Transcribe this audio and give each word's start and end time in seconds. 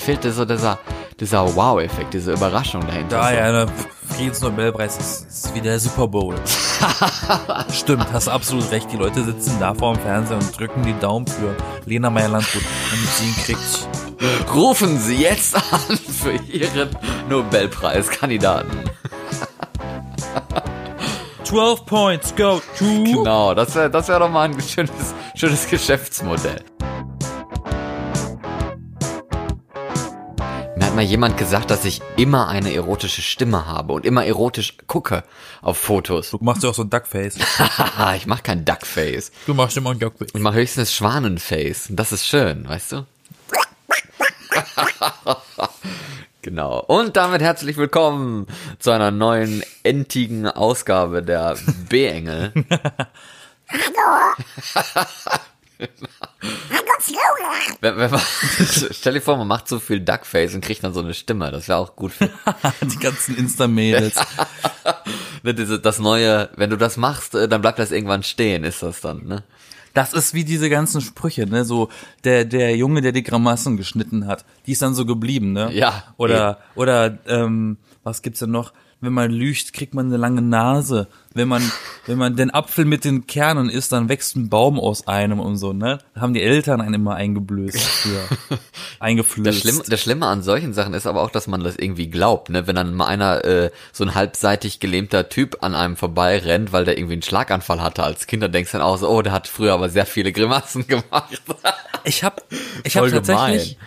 Da 0.00 0.06
fehlt 0.06 0.24
so 0.32 0.46
dieser, 0.46 0.78
dieser 1.20 1.54
Wow-Effekt, 1.54 2.14
diese 2.14 2.32
Überraschung 2.32 2.80
dahinter. 2.86 3.18
Ja, 3.18 3.32
ja, 3.32 3.52
der 3.52 3.68
Friedensnobelpreis 4.08 4.96
ist, 4.96 5.28
ist 5.28 5.54
wie 5.54 5.60
der 5.60 5.78
Super 5.78 6.08
Bowl. 6.08 6.34
Stimmt, 7.72 8.10
hast 8.10 8.28
absolut 8.28 8.70
recht. 8.70 8.90
Die 8.90 8.96
Leute 8.96 9.22
sitzen 9.22 9.60
da 9.60 9.74
vor 9.74 9.92
dem 9.92 10.00
Fernseher 10.02 10.38
und 10.38 10.58
drücken 10.58 10.84
die 10.84 10.98
Daumen 10.98 11.26
für 11.26 11.54
Lena 11.84 12.08
Meyer-Landrut, 12.08 12.62
damit 12.90 13.10
sie 13.10 13.26
ihn 13.26 13.36
kriegt. 13.44 13.86
Rufen 14.54 14.98
Sie 14.98 15.16
jetzt 15.16 15.54
an 15.54 15.98
für 15.98 16.32
Ihren 16.50 16.88
Nobelpreiskandidaten. 17.28 18.70
12 21.44 21.84
points 21.84 22.34
go 22.34 22.62
to... 22.78 23.04
Genau, 23.04 23.52
das 23.54 23.74
wäre 23.74 23.90
das 23.90 24.08
wär 24.08 24.18
doch 24.18 24.30
mal 24.30 24.48
ein 24.48 24.58
schönes, 24.62 25.14
schönes 25.34 25.68
Geschäftsmodell. 25.68 26.64
Mal 31.00 31.06
jemand 31.06 31.38
gesagt, 31.38 31.70
dass 31.70 31.86
ich 31.86 32.02
immer 32.18 32.48
eine 32.48 32.74
erotische 32.74 33.22
Stimme 33.22 33.64
habe 33.64 33.94
und 33.94 34.04
immer 34.04 34.26
erotisch 34.26 34.76
gucke 34.86 35.24
auf 35.62 35.78
Fotos. 35.78 36.32
Du 36.32 36.38
machst 36.42 36.62
ja 36.62 36.68
auch 36.68 36.74
so 36.74 36.82
ein 36.82 36.90
Duckface. 36.90 37.38
Ich 38.16 38.26
mache 38.26 38.42
kein 38.42 38.66
Duckface. 38.66 39.32
Du 39.46 39.54
machst 39.54 39.78
immer 39.78 39.92
ein 39.92 39.98
Duckface. 39.98 40.28
Ich 40.34 40.40
mache 40.42 40.56
höchstens 40.56 40.92
Schwanenface. 40.92 41.88
Und 41.88 41.96
das 41.96 42.12
ist 42.12 42.26
schön, 42.26 42.68
weißt 42.68 42.92
du? 42.92 43.06
genau. 46.42 46.80
Und 46.80 47.16
damit 47.16 47.40
herzlich 47.40 47.78
willkommen 47.78 48.46
zu 48.78 48.90
einer 48.90 49.10
neuen 49.10 49.62
entigen 49.82 50.48
Ausgabe 50.48 51.22
der 51.22 51.56
B-Engel. 51.88 52.52
Wenn, 57.80 57.96
wenn 57.96 58.10
man, 58.10 58.20
stell 58.90 59.14
dir 59.14 59.20
vor, 59.20 59.36
man 59.36 59.48
macht 59.48 59.68
so 59.68 59.78
viel 59.78 60.00
Duckface 60.00 60.54
und 60.54 60.60
kriegt 60.60 60.84
dann 60.84 60.92
so 60.92 61.00
eine 61.00 61.14
Stimme. 61.14 61.50
Das 61.50 61.68
wäre 61.68 61.78
auch 61.78 61.96
gut 61.96 62.12
für 62.12 62.30
Die 62.82 62.98
ganzen 62.98 63.36
Insta-Mädels. 63.36 64.14
das 65.82 65.98
neue. 65.98 66.50
Wenn 66.56 66.70
du 66.70 66.76
das 66.76 66.96
machst, 66.96 67.34
äh, 67.34 67.48
dann 67.48 67.62
bleibt 67.62 67.78
das 67.78 67.90
irgendwann 67.90 68.22
stehen, 68.22 68.64
ist 68.64 68.82
das 68.82 69.00
dann, 69.00 69.26
ne? 69.26 69.42
Das 69.92 70.12
ist 70.12 70.34
wie 70.34 70.44
diese 70.44 70.70
ganzen 70.70 71.00
Sprüche, 71.00 71.46
ne? 71.46 71.64
So 71.64 71.88
der 72.22 72.44
der 72.44 72.76
Junge, 72.76 73.00
der 73.00 73.12
die 73.12 73.24
Grimassen 73.24 73.76
geschnitten 73.76 74.26
hat, 74.26 74.44
die 74.66 74.72
ist 74.72 74.82
dann 74.82 74.94
so 74.94 75.04
geblieben, 75.04 75.52
ne? 75.52 75.72
Ja. 75.72 76.14
Oder 76.16 76.60
oder 76.76 77.18
ähm, 77.26 77.76
was 78.04 78.22
gibt's 78.22 78.40
denn 78.40 78.52
noch? 78.52 78.72
Wenn 79.02 79.14
man 79.14 79.30
lügt, 79.30 79.72
kriegt 79.72 79.94
man 79.94 80.06
eine 80.06 80.18
lange 80.18 80.42
Nase. 80.42 81.08
Wenn 81.32 81.48
man 81.48 81.62
wenn 82.06 82.18
man 82.18 82.36
den 82.36 82.52
Apfel 82.52 82.84
mit 82.84 83.04
den 83.04 83.26
Kernen 83.26 83.70
isst, 83.70 83.92
dann 83.92 84.08
wächst 84.08 84.36
ein 84.36 84.50
Baum 84.50 84.78
aus 84.78 85.06
einem 85.06 85.40
und 85.40 85.56
so, 85.56 85.72
ne? 85.72 85.98
Da 86.14 86.20
haben 86.20 86.34
die 86.34 86.42
Eltern 86.42 86.80
einen 86.80 86.94
immer 86.94 87.14
eingeblößt 87.14 87.80
früher. 87.80 88.58
Eingeflößt. 88.98 89.46
Das 89.46 89.58
Schlimme, 89.60 89.82
das 89.88 90.00
Schlimme 90.00 90.26
an 90.26 90.42
solchen 90.42 90.74
Sachen 90.74 90.92
ist 90.92 91.06
aber 91.06 91.22
auch, 91.22 91.30
dass 91.30 91.46
man 91.46 91.62
das 91.62 91.76
irgendwie 91.76 92.08
glaubt, 92.08 92.50
ne? 92.50 92.66
Wenn 92.66 92.76
dann 92.76 92.94
mal 92.94 93.06
einer, 93.06 93.44
äh, 93.44 93.70
so 93.92 94.04
ein 94.04 94.14
halbseitig 94.14 94.80
gelähmter 94.80 95.28
Typ 95.28 95.58
an 95.62 95.74
einem 95.74 95.96
vorbeirennt, 95.96 96.72
weil 96.72 96.84
der 96.84 96.98
irgendwie 96.98 97.14
einen 97.14 97.22
Schlaganfall 97.22 97.80
hatte 97.80 98.02
als 98.02 98.26
Kind, 98.26 98.42
dann 98.42 98.52
denkst 98.52 98.72
du 98.72 98.78
dann 98.78 98.86
auch 98.86 98.96
so, 98.98 99.08
oh, 99.08 99.22
der 99.22 99.32
hat 99.32 99.48
früher 99.48 99.72
aber 99.72 99.88
sehr 99.88 100.06
viele 100.06 100.32
Grimassen 100.32 100.86
gemacht. 100.86 101.40
Ich 102.04 102.24
habe 102.24 102.42
ich 102.84 102.96
hab 102.96 103.02
Voll 103.02 103.12
tatsächlich 103.12 103.78
gemein. 103.78 103.86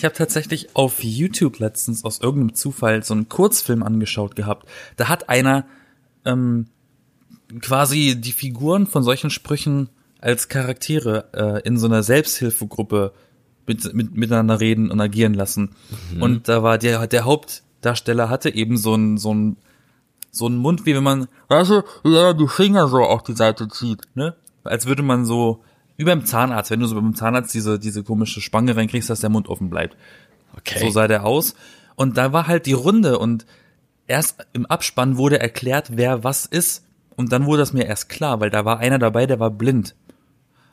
Ich 0.00 0.04
habe 0.06 0.14
tatsächlich 0.14 0.74
auf 0.74 1.04
YouTube 1.04 1.58
letztens 1.58 2.06
aus 2.06 2.20
irgendeinem 2.20 2.54
Zufall 2.54 3.04
so 3.04 3.12
einen 3.12 3.28
Kurzfilm 3.28 3.82
angeschaut 3.82 4.34
gehabt. 4.34 4.66
Da 4.96 5.10
hat 5.10 5.28
einer 5.28 5.66
ähm, 6.24 6.68
quasi 7.60 8.18
die 8.18 8.32
Figuren 8.32 8.86
von 8.86 9.02
solchen 9.02 9.28
Sprüchen 9.28 9.90
als 10.18 10.48
Charaktere 10.48 11.28
äh, 11.34 11.68
in 11.68 11.76
so 11.76 11.86
einer 11.86 12.02
Selbsthilfegruppe 12.02 13.12
mit, 13.66 13.92
mit, 13.92 14.16
miteinander 14.16 14.58
reden 14.58 14.90
und 14.90 15.02
agieren 15.02 15.34
lassen. 15.34 15.76
Und 16.18 16.48
da 16.48 16.62
war 16.62 16.78
der 16.78 17.06
der 17.06 17.26
Hauptdarsteller 17.26 18.30
hatte 18.30 18.54
eben 18.54 18.78
so 18.78 18.94
ein 18.94 19.18
so 19.18 19.34
ein 19.34 19.58
so 20.30 20.46
einen 20.46 20.56
Mund, 20.56 20.86
wie 20.86 20.94
wenn 20.94 21.02
man, 21.02 21.28
weißt 21.48 21.70
du, 21.70 21.82
ja, 22.04 22.32
die 22.32 22.48
Finger 22.48 22.88
so 22.88 23.02
auf 23.02 23.22
die 23.22 23.36
Seite 23.36 23.68
zieht, 23.68 24.00
ne? 24.14 24.34
Als 24.64 24.86
würde 24.86 25.02
man 25.02 25.26
so, 25.26 25.62
wie 26.00 26.04
beim 26.04 26.24
Zahnarzt, 26.24 26.70
wenn 26.70 26.80
du 26.80 26.86
so 26.86 26.94
beim 26.94 27.14
Zahnarzt 27.14 27.52
diese, 27.52 27.78
diese 27.78 28.02
komische 28.02 28.40
Spange 28.40 28.74
reinkriegst, 28.74 29.10
dass 29.10 29.20
der 29.20 29.28
Mund 29.28 29.48
offen 29.48 29.68
bleibt. 29.68 29.98
Okay. 30.56 30.78
So 30.80 30.88
sah 30.88 31.06
der 31.06 31.26
aus. 31.26 31.54
Und 31.94 32.16
da 32.16 32.32
war 32.32 32.46
halt 32.46 32.64
die 32.64 32.72
Runde 32.72 33.18
und 33.18 33.44
erst 34.06 34.46
im 34.54 34.64
Abspann 34.64 35.18
wurde 35.18 35.38
erklärt, 35.40 35.98
wer 35.98 36.24
was 36.24 36.46
ist. 36.46 36.86
Und 37.16 37.32
dann 37.32 37.44
wurde 37.44 37.60
das 37.60 37.74
mir 37.74 37.84
erst 37.84 38.08
klar, 38.08 38.40
weil 38.40 38.48
da 38.48 38.64
war 38.64 38.78
einer 38.78 38.98
dabei, 38.98 39.26
der 39.26 39.40
war 39.40 39.50
blind. 39.50 39.94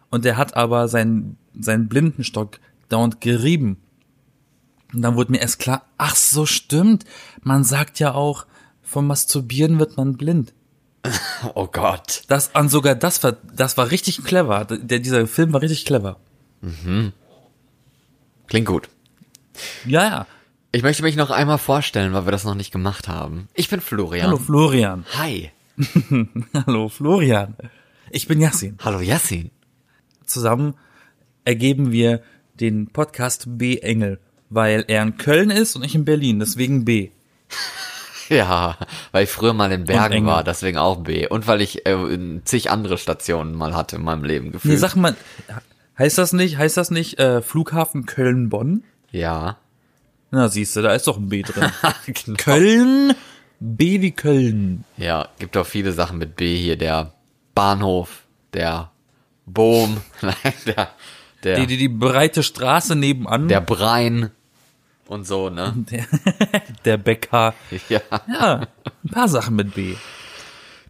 Und 0.09 0.23
der 0.23 0.37
hat 0.37 0.55
aber 0.55 0.87
seinen, 0.87 1.35
seinen 1.59 1.89
Blindenstock 1.89 2.61
dauernd 2.87 3.19
gerieben. 3.19 3.75
Und 4.93 5.01
dann 5.01 5.17
wurde 5.17 5.33
mir 5.33 5.41
erst 5.41 5.59
klar, 5.59 5.83
ach 5.97 6.15
so 6.15 6.45
stimmt. 6.45 7.03
Man 7.41 7.65
sagt 7.65 7.99
ja 7.99 8.13
auch, 8.13 8.45
vom 8.81 9.07
Masturbieren 9.07 9.77
wird 9.77 9.97
man 9.97 10.15
blind. 10.15 10.53
oh 11.55 11.67
Gott. 11.67 12.23
Das 12.27 12.55
an 12.55 12.69
sogar 12.69 12.95
das 12.95 13.23
war 13.23 13.37
das 13.53 13.77
war 13.77 13.91
richtig 13.91 14.23
clever. 14.23 14.65
Der 14.65 14.99
dieser 14.99 15.27
Film 15.27 15.53
war 15.53 15.61
richtig 15.61 15.85
clever. 15.85 16.17
Klingt 18.47 18.67
gut. 18.67 18.89
Ja, 19.85 20.03
ja. 20.03 20.27
Ich 20.71 20.83
möchte 20.83 21.03
mich 21.03 21.15
noch 21.15 21.31
einmal 21.31 21.57
vorstellen, 21.57 22.13
weil 22.13 22.25
wir 22.25 22.31
das 22.31 22.43
noch 22.43 22.55
nicht 22.55 22.71
gemacht 22.71 23.07
haben. 23.07 23.47
Ich 23.53 23.69
bin 23.69 23.81
Florian. 23.81 24.27
Hallo 24.27 24.37
Florian. 24.37 25.05
Hi. 25.17 25.51
Hallo 26.53 26.89
Florian. 26.89 27.55
Ich 28.09 28.27
bin 28.27 28.41
Yassin. 28.41 28.77
Hallo 28.83 28.99
Yassin. 28.99 29.51
Zusammen 30.25 30.75
ergeben 31.45 31.91
wir 31.91 32.21
den 32.59 32.87
Podcast 32.87 33.45
B 33.57 33.77
Engel, 33.77 34.19
weil 34.49 34.85
er 34.87 35.03
in 35.03 35.17
Köln 35.17 35.49
ist 35.49 35.75
und 35.75 35.83
ich 35.83 35.95
in 35.95 36.05
Berlin, 36.05 36.39
deswegen 36.39 36.85
B. 36.85 37.11
Ja, 38.35 38.77
weil 39.11 39.23
ich 39.23 39.29
früher 39.29 39.53
mal 39.53 39.71
in 39.71 39.85
Bergen 39.85 40.25
war, 40.25 40.43
deswegen 40.43 40.77
auch 40.77 40.97
B. 40.97 41.27
Und 41.27 41.47
weil 41.47 41.61
ich 41.61 41.85
äh, 41.85 41.95
zig 42.45 42.69
andere 42.71 42.97
Stationen 42.97 43.55
mal 43.55 43.75
hatte 43.75 43.95
in 43.95 44.03
meinem 44.03 44.23
Leben 44.23 44.45
Nee, 44.47 44.51
gefühlt. 44.51 44.79
sag 44.79 44.95
mal, 44.95 45.15
heißt 45.97 46.17
das 46.17 46.33
nicht, 46.33 46.57
heißt 46.57 46.75
das 46.77 46.91
nicht 46.91 47.19
äh, 47.19 47.41
Flughafen 47.41 48.05
Köln-Bonn? 48.05 48.83
ja. 49.11 49.57
Na, 50.29 50.49
siehst 50.49 50.75
du, 50.75 50.81
da 50.81 50.91
ist 50.93 51.07
doch 51.07 51.15
ein 51.15 51.29
B 51.29 51.41
drin. 51.43 51.71
genau. 52.05 52.35
Köln, 52.37 53.13
B 53.61 54.01
wie 54.01 54.11
Köln. 54.11 54.83
Ja, 54.97 55.29
gibt 55.39 55.55
auch 55.55 55.65
viele 55.65 55.93
Sachen 55.93 56.17
mit 56.17 56.35
B 56.35 56.53
hier. 56.57 56.75
Der 56.77 57.13
Bahnhof, 57.55 58.23
der 58.51 58.91
Boom, 59.45 60.01
nein, 60.21 60.35
der, 60.65 60.89
der, 61.43 61.59
Die, 61.61 61.67
die, 61.67 61.77
die 61.77 61.87
breite 61.87 62.43
Straße 62.43 62.97
nebenan. 62.97 63.47
der 63.47 63.61
Brein 63.61 64.31
und 65.09 65.25
so, 65.27 65.49
ne? 65.49 65.73
der, 65.91 66.05
der 66.85 66.97
Bäcker. 66.97 67.53
Ja. 67.89 68.01
Ja, 68.27 68.67
ein 69.03 69.09
paar 69.11 69.27
Sachen 69.27 69.55
mit 69.55 69.73
B. 69.75 69.95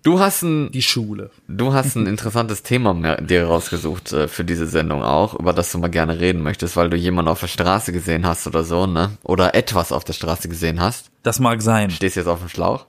Du 0.03 0.19
hast 0.19 0.41
ein, 0.43 0.71
Die 0.71 0.81
Schule. 0.81 1.31
du 1.47 1.73
hast 1.73 1.95
ein 1.95 2.05
interessantes 2.13 2.63
Thema 2.63 3.17
dir 3.17 3.45
rausgesucht 3.45 4.13
äh, 4.13 4.27
für 4.29 4.45
diese 4.45 4.65
Sendung 4.67 5.03
auch, 5.03 5.33
über 5.37 5.51
das 5.53 5.71
du 5.71 5.79
mal 5.79 5.89
gerne 5.89 6.19
reden 6.19 6.43
möchtest, 6.43 6.77
weil 6.77 6.89
du 6.89 6.95
jemanden 6.95 7.29
auf 7.29 7.41
der 7.41 7.47
Straße 7.47 7.91
gesehen 7.91 8.25
hast 8.25 8.47
oder 8.47 8.63
so, 8.63 8.85
ne? 8.87 9.17
Oder 9.23 9.53
etwas 9.55 9.91
auf 9.91 10.03
der 10.05 10.13
Straße 10.13 10.47
gesehen 10.47 10.79
hast. 10.79 11.09
Das 11.23 11.39
mag 11.39 11.61
sein. 11.61 11.89
Stehst 11.91 12.15
jetzt 12.15 12.27
auf 12.27 12.39
dem 12.39 12.47
Schlauch? 12.49 12.85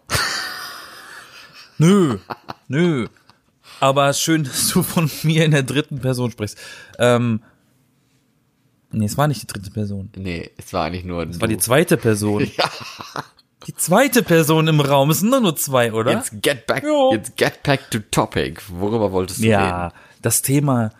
Nö, 1.78 2.18
nö. 2.68 3.06
Aber 3.80 4.12
schön, 4.12 4.44
dass 4.44 4.68
du 4.68 4.82
von 4.82 5.10
mir 5.22 5.44
in 5.44 5.52
der 5.52 5.62
dritten 5.62 6.00
Person 6.00 6.30
sprichst. 6.30 6.58
Ähm, 6.98 7.40
nee, 8.90 9.04
es 9.06 9.16
war 9.16 9.28
nicht 9.28 9.42
die 9.42 9.46
dritte 9.46 9.70
Person. 9.70 10.10
Nee, 10.16 10.50
es 10.56 10.72
war 10.72 10.84
eigentlich 10.84 11.04
nur 11.04 11.22
Es 11.28 11.40
war 11.40 11.48
die 11.48 11.58
zweite 11.58 11.96
Person. 11.96 12.48
Die 13.66 13.74
zweite 13.74 14.22
Person 14.22 14.66
im 14.68 14.80
Raum. 14.80 15.10
Es 15.10 15.18
sind 15.20 15.28
nur, 15.30 15.40
nur 15.40 15.54
zwei, 15.56 15.92
oder? 15.92 16.12
Jetzt 16.12 16.40
get 16.42 16.66
back, 16.66 16.84
Ja. 16.84 17.10
jetzt 17.12 17.36
get 17.36 17.62
back 17.64 17.90
to 17.90 17.98
topic. 18.10 18.62
Worüber 18.70 19.12
wolltest 19.12 19.40
du 19.42 19.46
ja, 19.46 19.86
reden? 19.88 19.96
das 20.22 20.40
Thema, 20.40 20.90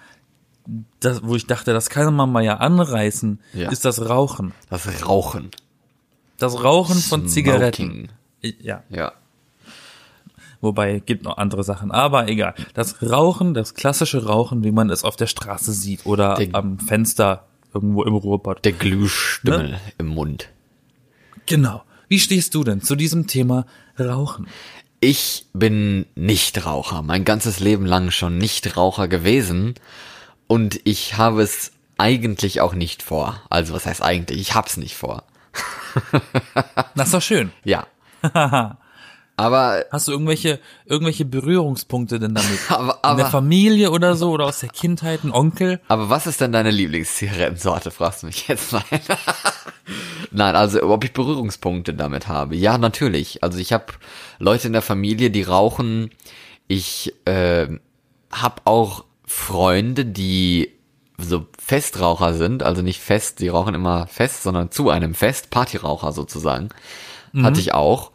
das, 1.00 1.22
wo 1.22 1.34
ich 1.36 1.46
dachte, 1.46 1.72
das 1.72 1.88
kann 1.88 2.12
man 2.14 2.30
mal 2.30 2.42
ja 2.44 2.56
anreißen, 2.58 3.40
Ja. 3.54 3.70
ist 3.70 3.86
das 3.86 4.06
Rauchen. 4.10 4.52
Das 4.68 4.86
Rauchen. 5.06 5.50
Das 6.36 6.62
Rauchen 6.62 6.96
von 6.96 7.26
Zigaretten. 7.28 8.10
Smoking. 8.42 8.56
Ja, 8.60 8.82
Ja. 8.90 9.12
wobei 10.60 10.98
gibt 10.98 11.22
noch 11.24 11.38
andere 11.38 11.62
Sachen, 11.64 11.90
aber 11.90 12.28
egal. 12.28 12.54
Das 12.74 13.00
Rauchen, 13.02 13.54
das 13.54 13.74
klassische 13.74 14.26
Rauchen, 14.26 14.64
wie 14.64 14.72
man 14.72 14.90
es 14.90 15.04
auf 15.04 15.16
der 15.16 15.26
Straße 15.28 15.72
sieht 15.72 16.04
oder 16.04 16.34
Der- 16.34 16.54
am 16.54 16.78
Fenster 16.78 17.46
irgendwo 17.74 18.04
im 18.04 18.14
Ruhrpott. 18.14 18.64
Der 18.64 18.72
Glühstümmel 18.72 19.70
Ne? 19.72 19.80
im 19.98 20.06
Mund. 20.06 20.48
Genau. 21.46 21.82
Wie 22.08 22.18
stehst 22.18 22.54
du 22.54 22.64
denn 22.64 22.80
zu 22.82 22.96
diesem 22.96 23.26
Thema 23.26 23.66
Rauchen? 23.98 24.46
Ich 25.00 25.46
bin 25.52 26.06
Nichtraucher, 26.16 27.02
mein 27.02 27.24
ganzes 27.24 27.60
Leben 27.60 27.86
lang 27.86 28.10
schon 28.10 28.36
Nichtraucher 28.38 29.06
gewesen 29.08 29.74
und 30.46 30.80
ich 30.84 31.16
habe 31.16 31.42
es 31.42 31.72
eigentlich 31.98 32.60
auch 32.60 32.74
nicht 32.74 33.02
vor. 33.02 33.40
Also 33.50 33.74
was 33.74 33.86
heißt 33.86 34.02
eigentlich? 34.02 34.40
Ich 34.40 34.54
hab's 34.54 34.76
nicht 34.76 34.96
vor. 34.96 35.24
Das 36.94 37.08
ist 37.08 37.14
doch 37.14 37.22
schön. 37.22 37.52
Ja. 37.64 37.86
Aber, 39.38 39.84
Hast 39.92 40.08
du 40.08 40.12
irgendwelche, 40.12 40.58
irgendwelche 40.84 41.24
Berührungspunkte 41.24 42.18
denn 42.18 42.34
damit? 42.34 42.58
aber, 42.68 42.94
In 42.94 43.16
der 43.16 43.26
aber, 43.26 43.26
Familie 43.26 43.92
oder 43.92 44.16
so 44.16 44.32
oder 44.32 44.46
aus 44.46 44.58
der 44.58 44.68
Kindheit, 44.68 45.22
ein 45.22 45.30
Onkel? 45.30 45.80
aber 45.86 46.10
was 46.10 46.26
ist 46.26 46.40
denn 46.40 46.50
deine 46.50 46.72
Lieblingszigarettensorte, 46.72 47.92
fragst 47.92 48.24
du 48.24 48.26
mich 48.26 48.48
jetzt 48.48 48.72
mal. 48.72 48.82
Nein, 50.32 50.56
also 50.56 50.82
ob 50.82 51.04
ich 51.04 51.12
Berührungspunkte 51.12 51.94
damit 51.94 52.26
habe. 52.26 52.56
Ja, 52.56 52.78
natürlich. 52.78 53.44
Also 53.44 53.58
ich 53.58 53.72
habe 53.72 53.86
Leute 54.40 54.66
in 54.66 54.72
der 54.72 54.82
Familie, 54.82 55.30
die 55.30 55.42
rauchen. 55.42 56.10
Ich 56.66 57.14
äh, 57.24 57.68
habe 58.32 58.62
auch 58.64 59.04
Freunde, 59.24 60.04
die 60.04 60.72
so 61.16 61.46
Festraucher 61.64 62.34
sind, 62.34 62.64
also 62.64 62.82
nicht 62.82 63.00
fest, 63.00 63.38
die 63.38 63.48
rauchen 63.48 63.74
immer 63.74 64.08
fest, 64.08 64.42
sondern 64.42 64.72
zu 64.72 64.90
einem 64.90 65.14
Fest, 65.14 65.50
Partyraucher 65.50 66.10
sozusagen. 66.12 66.70
Hatte 67.40 67.60
ich 67.60 67.72
auch. 67.74 68.10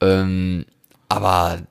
Ähm, 0.00 0.66
aber 1.08 1.62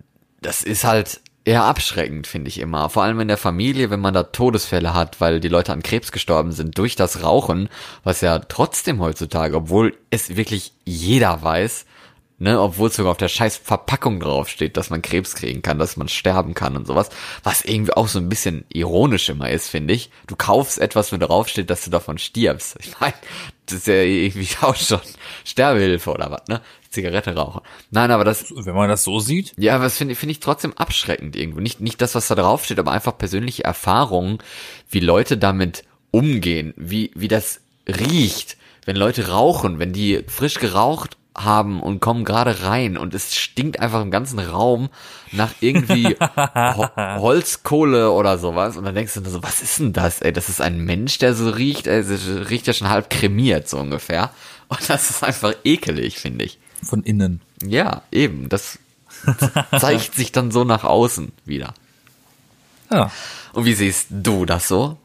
das 0.41 0.63
ist 0.63 0.83
halt 0.83 1.21
eher 1.45 1.63
abschreckend, 1.63 2.25
finde 2.25 2.49
ich 2.49 2.59
immer. 2.59 2.89
Vor 2.89 3.03
allem 3.03 3.19
in 3.19 3.27
der 3.27 3.37
Familie, 3.37 3.91
wenn 3.91 3.99
man 3.99 4.13
da 4.13 4.23
Todesfälle 4.23 4.93
hat, 4.93 5.21
weil 5.21 5.39
die 5.39 5.47
Leute 5.47 5.73
an 5.73 5.83
Krebs 5.83 6.11
gestorben 6.11 6.51
sind 6.51 6.77
durch 6.77 6.95
das 6.95 7.23
Rauchen, 7.23 7.69
was 8.03 8.21
ja 8.21 8.39
trotzdem 8.39 8.99
heutzutage, 8.99 9.55
obwohl 9.55 9.95
es 10.09 10.35
wirklich 10.35 10.73
jeder 10.85 11.43
weiß, 11.43 11.85
ne, 12.37 12.59
obwohl 12.59 12.89
es 12.89 12.95
sogar 12.95 13.11
auf 13.11 13.17
der 13.17 13.29
scheiß 13.29 13.57
Verpackung 13.57 14.19
draufsteht, 14.19 14.77
dass 14.77 14.89
man 14.89 15.01
Krebs 15.01 15.35
kriegen 15.35 15.61
kann, 15.61 15.79
dass 15.79 15.97
man 15.97 16.07
sterben 16.07 16.53
kann 16.53 16.75
und 16.75 16.87
sowas, 16.87 17.09
was 17.43 17.63
irgendwie 17.63 17.93
auch 17.93 18.07
so 18.07 18.19
ein 18.19 18.29
bisschen 18.29 18.65
ironisch 18.73 19.29
immer 19.29 19.49
ist, 19.49 19.69
finde 19.69 19.93
ich. 19.93 20.09
Du 20.27 20.35
kaufst 20.35 20.79
etwas, 20.79 21.11
wo 21.11 21.17
draufsteht, 21.17 21.69
dass 21.69 21.85
du 21.85 21.89
davon 21.89 22.17
stirbst. 22.17 22.77
Ich 22.81 22.99
meine, 22.99 23.13
das 23.65 23.79
ist 23.79 23.87
ja 23.87 24.01
irgendwie 24.01 24.49
auch 24.61 24.75
schon 24.75 24.99
Sterbehilfe 25.43 26.11
oder 26.11 26.31
was, 26.31 26.47
ne? 26.47 26.61
Zigarette 26.89 27.35
rauchen. 27.35 27.61
Nein, 27.91 28.11
aber 28.11 28.23
das, 28.23 28.53
Wenn 28.55 28.75
man 28.75 28.89
das 28.89 29.03
so 29.03 29.19
sieht. 29.19 29.53
ja, 29.57 29.75
aber 29.75 29.83
das 29.83 29.97
finde 29.97 30.15
finde 30.15 30.31
ich 30.31 30.39
trotzdem 30.39 30.73
abschreckend 30.73 31.35
irgendwo. 31.35 31.59
Nicht, 31.59 31.81
nicht 31.81 32.01
das, 32.01 32.15
was 32.15 32.27
da 32.27 32.35
draufsteht, 32.35 32.79
aber 32.79 32.91
einfach 32.91 33.17
persönliche 33.17 33.65
Erfahrungen, 33.65 34.37
wie 34.89 35.01
Leute 35.01 35.37
damit 35.37 35.83
umgehen, 36.11 36.73
wie, 36.77 37.11
wie 37.13 37.27
das 37.27 37.59
riecht, 37.87 38.57
wenn 38.85 38.95
Leute 38.95 39.27
rauchen, 39.27 39.79
wenn 39.79 39.91
die 39.91 40.23
frisch 40.27 40.59
geraucht 40.59 41.17
haben 41.35 41.81
und 41.81 41.99
kommen 41.99 42.23
gerade 42.23 42.63
rein 42.63 42.97
und 42.97 43.13
es 43.13 43.35
stinkt 43.35 43.79
einfach 43.79 44.01
im 44.01 44.09
ganzen 44.09 44.39
Raum 44.39 44.89
nach 45.31 45.51
irgendwie 45.59 46.15
Ho 46.17 46.87
Holzkohle 46.95 48.11
oder 48.11 48.37
sowas 48.37 48.77
und 48.77 48.85
dann 48.85 48.95
denkst 48.95 49.13
du 49.15 49.21
nur 49.21 49.31
so, 49.31 49.43
was 49.43 49.61
ist 49.61 49.79
denn 49.79 49.93
das, 49.93 50.21
ey, 50.21 50.31
das 50.31 50.49
ist 50.49 50.61
ein 50.61 50.79
Mensch, 50.79 51.17
der 51.17 51.33
so 51.35 51.49
riecht, 51.49 51.87
ey, 51.87 52.03
das 52.03 52.49
riecht 52.49 52.67
ja 52.67 52.73
schon 52.73 52.89
halb 52.89 53.09
kremiert, 53.09 53.67
so 53.67 53.77
ungefähr. 53.77 54.31
Und 54.67 54.89
das 54.89 55.09
ist 55.09 55.23
einfach 55.23 55.53
ekelig, 55.63 56.17
finde 56.17 56.45
ich. 56.45 56.57
Von 56.81 57.03
innen. 57.03 57.41
Ja, 57.63 58.03
eben. 58.11 58.49
Das 58.49 58.79
zeigt 59.77 60.15
sich 60.15 60.31
dann 60.31 60.51
so 60.51 60.63
nach 60.63 60.83
außen 60.83 61.31
wieder. 61.45 61.73
Ja. 62.91 63.11
Und 63.53 63.65
wie 63.65 63.73
siehst 63.73 64.07
du 64.09 64.45
das 64.45 64.67
so? 64.67 64.97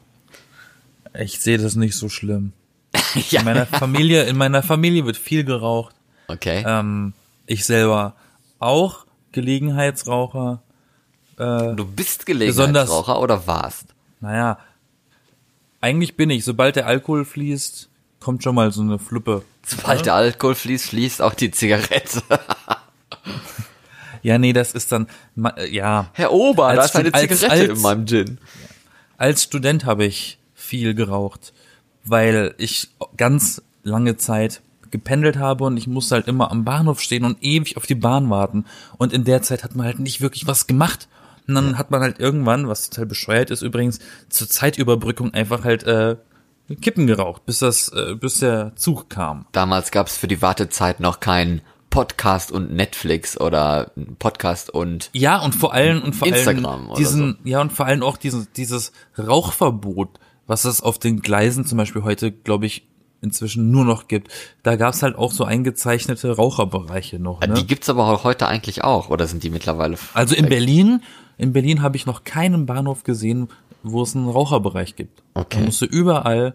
Ich 1.19 1.41
sehe 1.41 1.59
das 1.59 1.75
nicht 1.75 1.97
so 1.97 2.09
schlimm. 2.09 2.53
ja. 3.31 3.41
In 3.41 3.44
meiner 3.44 3.67
Familie, 3.67 4.25
in 4.25 4.37
meiner 4.37 4.62
Familie 4.62 5.05
wird 5.06 5.17
viel 5.17 5.44
geraucht. 5.44 5.94
Okay. 6.32 6.65
Ähm, 6.67 7.12
ich 7.47 7.65
selber 7.65 8.15
auch 8.59 9.06
Gelegenheitsraucher. 9.32 10.62
Äh, 11.38 11.75
du 11.75 11.85
bist 11.85 12.27
Gelegenheitsraucher 12.27 13.21
oder 13.21 13.47
warst? 13.47 13.87
naja, 14.21 14.59
eigentlich 15.81 16.17
bin 16.17 16.29
ich. 16.31 16.44
Sobald 16.44 16.77
der 16.77 16.87
Alkohol 16.87 17.25
fließt, 17.25 17.88
kommt 18.21 18.43
schon 18.43 18.55
mal 18.55 18.71
so 18.71 18.82
eine 18.82 18.99
Fluppe. 18.99 19.43
Sobald 19.65 20.05
der 20.05 20.15
Alkohol 20.15 20.55
fließt, 20.55 20.87
fließt 20.91 21.23
auch 21.23 21.35
die 21.35 21.50
Zigarette. 21.50 22.23
Ja, 24.23 24.37
nee, 24.37 24.53
das 24.53 24.73
ist 24.73 24.93
dann, 24.93 25.06
äh, 25.56 25.67
ja. 25.75 26.11
Herr 26.12 26.32
Ober, 26.32 26.67
Als 26.67 26.77
da 26.79 26.85
ist 26.85 26.97
eine 26.97 27.15
als- 27.15 27.41
Zigarette 27.41 27.71
als- 27.71 27.79
in 27.79 27.82
meinem 27.82 28.06
Gin. 28.06 28.38
Als 29.17 29.43
Student 29.44 29.87
habe 29.87 30.05
ich 30.05 30.38
viel 30.55 30.94
geraucht, 30.94 31.55
weil 32.05 32.55
ich 32.59 32.88
ganz 33.17 33.62
lange 33.82 34.19
Zeit 34.19 34.61
gependelt 34.90 35.38
habe 35.38 35.64
und 35.64 35.76
ich 35.76 35.87
musste 35.87 36.16
halt 36.16 36.28
immer 36.28 36.50
am 36.50 36.64
Bahnhof 36.64 37.00
stehen 37.00 37.25
und 37.25 37.38
ewig 37.42 37.76
auf 37.76 37.87
die 37.87 37.94
Bahn 37.94 38.31
warten. 38.31 38.64
Und 38.98 39.12
in 39.12 39.25
der 39.25 39.42
Zeit 39.42 39.64
hat 39.64 39.75
man 39.75 39.87
halt 39.87 39.98
nicht 39.98 40.20
wirklich 40.20 40.46
was 40.46 40.66
gemacht. 40.66 41.08
Und 41.46 41.54
dann 41.54 41.78
hat 41.78 41.90
man 41.90 42.00
halt 42.00 42.20
irgendwann, 42.20 42.69
was 42.69 42.90
total 42.90 43.06
bescheuert 43.06 43.50
ist 43.50 43.62
übrigens, 43.62 43.98
zur 44.28 44.48
Zeitüberbrückung 44.48 45.34
einfach 45.34 45.64
halt 45.64 45.82
äh, 45.84 46.16
Kippen 46.81 47.06
geraucht, 47.06 47.44
bis 47.46 47.58
das, 47.58 47.88
äh, 47.88 48.14
bis 48.14 48.38
der 48.38 48.76
Zug 48.76 49.10
kam. 49.10 49.46
Damals 49.52 49.90
gab 49.90 50.06
es 50.06 50.16
für 50.16 50.28
die 50.28 50.42
Wartezeit 50.42 51.00
noch 51.00 51.19
kein 51.20 51.62
Podcast 51.90 52.52
und 52.52 52.72
Netflix 52.72 53.38
oder 53.38 53.90
Podcast 54.20 54.70
und 54.70 55.10
Ja, 55.12 55.43
und 55.43 55.54
vor 55.54 55.75
allem 55.75 56.02
und 56.02 56.14
vor 56.14 56.28
Instagram 56.28 56.90
allem 56.90 56.94
diesen, 56.94 57.38
ja 57.43 57.60
und 57.60 57.72
vor 57.72 57.86
allem 57.86 58.04
auch 58.04 58.16
diesen, 58.16 58.46
dieses 58.56 58.93
Rauchverbot, 59.19 60.20
was 60.46 60.64
es 60.64 60.81
auf 60.81 61.00
den 61.00 61.20
Gleisen 61.20 61.66
zum 61.66 61.78
Beispiel 61.78 62.04
heute, 62.04 62.31
glaube 62.31 62.66
ich, 62.66 62.86
inzwischen 63.22 63.70
nur 63.70 63.84
noch 63.84 64.08
gibt. 64.08 64.31
Da 64.62 64.76
gab's 64.76 65.02
halt 65.02 65.17
auch 65.17 65.32
so 65.32 65.44
eingezeichnete 65.44 66.37
Raucherbereiche 66.37 67.19
noch. 67.19 67.40
Ne? 67.40 67.55
die 67.55 67.67
gibt's 67.67 67.88
aber 67.88 68.25
heute 68.25 68.46
eigentlich 68.46 68.82
auch 68.84 69.11
oder 69.11 69.26
sind 69.26 69.43
die 69.43 69.50
mittlerweile? 69.50 69.96
also 70.14 70.34
in 70.34 70.49
Berlin, 70.49 71.02
in 71.38 71.52
Berlin 71.52 71.82
habe 71.82 71.96
ich 71.96 72.06
noch 72.06 72.25
keinen 72.25 72.67
Bahnhof 72.67 73.05
gesehen, 73.05 73.49
wo 73.82 74.02
es 74.02 74.14
einen 74.14 74.28
Raucherbereich 74.28 74.96
gibt. 74.96 75.22
Okay. 75.34 75.58
Da 75.58 75.64
musst 75.64 75.81
du 75.81 75.87
überall 75.87 76.55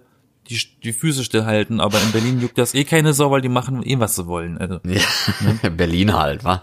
die, 0.50 0.60
die 0.84 0.94
Füße 0.94 1.24
stillhalten, 1.24 1.80
aber 1.80 2.00
in 2.02 2.12
Berlin 2.12 2.40
juckt 2.40 2.58
das 2.58 2.74
eh 2.76 2.84
keine 2.84 3.14
Sau, 3.14 3.32
weil 3.32 3.42
die 3.42 3.50
machen 3.50 3.82
eh, 3.84 4.00
was 4.00 4.16
sie 4.16 4.28
wollen. 4.28 4.58
Also, 4.58 4.80
Ja, 4.86 5.70
Berlin 5.70 6.14
halt, 6.14 6.44
wa? 6.44 6.62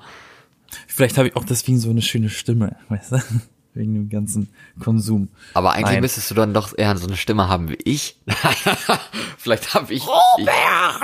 vielleicht 0.86 1.18
habe 1.18 1.28
ich 1.28 1.36
auch 1.36 1.44
deswegen 1.44 1.78
so 1.78 1.90
eine 1.90 2.02
schöne 2.02 2.28
Stimme, 2.28 2.76
weißt 2.88 3.12
du? 3.12 3.18
Wegen 3.74 3.94
dem 3.94 4.10
ganzen 4.10 4.52
Konsum. 4.80 5.28
Aber 5.54 5.72
eigentlich 5.72 5.92
Nein. 5.92 6.00
müsstest 6.02 6.30
du 6.30 6.34
dann 6.34 6.52
doch 6.52 6.76
eher 6.76 6.94
so 6.98 7.06
eine 7.06 7.16
Stimme 7.16 7.48
haben 7.48 7.70
wie 7.70 7.78
ich. 7.84 8.20
Vielleicht 9.38 9.72
habe 9.72 9.94
ich, 9.94 10.04
ich, 10.36 10.48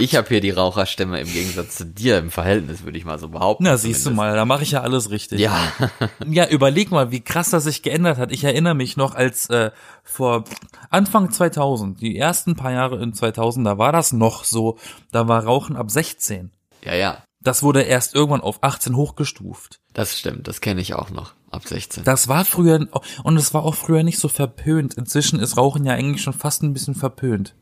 ich 0.00 0.16
habe 0.16 0.28
hier 0.28 0.42
die 0.42 0.50
Raucherstimme 0.50 1.18
im 1.18 1.32
Gegensatz 1.32 1.76
zu 1.76 1.86
dir 1.86 2.18
im 2.18 2.30
Verhältnis, 2.30 2.84
würde 2.84 2.98
ich 2.98 3.06
mal 3.06 3.18
so 3.18 3.28
behaupten. 3.28 3.64
Na, 3.64 3.78
siehst 3.78 4.00
du 4.00 4.10
zumindest. 4.10 4.16
mal, 4.16 4.36
da 4.36 4.44
mache 4.44 4.64
ich 4.64 4.72
ja 4.72 4.82
alles 4.82 5.10
richtig. 5.10 5.40
Ja, 5.40 5.72
Ja, 6.26 6.46
überleg 6.48 6.90
mal, 6.90 7.10
wie 7.10 7.20
krass 7.20 7.50
das 7.50 7.64
sich 7.64 7.82
geändert 7.82 8.18
hat. 8.18 8.32
Ich 8.32 8.44
erinnere 8.44 8.74
mich 8.74 8.96
noch, 8.98 9.14
als 9.14 9.48
äh, 9.48 9.70
vor 10.04 10.44
Anfang 10.90 11.30
2000, 11.30 12.00
die 12.00 12.18
ersten 12.18 12.54
paar 12.54 12.72
Jahre 12.72 13.02
in 13.02 13.14
2000, 13.14 13.66
da 13.66 13.78
war 13.78 13.92
das 13.92 14.12
noch 14.12 14.44
so, 14.44 14.78
da 15.10 15.26
war 15.26 15.44
Rauchen 15.44 15.76
ab 15.76 15.90
16. 15.90 16.50
ja, 16.84 16.94
ja. 16.94 17.22
Das 17.40 17.62
wurde 17.62 17.82
erst 17.82 18.16
irgendwann 18.16 18.40
auf 18.40 18.64
18 18.64 18.96
hochgestuft. 18.96 19.78
Das 19.94 20.18
stimmt, 20.18 20.48
das 20.48 20.60
kenne 20.60 20.80
ich 20.80 20.94
auch 20.94 21.10
noch. 21.10 21.34
Ab 21.50 21.66
16. 21.66 22.04
Das 22.04 22.28
war 22.28 22.44
früher, 22.44 22.86
und 23.22 23.36
es 23.36 23.54
war 23.54 23.62
auch 23.64 23.74
früher 23.74 24.02
nicht 24.02 24.18
so 24.18 24.28
verpönt. 24.28 24.94
Inzwischen 24.94 25.40
ist 25.40 25.56
Rauchen 25.56 25.84
ja 25.86 25.94
eigentlich 25.94 26.22
schon 26.22 26.34
fast 26.34 26.62
ein 26.62 26.72
bisschen 26.74 26.94
verpönt. 26.94 27.54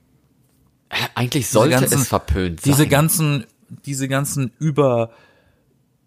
Eigentlich 1.14 1.48
sollte 1.48 1.78
ganzen- 1.80 2.00
es 2.00 2.08
verpönt 2.08 2.60
sein. 2.60 2.72
Diese 2.72 2.86
ganzen, 2.88 3.44
diese 3.84 4.08
ganzen 4.08 4.52
über, 4.58 5.10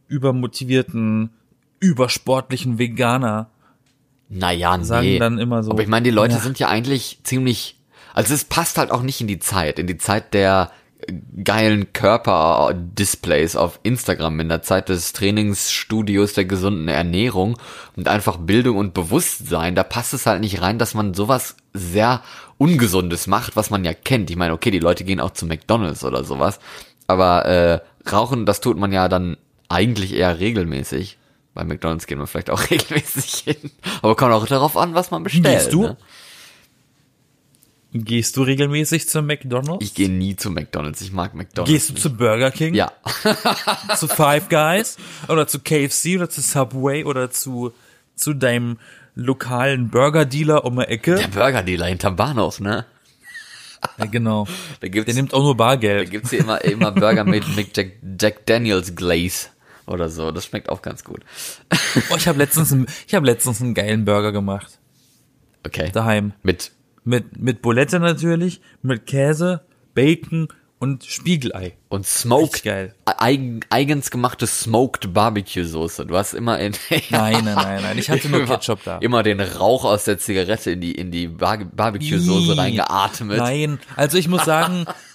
übermotivierten, 0.07 1.31
übersportlichen 1.79 2.77
Veganer, 2.79 3.49
naja, 4.29 4.77
nee. 4.77 4.83
sagen 4.83 5.19
dann 5.19 5.37
immer 5.39 5.63
so. 5.63 5.71
Aber 5.71 5.81
ich 5.81 5.87
meine, 5.87 6.03
die 6.03 6.11
Leute 6.11 6.35
Ja. 6.35 6.39
sind 6.41 6.59
ja 6.59 6.67
eigentlich 6.67 7.19
ziemlich, 7.23 7.77
also 8.13 8.33
es 8.33 8.43
passt 8.43 8.77
halt 8.77 8.91
auch 8.91 9.01
nicht 9.01 9.21
in 9.21 9.27
die 9.27 9.39
Zeit, 9.39 9.79
in 9.79 9.87
die 9.87 9.97
Zeit 9.97 10.33
der 10.33 10.71
geilen 11.43 11.93
Körperdisplays 11.93 13.55
auf 13.55 13.79
Instagram, 13.83 14.39
in 14.39 14.49
der 14.49 14.61
Zeit 14.61 14.89
des 14.89 15.13
Trainingsstudios 15.13 16.33
der 16.33 16.45
gesunden 16.45 16.87
Ernährung 16.87 17.57
und 17.95 18.07
einfach 18.07 18.37
Bildung 18.37 18.77
und 18.77 18.93
Bewusstsein, 18.93 19.75
da 19.75 19.83
passt 19.83 20.13
es 20.13 20.25
halt 20.25 20.41
nicht 20.41 20.61
rein, 20.61 20.79
dass 20.79 20.93
man 20.93 21.13
sowas 21.13 21.55
sehr 21.73 22.21
Ungesundes 22.57 23.27
macht, 23.27 23.55
was 23.55 23.69
man 23.69 23.85
ja 23.85 23.93
kennt. 23.93 24.29
Ich 24.29 24.35
meine, 24.35 24.53
okay, 24.53 24.71
die 24.71 24.79
Leute 24.79 25.03
gehen 25.03 25.19
auch 25.19 25.31
zu 25.31 25.45
McDonalds 25.45 26.03
oder 26.03 26.23
sowas, 26.23 26.59
aber 27.07 27.45
äh, 27.45 27.79
Rauchen, 28.11 28.45
das 28.45 28.61
tut 28.61 28.77
man 28.77 28.91
ja 28.91 29.07
dann 29.07 29.37
eigentlich 29.69 30.13
eher 30.13 30.39
regelmäßig. 30.39 31.17
Bei 31.53 31.63
McDonalds 31.63 32.07
gehen 32.07 32.19
wir 32.19 32.27
vielleicht 32.27 32.49
auch 32.49 32.61
regelmäßig 32.69 33.43
hin. 33.45 33.71
Aber 34.01 34.15
kommt 34.15 34.33
auch 34.33 34.45
darauf 34.45 34.77
an, 34.77 34.93
was 34.93 35.11
man 35.11 35.23
bestellt. 35.23 35.45
Gehst 35.45 35.73
du? 35.73 35.83
Ne? 35.83 35.97
Gehst 37.91 38.37
du 38.37 38.43
regelmäßig 38.43 39.09
zu 39.09 39.21
McDonald's? 39.23 39.83
Ich 39.83 39.95
gehe 39.95 40.09
nie 40.09 40.35
zu 40.35 40.51
McDonalds. 40.51 41.01
Ich 41.01 41.11
mag 41.11 41.33
McDonalds. 41.33 41.71
Gehst 41.71 41.89
du 41.89 41.93
nicht. 41.93 42.03
zu 42.03 42.15
Burger 42.15 42.51
King? 42.51 42.75
Ja. 42.75 42.91
Zu 43.97 44.07
Five 44.07 44.47
Guys? 44.49 44.97
Oder 45.27 45.47
zu 45.47 45.59
KFC 45.59 46.15
oder 46.17 46.29
zu 46.29 46.41
Subway 46.41 47.03
oder 47.03 47.31
zu, 47.31 47.73
zu 48.15 48.33
deinem 48.35 48.77
lokalen 49.15 49.89
Burger-Dealer 49.89 50.65
um 50.65 50.75
die 50.77 50.83
Ecke? 50.83 51.15
Der 51.15 51.27
Burger-Dealer 51.29 51.87
hinterm 51.87 52.15
Bahnhof, 52.15 52.59
ne? 52.59 52.85
Ja, 53.97 54.05
genau. 54.05 54.45
Da 54.81 54.87
gibt's, 54.87 55.05
Der 55.05 55.15
nimmt 55.15 55.33
auch 55.33 55.41
nur 55.41 55.55
da 55.55 55.57
Bargeld. 55.57 56.11
gibt's 56.11 56.29
hier 56.29 56.39
immer, 56.41 56.63
immer 56.63 56.91
Burger 56.91 57.23
mit, 57.23 57.55
mit 57.55 57.75
Jack, 57.75 57.93
Jack 58.21 58.45
Daniels 58.45 58.93
Glaze 58.95 59.47
oder 59.87 60.09
so. 60.09 60.29
Das 60.31 60.45
schmeckt 60.45 60.69
auch 60.69 60.83
ganz 60.83 61.03
gut. 61.03 61.21
Oh, 62.11 62.15
ich 62.17 62.27
habe 62.27 62.37
letztens, 62.37 62.71
einen- 62.71 62.85
ich 63.07 63.15
habe 63.15 63.25
letztens 63.25 63.61
einen 63.61 63.73
geilen 63.73 64.05
Burger 64.05 64.31
gemacht. 64.31 64.77
Okay. 65.65 65.89
Daheim. 65.91 66.33
Mit, 66.43 66.71
Mit, 67.03 67.39
mit 67.39 67.61
Bulette 67.61 67.99
natürlich, 67.99 68.61
mit 68.81 69.05
Käse, 69.05 69.61
Bacon 69.93 70.47
und 70.79 71.03
Spiegelei. 71.03 71.75
und 71.89 72.05
smoked, 72.05 72.63
geil. 72.63 72.95
eigen, 73.05 73.59
eigens 73.69 74.11
gemachte 74.11 74.47
smoked 74.47 75.13
Barbecue 75.13 75.65
Soße. 75.65 76.05
Du 76.05 76.15
hast 76.15 76.33
immer 76.33 76.57
in, 76.59 76.73
Nein, 77.09 77.43
nein, 77.43 77.55
nein, 77.55 77.81
nein. 77.81 77.97
Ich 77.97 78.09
hatte 78.09 78.29
nur 78.29 78.45
Ketchup 78.45 78.79
da. 78.85 78.97
Immer 78.99 79.21
den 79.21 79.41
Rauch 79.41 79.83
aus 79.83 80.05
der 80.05 80.17
Zigarette 80.17 80.71
in 80.71 80.79
die, 80.81 80.93
in 80.93 81.11
die 81.11 81.27
Bar 81.27 81.57
Barbecue 81.65 82.17
Soße 82.17 82.57
reingeatmet. 82.57 83.37
Nein, 83.37 83.79
also 83.97 84.17
ich 84.17 84.29
muss 84.29 84.45
sagen, 84.45 84.85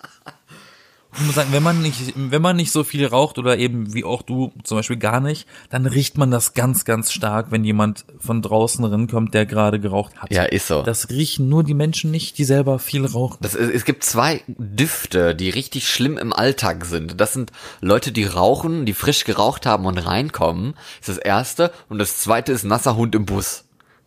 ich 1.16 1.25
muss 1.26 1.35
sagen, 1.35 1.50
wenn 1.52 1.62
man 1.62 1.80
nicht, 1.83 2.14
wenn 2.16 2.42
man 2.42 2.56
nicht 2.56 2.71
so 2.73 2.85
viel 2.85 3.06
raucht 3.06 3.38
oder 3.38 3.56
eben 3.59 3.94
wie 3.94 4.04
auch 4.04 4.23
du 4.23 4.52
zum 4.64 4.78
Beispiel 4.78 4.97
gar 4.97 5.21
nicht, 5.21 5.47
dann 5.71 5.87
riecht 5.87 6.18
man 6.18 6.30
das 6.30 6.54
ganz, 6.54 6.85
ganz 6.85 7.12
stark, 7.12 7.50
wenn 7.50 7.64
jemand 7.64 8.04
von 8.18 8.42
draußen 8.42 8.85
rinkommt, 8.85 9.33
der 9.35 9.47
gerade 9.47 9.78
geraucht 9.80 10.16
hat. 10.16 10.33
Ja, 10.33 10.42
ist 10.44 10.66
so. 10.66 10.83
Das 10.83 11.11
riechen 11.11 11.49
nur 11.49 11.62
die 11.64 11.75
Menschen 11.75 12.11
nicht, 12.11 12.38
die 12.38 12.44
selber 12.44 12.78
viel 12.78 13.06
rauchen. 13.06 13.38
Das, 13.40 13.54
ist- 13.54 13.73
es 13.73 13.85
gibt 13.85 14.04
zwei 14.04 14.42
Düfte, 14.49 15.35
die 15.35 15.50
richtig 15.50 15.88
schlimm 15.88 16.18
im 16.18 16.33
Alltag 16.33 16.85
sind. 16.85 17.21
Das 17.21 17.33
sind 17.33 17.52
Leute, 17.80 18.11
die 18.12 18.25
rauchen, 18.25 18.85
die 18.87 18.94
frisch 18.94 19.25
geraucht 19.25 19.66
haben 19.66 19.87
und 19.87 19.99
reinkommen. 19.99 20.75
Das 21.00 21.09
ist 21.11 21.18
das 21.18 21.25
erste. 21.25 21.73
Und 21.88 21.99
das 21.99 22.18
zweite 22.18 22.52
ist 22.52 22.64
nasser 22.64 22.97
Hund 22.97 23.14
im 23.14 23.25
Bus. 23.26 23.64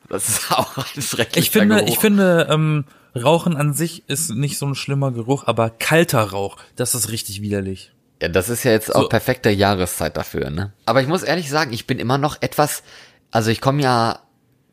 Das 0.09 0.27
ist 0.29 0.51
auch 0.57 0.77
ein 0.77 1.01
schrecklicher 1.01 1.39
Ich 1.39 1.51
finde, 1.51 1.75
Geruch. 1.77 1.87
ich 1.89 1.99
finde, 1.99 2.47
ähm, 2.49 2.85
Rauchen 3.17 3.55
an 3.55 3.73
sich 3.73 4.07
ist 4.07 4.31
nicht 4.31 4.57
so 4.57 4.65
ein 4.65 4.75
schlimmer 4.75 5.11
Geruch, 5.11 5.45
aber 5.47 5.69
kalter 5.69 6.23
Rauch, 6.23 6.57
das 6.75 6.95
ist 6.95 7.11
richtig 7.11 7.41
widerlich. 7.41 7.91
Ja, 8.21 8.29
das 8.29 8.49
ist 8.49 8.63
ja 8.63 8.71
jetzt 8.71 8.95
auch 8.95 9.09
perfekte 9.09 9.49
Jahreszeit 9.49 10.17
dafür, 10.17 10.49
ne? 10.49 10.73
Aber 10.85 11.01
ich 11.01 11.07
muss 11.07 11.23
ehrlich 11.23 11.49
sagen, 11.49 11.71
ich 11.73 11.85
bin 11.85 11.99
immer 11.99 12.17
noch 12.17 12.41
etwas, 12.41 12.83
also 13.31 13.51
ich 13.51 13.61
komme 13.61 13.83
ja 13.83 14.19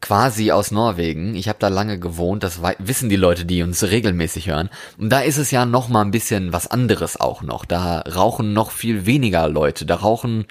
quasi 0.00 0.50
aus 0.50 0.70
Norwegen. 0.70 1.34
Ich 1.34 1.48
habe 1.48 1.58
da 1.58 1.68
lange 1.68 1.98
gewohnt, 1.98 2.42
das 2.42 2.60
wissen 2.78 3.08
die 3.08 3.16
Leute, 3.16 3.46
die 3.46 3.62
uns 3.62 3.82
regelmäßig 3.82 4.48
hören. 4.48 4.68
Und 4.98 5.10
da 5.10 5.20
ist 5.20 5.38
es 5.38 5.50
ja 5.50 5.64
noch 5.64 5.88
mal 5.88 6.02
ein 6.02 6.10
bisschen 6.10 6.52
was 6.52 6.66
anderes 6.66 7.18
auch 7.18 7.40
noch. 7.40 7.64
Da 7.64 8.00
rauchen 8.00 8.52
noch 8.52 8.70
viel 8.70 9.06
weniger 9.06 9.48
Leute. 9.48 9.86
Da 9.86 9.96
rauchen, 9.96 10.46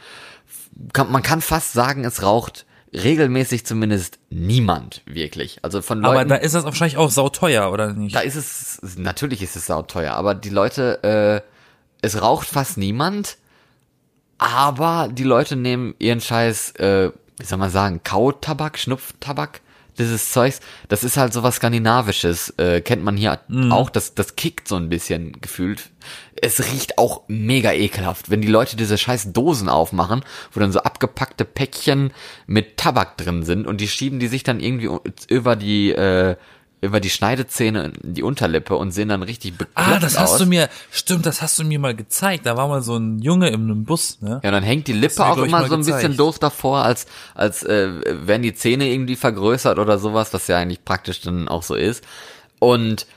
kann, 0.92 1.12
man 1.12 1.22
kann 1.22 1.42
fast 1.42 1.74
sagen, 1.74 2.04
es 2.04 2.24
raucht 2.24 2.66
regelmäßig 2.94 3.66
zumindest 3.66 4.20
niemand 4.30 5.02
wirklich. 5.06 5.60
Also 5.64 5.82
von 5.82 6.00
Leuten. 6.00 6.16
Aber 6.16 6.26
da 6.26 6.36
ist 6.36 6.56
das 6.56 6.64
wahrscheinlich 6.64 6.98
auch 6.98 7.10
sauteuer, 7.10 7.72
oder 7.72 7.94
nicht? 7.94 8.16
Da 8.16 8.20
ist 8.20 8.36
es, 8.36 8.98
natürlich 8.98 9.42
ist 9.42 9.56
es 9.56 9.66
sauteuer, 9.66 10.14
aber 10.14 10.36
die 10.36 10.50
Leute, 10.50 11.04
äh, 11.04 11.42
es 12.02 12.22
raucht 12.22 12.48
fast 12.48 12.78
niemand, 12.78 13.38
aber 14.38 15.10
die 15.12 15.24
Leute 15.24 15.56
nehmen 15.56 15.96
ihren 16.00 16.22
Scheiß, 16.22 16.72
äh, 16.76 17.12
wie 17.40 17.46
soll 17.46 17.58
man 17.58 17.72
sagen, 17.72 18.02
Kautabak, 18.04 18.78
Schnupftabak, 18.78 19.62
dieses 19.98 20.32
Zeugs, 20.32 20.60
das 20.88 21.04
ist 21.04 21.18
halt 21.18 21.34
sowas 21.34 21.56
Skandinavisches, 21.56 22.52
äh, 22.58 22.82
kennt 22.82 23.04
man 23.04 23.18
hier 23.18 23.40
auch, 23.70 23.90
das, 23.90 24.16
das 24.16 24.36
kickt 24.36 24.68
so 24.68 24.76
ein 24.76 24.90
bisschen 24.90 25.34
gefühlt. 25.42 25.90
Es 26.42 26.72
riecht 26.72 26.98
auch 26.98 27.22
mega 27.28 27.72
ekelhaft, 27.72 28.30
wenn 28.30 28.42
die 28.42 28.48
Leute 28.48 28.76
diese 28.76 28.98
scheiß 28.98 29.32
Dosen 29.34 29.70
aufmachen, 29.70 30.24
wo 30.52 30.60
dann 30.60 30.72
so 30.72 30.80
abgepackte 30.80 31.46
Päckchen 31.46 32.12
mit 32.48 32.78
Tabak 32.78 33.18
drin 33.18 33.44
sind 33.44 33.68
und 33.68 33.80
die 33.80 33.88
schieben 33.88 34.20
die 34.20 34.28
sich 34.28 34.44
dann 34.44 34.60
irgendwie 34.60 34.90
über 35.30 35.56
die, 35.56 35.92
äh, 35.92 36.36
über 36.84 37.00
die 37.00 37.10
Schneidezähne 37.10 37.94
in 38.02 38.14
die 38.14 38.24
Unterlippe 38.24 38.76
und 38.76 38.92
sehen 38.92 39.08
dann 39.08 39.24
richtig 39.24 39.54
ah, 39.74 40.00
das 40.00 40.20
hast 40.20 40.34
aus. 40.34 40.40
du 40.40 40.46
mir, 40.46 40.70
stimmt, 40.92 41.26
das 41.26 41.42
hast 41.42 41.58
du 41.58 41.64
mir 41.64 41.80
mal 41.80 41.96
gezeigt. 41.96 42.46
Da 42.46 42.58
war 42.58 42.68
mal 42.68 42.82
so 42.82 42.98
ein 42.98 43.20
Junge 43.20 43.48
in 43.48 43.64
einem 43.64 43.86
Bus, 43.86 44.22
ne? 44.22 44.42
Ja, 44.44 44.52
dann 44.52 44.64
hängt 44.64 44.88
die 44.88 44.94
Lippe 44.94 45.22
mir, 45.22 45.28
auch 45.28 45.38
immer 45.38 45.66
so 45.68 45.76
ein 45.76 45.80
bisschen 45.80 45.96
gezeigt. 45.96 46.20
doof 46.20 46.40
davor, 46.40 46.84
als, 46.84 47.06
als 47.36 47.64
äh, 47.64 48.28
werden 48.28 48.42
die 48.42 48.54
Zähne 48.54 48.90
irgendwie 48.90 49.16
vergrößert 49.16 49.80
oder 49.80 49.98
sowas, 49.98 50.34
was 50.34 50.48
ja 50.48 50.58
eigentlich 50.58 50.84
praktisch 50.84 51.22
dann 51.22 51.48
auch 51.48 51.64
so 51.64 51.76
ist. 51.76 52.04
Und 52.60 53.08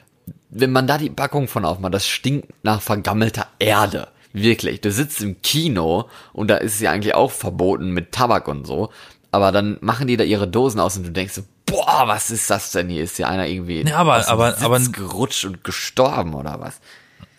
wenn 0.49 0.71
man 0.71 0.87
da 0.87 0.97
die 0.97 1.11
Packung 1.11 1.49
von 1.49 1.65
aufmacht, 1.65 1.93
das 1.93 2.07
stinkt 2.07 2.49
nach 2.63 2.81
vergammelter 2.81 3.49
Erde. 3.59 4.09
Wirklich. 4.33 4.81
Du 4.81 4.93
sitzt 4.93 5.23
im 5.23 5.43
Kino 5.43 6.09
und 6.33 6.49
da 6.49 6.59
ist 6.59 6.75
es 6.75 6.81
ja 6.81 6.93
eigentlich 6.93 7.17
auch 7.17 7.33
verboten 7.33 7.91
mit 7.91 8.13
Tabak 8.13 8.47
und 8.47 8.65
so. 8.65 8.91
Aber 9.33 9.51
dann 9.51 9.79
machen 9.81 10.07
die 10.07 10.17
da 10.17 10.23
ihre 10.23 10.47
Dosen 10.47 10.79
aus 10.79 10.97
und 10.97 11.05
du 11.05 11.11
denkst 11.11 11.35
so, 11.35 11.43
boah, 11.67 12.05
was 12.07 12.31
ist 12.31 12.49
das 12.49 12.71
denn 12.73 12.89
hier? 12.89 13.05
Ist 13.05 13.19
ja 13.19 13.29
einer 13.29 13.47
irgendwie 13.47 13.83
Ja, 13.87 13.99
aber- 13.99 14.27
aber- 14.29 14.57
aber- 14.63 14.81
gerutscht 14.81 15.45
und 15.45 15.65
gestorben 15.65 16.35
oder 16.35 16.61
was? 16.61 16.81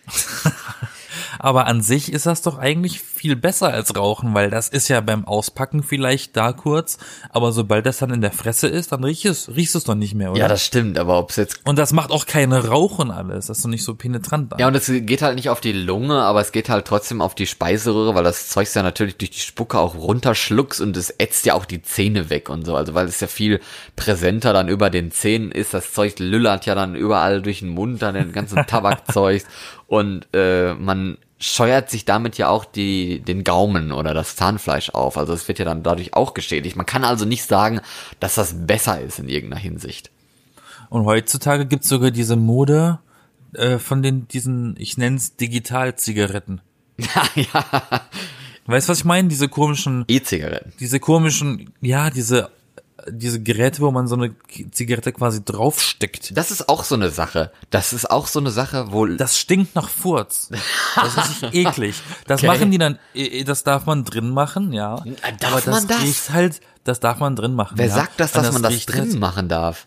Aber 1.38 1.66
an 1.66 1.82
sich 1.82 2.12
ist 2.12 2.26
das 2.26 2.42
doch 2.42 2.58
eigentlich 2.58 3.00
viel 3.00 3.36
besser 3.36 3.68
als 3.68 3.96
Rauchen, 3.96 4.34
weil 4.34 4.50
das 4.50 4.68
ist 4.68 4.88
ja 4.88 5.00
beim 5.00 5.26
Auspacken 5.26 5.82
vielleicht 5.82 6.36
da 6.36 6.52
kurz, 6.52 6.98
aber 7.30 7.52
sobald 7.52 7.86
das 7.86 7.98
dann 7.98 8.10
in 8.10 8.20
der 8.20 8.32
Fresse 8.32 8.68
ist, 8.68 8.92
dann 8.92 9.04
riechst 9.04 9.26
es, 9.26 9.48
riechst 9.54 9.74
es 9.74 9.84
doch 9.84 9.94
nicht 9.94 10.14
mehr, 10.14 10.30
oder? 10.30 10.40
Ja, 10.40 10.48
das 10.48 10.64
stimmt, 10.64 10.98
aber 10.98 11.18
ob's 11.18 11.36
jetzt 11.36 11.60
und 11.64 11.78
das 11.78 11.92
macht 11.92 12.10
auch 12.10 12.26
keine 12.26 12.66
Rauch 12.68 12.98
und 12.98 13.10
alles, 13.10 13.46
das 13.46 13.58
ist 13.58 13.64
doch 13.64 13.70
nicht 13.70 13.84
so 13.84 13.94
penetrant. 13.94 14.52
Ja, 14.58 14.68
und 14.68 14.74
es 14.74 14.86
geht 14.86 15.22
halt 15.22 15.36
nicht 15.36 15.50
auf 15.50 15.60
die 15.60 15.72
Lunge, 15.72 16.22
aber 16.22 16.40
es 16.40 16.52
geht 16.52 16.68
halt 16.68 16.86
trotzdem 16.86 17.20
auf 17.20 17.34
die 17.34 17.46
Speiseröhre, 17.46 18.14
weil 18.14 18.24
das 18.24 18.48
Zeug 18.48 18.68
ja 18.74 18.82
natürlich 18.82 19.16
durch 19.16 19.30
die 19.30 19.40
Spucke 19.40 19.78
auch 19.78 19.94
runterschluckst 19.94 20.80
und 20.80 20.96
es 20.96 21.10
ätzt 21.18 21.46
ja 21.46 21.54
auch 21.54 21.64
die 21.64 21.82
Zähne 21.82 22.30
weg 22.30 22.48
und 22.48 22.66
so. 22.66 22.76
Also 22.76 22.94
weil 22.94 23.06
es 23.06 23.20
ja 23.20 23.26
viel 23.26 23.60
präsenter 23.96 24.52
dann 24.52 24.68
über 24.68 24.90
den 24.90 25.10
Zähnen 25.10 25.50
ist. 25.52 25.74
Das 25.74 25.92
Zeug 25.92 26.18
lüllert 26.18 26.66
ja 26.66 26.74
dann 26.74 26.94
überall 26.94 27.42
durch 27.42 27.60
den 27.60 27.70
Mund, 27.70 28.02
dann 28.02 28.14
den 28.14 28.32
ganzen 28.32 28.56
Tabakzeug. 28.66 29.44
und 29.86 30.26
äh, 30.34 30.74
man 30.74 31.18
scheuert 31.38 31.90
sich 31.90 32.04
damit 32.04 32.36
ja 32.36 32.48
auch 32.48 32.64
die, 32.64 33.20
den 33.20 33.44
Gaumen 33.44 33.92
oder 33.92 34.12
das 34.12 34.36
Zahnfleisch 34.36 34.90
auf. 34.90 35.16
Also 35.16 35.32
es 35.32 35.46
wird 35.46 35.58
ja 35.58 35.64
dann 35.64 35.82
dadurch 35.82 36.14
auch 36.14 36.34
geschädigt. 36.34 36.76
Man 36.76 36.86
kann 36.86 37.04
also 37.04 37.24
nicht 37.24 37.44
sagen, 37.44 37.80
dass 38.18 38.34
das 38.34 38.66
besser 38.66 39.00
ist 39.00 39.18
in 39.18 39.28
irgendeiner 39.28 39.60
Hinsicht. 39.60 40.10
Und 40.90 41.04
heutzutage 41.04 41.66
gibt's 41.66 41.88
sogar 41.88 42.10
diese 42.10 42.36
Mode 42.36 42.98
äh, 43.52 43.78
von 43.78 44.02
den 44.02 44.26
diesen, 44.28 44.74
ich 44.78 44.98
nenn's 44.98 45.36
Digital-Zigaretten. 45.36 46.60
Ja, 46.98 47.22
ja. 47.52 48.02
Weißt 48.66 48.88
du, 48.88 48.90
was 48.90 48.98
ich 48.98 49.04
meine? 49.04 49.28
Diese 49.28 49.48
komischen, 49.48 50.04
E-Zigaretten. 50.08 50.72
diese 50.78 51.00
komischen, 51.00 51.72
ja, 51.80 52.10
diese 52.10 52.50
diese 53.08 53.40
Geräte, 53.42 53.80
wo 53.80 53.90
man 53.90 54.08
so 54.08 54.16
eine 54.16 54.34
Zigarette 54.72 55.12
quasi 55.12 55.44
draufsteckt. 55.44 56.36
Das 56.36 56.50
ist 56.50 56.68
auch 56.68 56.84
so 56.84 56.94
eine 56.94 57.10
Sache. 57.10 57.52
Das 57.70 57.92
ist 57.92 58.10
auch 58.10 58.26
so 58.26 58.40
eine 58.40 58.50
Sache, 58.50 58.86
wo 58.92 59.06
Das 59.06 59.38
stinkt 59.38 59.74
nach 59.74 59.88
Furz. 59.88 60.50
Das 60.96 61.16
ist 61.28 61.42
eklig. 61.54 61.94
Das 62.26 62.40
Okay. 62.40 62.46
machen 62.48 62.70
die 62.70 62.78
dann, 62.78 62.98
das 63.44 63.62
darf 63.64 63.86
man 63.86 64.04
drin 64.04 64.30
machen, 64.30 64.72
ja. 64.72 64.96
Darf 65.40 65.52
Aber 65.52 65.60
das 65.60 65.66
man 65.66 65.86
das? 65.88 66.02
riecht 66.02 66.30
halt, 66.30 66.60
das 66.84 67.00
darf 67.00 67.18
man 67.20 67.36
drin 67.36 67.54
machen. 67.54 67.78
Wer 67.78 67.86
ja. 67.88 67.94
sagt 67.94 68.18
das, 68.20 68.32
dass 68.32 68.52
man 68.52 68.62
das 68.62 68.84
drin 68.86 69.00
halt- 69.10 69.18
machen 69.18 69.48
darf? 69.48 69.86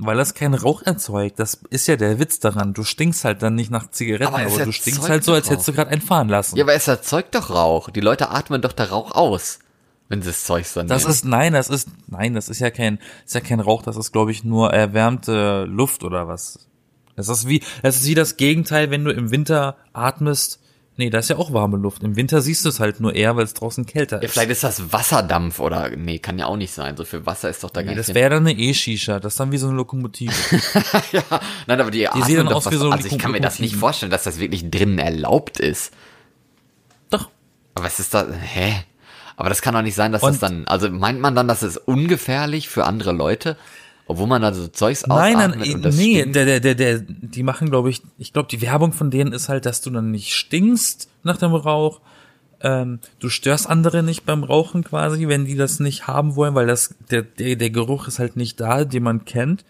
Weil 0.00 0.16
das 0.16 0.32
keinen 0.34 0.54
Rauch 0.54 0.82
erzeugt. 0.82 1.40
Das 1.40 1.58
ist 1.70 1.88
ja 1.88 1.96
der 1.96 2.20
Witz 2.20 2.38
daran. 2.38 2.72
Du 2.72 2.84
stinkst 2.84 3.24
halt 3.24 3.42
dann 3.42 3.56
nicht 3.56 3.72
nach 3.72 3.90
Zigaretten, 3.90 4.32
Aber 4.32 4.38
aber, 4.46 4.64
du 4.64 4.70
stinkst 4.72 5.08
halt 5.08 5.24
so, 5.24 5.32
als 5.32 5.50
hättest 5.50 5.66
du 5.66 5.72
gerade 5.72 5.90
einen 5.90 6.00
fahren 6.02 6.28
lassen. 6.28 6.56
Ja, 6.56 6.62
aber 6.64 6.72
es 6.74 6.86
erzeugt 6.86 7.34
doch 7.34 7.50
Rauch. 7.50 7.90
Die 7.90 8.00
Leute 8.00 8.30
atmen 8.30 8.62
doch 8.62 8.72
der 8.72 8.90
Rauch 8.90 9.10
aus, 9.10 9.58
wenn 10.08 10.22
sie 10.22 10.28
das 10.28 10.44
Zeug 10.44 10.66
dann 10.74 10.88
Das 10.88 11.02
nehmen. 11.02 11.12
ist, 11.12 11.24
nein, 11.24 11.52
das 11.52 11.68
ist, 11.68 11.88
nein, 12.06 12.34
das 12.34 12.48
ist 12.48 12.60
ja 12.60 12.70
kein, 12.70 12.98
ist 13.26 13.34
ja 13.34 13.40
kein 13.40 13.60
Rauch, 13.60 13.82
das 13.82 13.96
ist, 13.96 14.12
glaube 14.12 14.30
ich, 14.30 14.44
nur 14.44 14.72
erwärmte 14.72 15.64
Luft 15.64 16.02
oder 16.04 16.28
was. 16.28 16.68
Das 17.16 17.28
ist 17.28 17.48
wie, 17.48 17.62
das 17.82 17.96
ist 17.96 18.06
wie 18.06 18.14
das 18.14 18.36
Gegenteil, 18.36 18.90
wenn 18.90 19.04
du 19.04 19.10
im 19.10 19.30
Winter 19.30 19.76
atmest. 19.92 20.60
Nee, 20.96 21.10
da 21.10 21.18
ist 21.18 21.30
ja 21.30 21.36
auch 21.36 21.52
warme 21.52 21.76
Luft. 21.76 22.02
Im 22.02 22.16
Winter 22.16 22.40
siehst 22.40 22.64
du 22.64 22.68
es 22.70 22.80
halt 22.80 22.98
nur 22.98 23.14
eher, 23.14 23.36
weil 23.36 23.44
es 23.44 23.54
draußen 23.54 23.86
kälter 23.86 24.16
ja, 24.16 24.22
ist. 24.24 24.32
vielleicht 24.32 24.50
ist 24.50 24.64
das 24.64 24.92
Wasserdampf 24.92 25.60
oder 25.60 25.90
nee, 25.90 26.18
kann 26.18 26.38
ja 26.40 26.46
auch 26.46 26.56
nicht 26.56 26.72
sein. 26.72 26.96
So 26.96 27.04
viel 27.04 27.24
Wasser 27.24 27.48
ist 27.48 27.62
doch 27.62 27.70
da 27.70 27.82
gar 27.82 27.90
Nee, 27.90 27.96
das 27.96 28.08
nicht. 28.08 28.16
wäre 28.16 28.30
dann 28.30 28.46
eine 28.46 28.58
E-Shisha. 28.58 29.20
Das 29.20 29.34
ist 29.34 29.40
dann 29.40 29.52
wie 29.52 29.58
so 29.58 29.68
eine 29.68 29.76
Lokomotive. 29.76 30.32
ja, 31.12 31.22
nein, 31.68 31.80
aber 31.80 31.92
die, 31.92 32.08
atmen 32.08 32.24
sehen 32.24 32.36
dann 32.38 32.48
aus 32.48 32.68
wie 32.70 32.76
so 32.76 32.90
Also 32.90 33.06
ich 33.06 33.16
kann 33.18 33.30
mir 33.30 33.40
das 33.40 33.60
nicht 33.60 33.76
vorstellen, 33.76 34.10
dass 34.10 34.24
das 34.24 34.40
wirklich 34.40 34.70
drinnen 34.72 34.98
erlaubt 34.98 35.60
ist. 35.60 35.92
Doch. 37.10 37.30
Aber 37.74 37.84
was 37.84 38.00
ist 38.00 38.12
da? 38.14 38.26
Hä? 38.32 38.74
Aber 39.38 39.48
das 39.48 39.62
kann 39.62 39.72
doch 39.72 39.82
nicht 39.82 39.94
sein, 39.94 40.10
dass 40.10 40.20
das 40.22 40.32
Und- 40.34 40.42
dann. 40.42 40.66
Also 40.66 40.90
meint 40.90 41.20
man 41.20 41.34
dann, 41.36 41.46
das 41.46 41.62
ist 41.62 41.76
ungefährlich 41.76 42.68
für 42.68 42.84
andere 42.84 43.12
Leute, 43.12 43.56
obwohl 44.06 44.26
man 44.26 44.42
da 44.42 44.52
so 44.52 44.66
Zeugs 44.66 45.06
Nein, 45.06 45.34
nein, 45.34 45.52
und 45.74 45.82
das 45.84 45.94
nee, 45.96 46.18
stinkt? 46.18 46.34
der, 46.34 46.44
der, 46.44 46.60
der, 46.60 46.74
der, 46.74 46.98
die 47.06 47.42
machen, 47.44 47.70
glaube 47.70 47.88
ich, 47.88 48.02
ich 48.18 48.32
glaube, 48.32 48.48
die 48.50 48.60
Werbung 48.60 48.92
von 48.92 49.10
denen 49.12 49.32
ist 49.32 49.48
halt, 49.48 49.64
dass 49.64 49.80
du 49.80 49.90
dann 49.90 50.10
nicht 50.10 50.34
stinkst 50.34 51.08
nach 51.22 51.36
dem 51.36 51.54
Rauch. 51.54 52.00
Ähm, 52.60 52.98
du 53.20 53.28
störst 53.28 53.68
andere 53.68 54.02
nicht 54.02 54.24
beim 54.26 54.42
Rauchen 54.42 54.82
quasi, 54.82 55.28
wenn 55.28 55.44
die 55.44 55.54
das 55.54 55.78
nicht 55.78 56.08
haben 56.08 56.34
wollen, 56.34 56.56
weil 56.56 56.66
das, 56.66 56.96
der, 57.10 57.22
der, 57.22 57.54
der 57.54 57.70
Geruch 57.70 58.08
ist 58.08 58.18
halt 58.18 58.36
nicht 58.36 58.58
da, 58.58 58.84
den 58.84 59.04
man 59.04 59.24
kennt. 59.24 59.64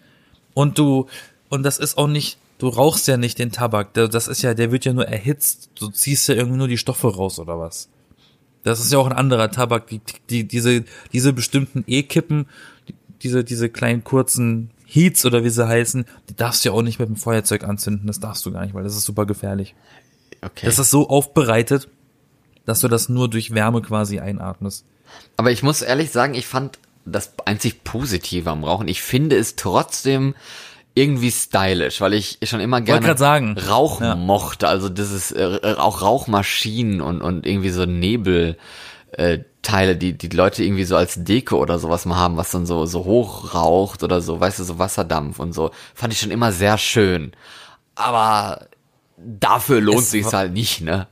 Und 0.55 0.79
du, 0.79 1.05
und 1.49 1.61
das 1.61 1.77
ist 1.77 1.99
auch 1.99 2.07
nicht, 2.07 2.39
du 2.57 2.69
rauchst 2.69 3.07
ja 3.07 3.17
nicht 3.17 3.37
den 3.37 3.51
Tabak. 3.51 3.93
Das 3.93 4.27
ist 4.27 4.41
ja, 4.41 4.55
der 4.55 4.71
wird 4.71 4.85
ja 4.85 4.93
nur 4.93 5.07
erhitzt. 5.07 5.69
Du 5.75 5.89
ziehst 5.89 6.27
ja 6.27 6.33
irgendwie 6.33 6.57
nur 6.57 6.67
die 6.67 6.79
Stoffe 6.79 7.13
raus 7.13 7.37
oder 7.37 7.59
was. 7.59 7.89
Das 8.63 8.79
ist 8.79 8.91
ja 8.91 8.97
auch 8.99 9.05
ein 9.07 9.13
anderer 9.13 9.51
Tabak. 9.51 9.87
Die, 9.87 10.01
die, 10.29 10.47
diese, 10.47 10.83
diese 11.13 11.33
bestimmten 11.33 11.83
E-Kippen, 11.87 12.47
die- 12.87 12.95
diese, 13.23 13.43
diese 13.43 13.69
kleinen 13.69 14.03
kurzen 14.03 14.71
Heats 14.85 15.25
oder 15.25 15.43
wie 15.43 15.49
sie 15.49 15.67
heißen, 15.67 16.05
die 16.29 16.35
darfst 16.35 16.63
du 16.65 16.69
ja 16.69 16.75
auch 16.75 16.81
nicht 16.81 16.99
mit 16.99 17.09
dem 17.09 17.15
Feuerzeug 17.15 17.63
anzünden. 17.63 18.07
Das 18.07 18.19
darfst 18.19 18.45
du 18.45 18.51
gar 18.51 18.63
nicht, 18.63 18.73
weil 18.73 18.83
das 18.83 18.95
ist 18.95 19.05
super 19.05 19.25
gefährlich. 19.25 19.75
Okay. 20.41 20.65
Das 20.65 20.79
ist 20.79 20.89
so 20.89 21.09
aufbereitet, 21.09 21.89
dass 22.65 22.79
du 22.81 22.87
das 22.87 23.09
nur 23.09 23.29
durch 23.29 23.53
Wärme 23.53 23.81
quasi 23.81 24.19
einatmest. 24.19 24.85
Aber 25.37 25.51
ich 25.51 25.63
muss 25.63 25.81
ehrlich 25.81 26.11
sagen, 26.11 26.33
ich 26.33 26.47
fand 26.47 26.79
das 27.05 27.33
einzig 27.45 27.83
Positive 27.83 28.49
am 28.49 28.63
Rauchen. 28.63 28.87
Ich 28.87 29.01
finde 29.01 29.35
es 29.37 29.55
trotzdem 29.55 30.35
irgendwie 30.95 31.31
stylisch, 31.31 32.01
weil 32.01 32.13
ich 32.13 32.39
schon 32.43 32.59
immer 32.59 32.81
gerne 32.81 33.17
sagen. 33.17 33.57
Rauch 33.57 34.01
Ja. 34.01 34.15
mochte. 34.15 34.67
Also 34.67 34.89
das 34.89 35.11
ist 35.11 35.31
äh, 35.31 35.75
auch 35.77 36.01
Rauchmaschinen 36.01 37.01
und, 37.01 37.21
und 37.21 37.45
irgendwie 37.45 37.69
so 37.69 37.85
Nebel. 37.85 38.57
Äh, 39.11 39.39
Teile, 39.61 39.97
die 39.97 40.17
die 40.17 40.29
Leute 40.29 40.63
irgendwie 40.63 40.85
so 40.85 40.95
als 40.95 41.23
Deko 41.23 41.57
oder 41.57 41.79
sowas 41.79 42.05
mal 42.05 42.15
haben, 42.15 42.37
was 42.37 42.51
dann 42.51 42.65
so 42.65 42.85
so 42.85 43.03
hoch 43.03 43.53
raucht 43.53 44.03
oder 44.03 44.21
so, 44.21 44.39
weißt 44.39 44.59
du, 44.59 44.63
so 44.63 44.79
Wasserdampf 44.79 45.39
und 45.39 45.53
so, 45.53 45.71
fand 45.93 46.13
ich 46.13 46.19
schon 46.19 46.31
immer 46.31 46.51
sehr 46.51 46.77
schön. 46.77 47.33
Aber 47.95 48.67
dafür 49.17 49.81
lohnt 49.81 49.99
Es 49.99 50.11
sich's 50.11 50.31
halt 50.33 50.53
nicht, 50.53 50.81
ne? 50.81 51.07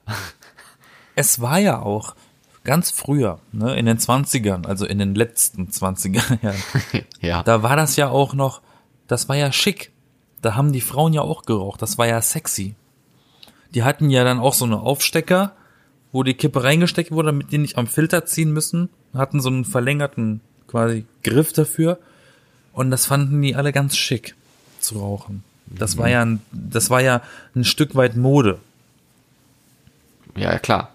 Es 1.16 1.42
war 1.42 1.60
ja 1.60 1.82
auch 1.82 2.16
ganz 2.64 2.92
früher, 2.92 3.40
ne, 3.52 3.76
in 3.76 3.86
den 3.86 3.98
20ern, 3.98 4.66
also 4.66 4.86
in 4.86 5.00
den 5.00 5.16
letzten 5.16 5.68
20er 5.68 6.42
Jahren, 6.44 6.64
ja. 7.22 7.44
da 7.44 7.64
war 7.64 7.76
das 7.76 7.96
ja 7.96 8.10
auch 8.10 8.34
noch, 8.34 8.62
das 9.08 9.30
war 9.30 9.36
ja 9.36 9.52
schick. 9.52 9.92
Da 10.42 10.56
haben 10.56 10.72
die 10.72 10.82
Frauen 10.82 11.14
ja 11.14 11.22
auch 11.22 11.44
geraucht, 11.44 11.82
das 11.82 11.98
war 11.98 12.08
ja 12.08 12.22
sexy. 12.22 12.76
Die 13.74 13.84
hatten 13.84 14.10
ja 14.10 14.24
dann 14.24 14.40
auch 14.40 14.54
so 14.54 14.66
eine 14.66 14.80
Aufstecker, 14.80 15.54
wo 16.12 16.24
die 16.24 16.36
Kippe 16.36 16.64
reingesteckt 16.64 17.12
wurde, 17.12 17.28
damit 17.28 17.52
die 17.52 17.58
nicht 17.58 17.78
am 17.78 17.88
Filter 17.88 18.26
ziehen 18.26 18.52
müssen, 18.52 18.90
hatten 19.14 19.42
so 19.42 19.50
einen 19.50 19.66
verlängerten 19.66 20.42
quasi 20.68 21.06
Griff 21.24 21.54
dafür 21.54 22.00
und 22.74 22.92
das 22.92 23.06
fanden 23.06 23.42
die 23.42 23.56
alle 23.56 23.74
ganz 23.74 23.98
schick 23.98 24.36
zu 24.80 25.00
rauchen. 25.00 25.44
Das 25.66 25.98
war 25.98 26.10
ja 26.10 26.22
ein, 26.24 26.42
das 26.52 26.90
war 26.90 27.02
ja 27.02 27.22
ein 27.56 27.66
Stück 27.66 27.96
weit 27.96 28.16
Mode. 28.16 28.60
ja, 30.36 30.58
klar. 30.60 30.92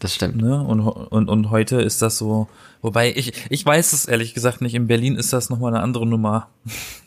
Das 0.00 0.14
stimmt. 0.14 0.36
Ne? 0.36 0.60
Und, 0.62 0.80
und, 0.80 1.28
und 1.28 1.50
heute 1.50 1.80
ist 1.80 2.02
das 2.02 2.18
so, 2.18 2.48
wobei 2.82 3.12
ich, 3.14 3.32
ich 3.48 3.64
weiß 3.64 3.92
es 3.92 4.04
ehrlich 4.06 4.34
gesagt 4.34 4.60
nicht. 4.60 4.74
In 4.74 4.86
Berlin 4.86 5.16
ist 5.16 5.32
das 5.32 5.48
nochmal 5.48 5.72
eine 5.72 5.82
andere 5.82 6.06
Nummer. 6.06 6.48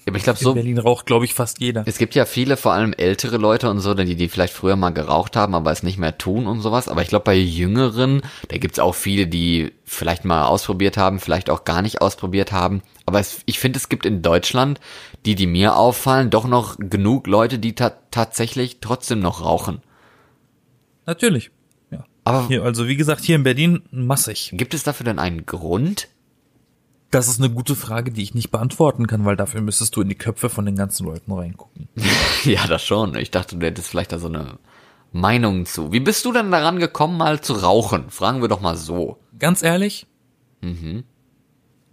Aber 0.07 0.17
ich 0.17 0.23
glaube, 0.23 0.39
In 0.39 0.43
so, 0.43 0.53
Berlin 0.53 0.77
raucht, 0.79 1.05
glaube 1.05 1.25
ich, 1.25 1.33
fast 1.33 1.59
jeder. 1.59 1.83
es 1.85 1.97
gibt 1.97 2.15
ja 2.15 2.25
viele, 2.25 2.55
vor 2.57 2.71
allem 2.71 2.93
ältere 2.93 3.37
Leute 3.37 3.69
und 3.69 3.79
so, 3.79 3.93
die, 3.93 4.15
die 4.15 4.29
vielleicht 4.29 4.53
früher 4.53 4.77
mal 4.77 4.91
geraucht 4.91 5.35
haben, 5.35 5.53
aber 5.53 5.71
es 5.71 5.83
nicht 5.83 5.99
mehr 5.99 6.17
tun 6.17 6.47
und 6.47 6.61
sowas. 6.61 6.87
Aber 6.87 7.01
ich 7.01 7.09
glaube, 7.09 7.25
bei 7.25 7.35
Jüngeren, 7.35 8.21
da 8.47 8.57
gibt's 8.57 8.79
auch 8.79 8.95
viele, 8.95 9.27
die 9.27 9.73
vielleicht 9.83 10.25
mal 10.25 10.45
ausprobiert 10.45 10.97
haben, 10.97 11.19
vielleicht 11.19 11.49
auch 11.49 11.65
gar 11.65 11.81
nicht 11.81 12.01
ausprobiert 12.01 12.51
haben. 12.51 12.81
Aber 13.05 13.19
es, 13.19 13.41
ich 13.45 13.59
finde, 13.59 13.77
es 13.77 13.89
gibt 13.89 14.05
in 14.05 14.21
Deutschland, 14.21 14.79
die, 15.25 15.35
die 15.35 15.47
mir 15.47 15.75
auffallen, 15.75 16.29
doch 16.29 16.47
noch 16.47 16.77
genug 16.79 17.27
Leute, 17.27 17.59
die 17.59 17.75
ta 17.75 17.91
tatsächlich 18.11 18.79
trotzdem 18.79 19.19
noch 19.19 19.43
rauchen. 19.43 19.81
Natürlich. 21.05 21.51
Aber 22.27 22.47
Hier, 22.47 22.63
also 22.63 22.87
wie 22.87 22.97
gesagt, 22.97 23.23
hier 23.23 23.35
in 23.37 23.43
Berlin 23.43 23.83
massig. 23.91 24.51
gibt 24.53 24.73
es 24.73 24.83
dafür 24.83 25.05
denn 25.05 25.19
einen 25.19 25.45
Grund? 25.45 26.09
Das 27.09 27.29
ist 27.29 27.39
eine 27.39 27.49
gute 27.49 27.75
Frage, 27.75 28.11
die 28.11 28.21
ich 28.21 28.33
nicht 28.33 28.51
beantworten 28.51 29.07
kann, 29.07 29.23
weil 29.23 29.37
dafür 29.37 29.61
müsstest 29.61 29.95
du 29.95 30.01
in 30.01 30.09
die 30.09 30.15
Köpfe 30.15 30.49
von 30.49 30.65
den 30.65 30.75
ganzen 30.75 31.05
Leuten 31.05 31.31
reingucken. 31.31 31.87
Ja, 32.43 32.67
das 32.67 32.83
schon. 32.83 33.15
Ich 33.15 33.31
dachte, 33.31 33.57
du 33.57 33.65
hättest 33.65 33.87
vielleicht 33.89 34.11
da 34.11 34.19
so 34.19 34.27
eine 34.27 34.59
Meinung 35.11 35.65
zu. 35.65 35.91
Wie 35.91 35.99
bist 36.01 36.23
du 36.25 36.31
denn 36.33 36.51
daran 36.51 36.79
gekommen, 36.79 37.17
mal 37.17 37.39
zu 37.41 37.53
rauchen? 37.53 38.09
Fragen 38.09 38.41
wir 38.41 38.47
doch 38.49 38.61
mal 38.61 38.75
so. 38.77 39.17
Ganz 39.39 39.63
ehrlich? 39.63 40.05
Mhm. 40.61 41.03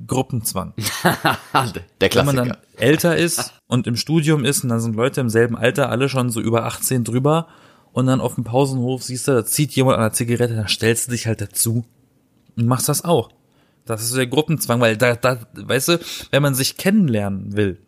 Gruppenzwang. 0.06 0.74
Der 1.04 2.12
Wenn 2.14 2.26
man 2.26 2.34
Klassiker. 2.34 2.34
dann 2.34 2.56
älter 2.76 3.16
ist 3.16 3.54
und 3.68 3.86
im 3.86 3.96
Studium 3.96 4.44
ist 4.44 4.64
und 4.64 4.70
dann 4.70 4.80
sind 4.80 4.96
Leute 4.96 5.20
im 5.20 5.28
selben 5.28 5.56
Alter 5.56 5.88
alle 5.90 6.08
schon 6.08 6.30
so 6.30 6.40
über 6.40 6.64
18 6.66 7.04
drüber 7.04 7.46
und 7.94 8.06
dann 8.06 8.20
auf 8.20 8.34
dem 8.34 8.44
Pausenhof 8.44 9.02
siehst 9.02 9.26
du, 9.28 9.32
da 9.32 9.46
zieht 9.46 9.72
jemand 9.72 9.96
an 9.96 10.02
der 10.02 10.12
Zigarette, 10.12 10.54
dann 10.54 10.68
stellst 10.68 11.06
du 11.06 11.12
dich 11.12 11.26
halt 11.26 11.40
dazu 11.40 11.86
und 12.56 12.66
machst 12.66 12.88
das 12.90 13.04
auch. 13.04 13.30
Das 13.86 14.02
ist 14.02 14.14
der 14.16 14.26
Gruppenzwang, 14.26 14.80
weil 14.80 14.96
da, 14.96 15.14
da, 15.14 15.38
weißt 15.54 15.88
du, 15.88 16.00
wenn 16.30 16.42
man 16.42 16.54
sich 16.54 16.76
kennenlernen 16.76 17.56
will 17.56 17.78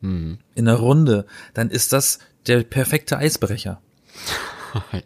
Mhm. 0.00 0.38
in 0.54 0.66
der 0.66 0.76
Runde, 0.76 1.26
dann 1.54 1.70
ist 1.70 1.92
das 1.92 2.20
der 2.46 2.62
perfekte 2.62 3.18
Eisbrecher. 3.18 3.80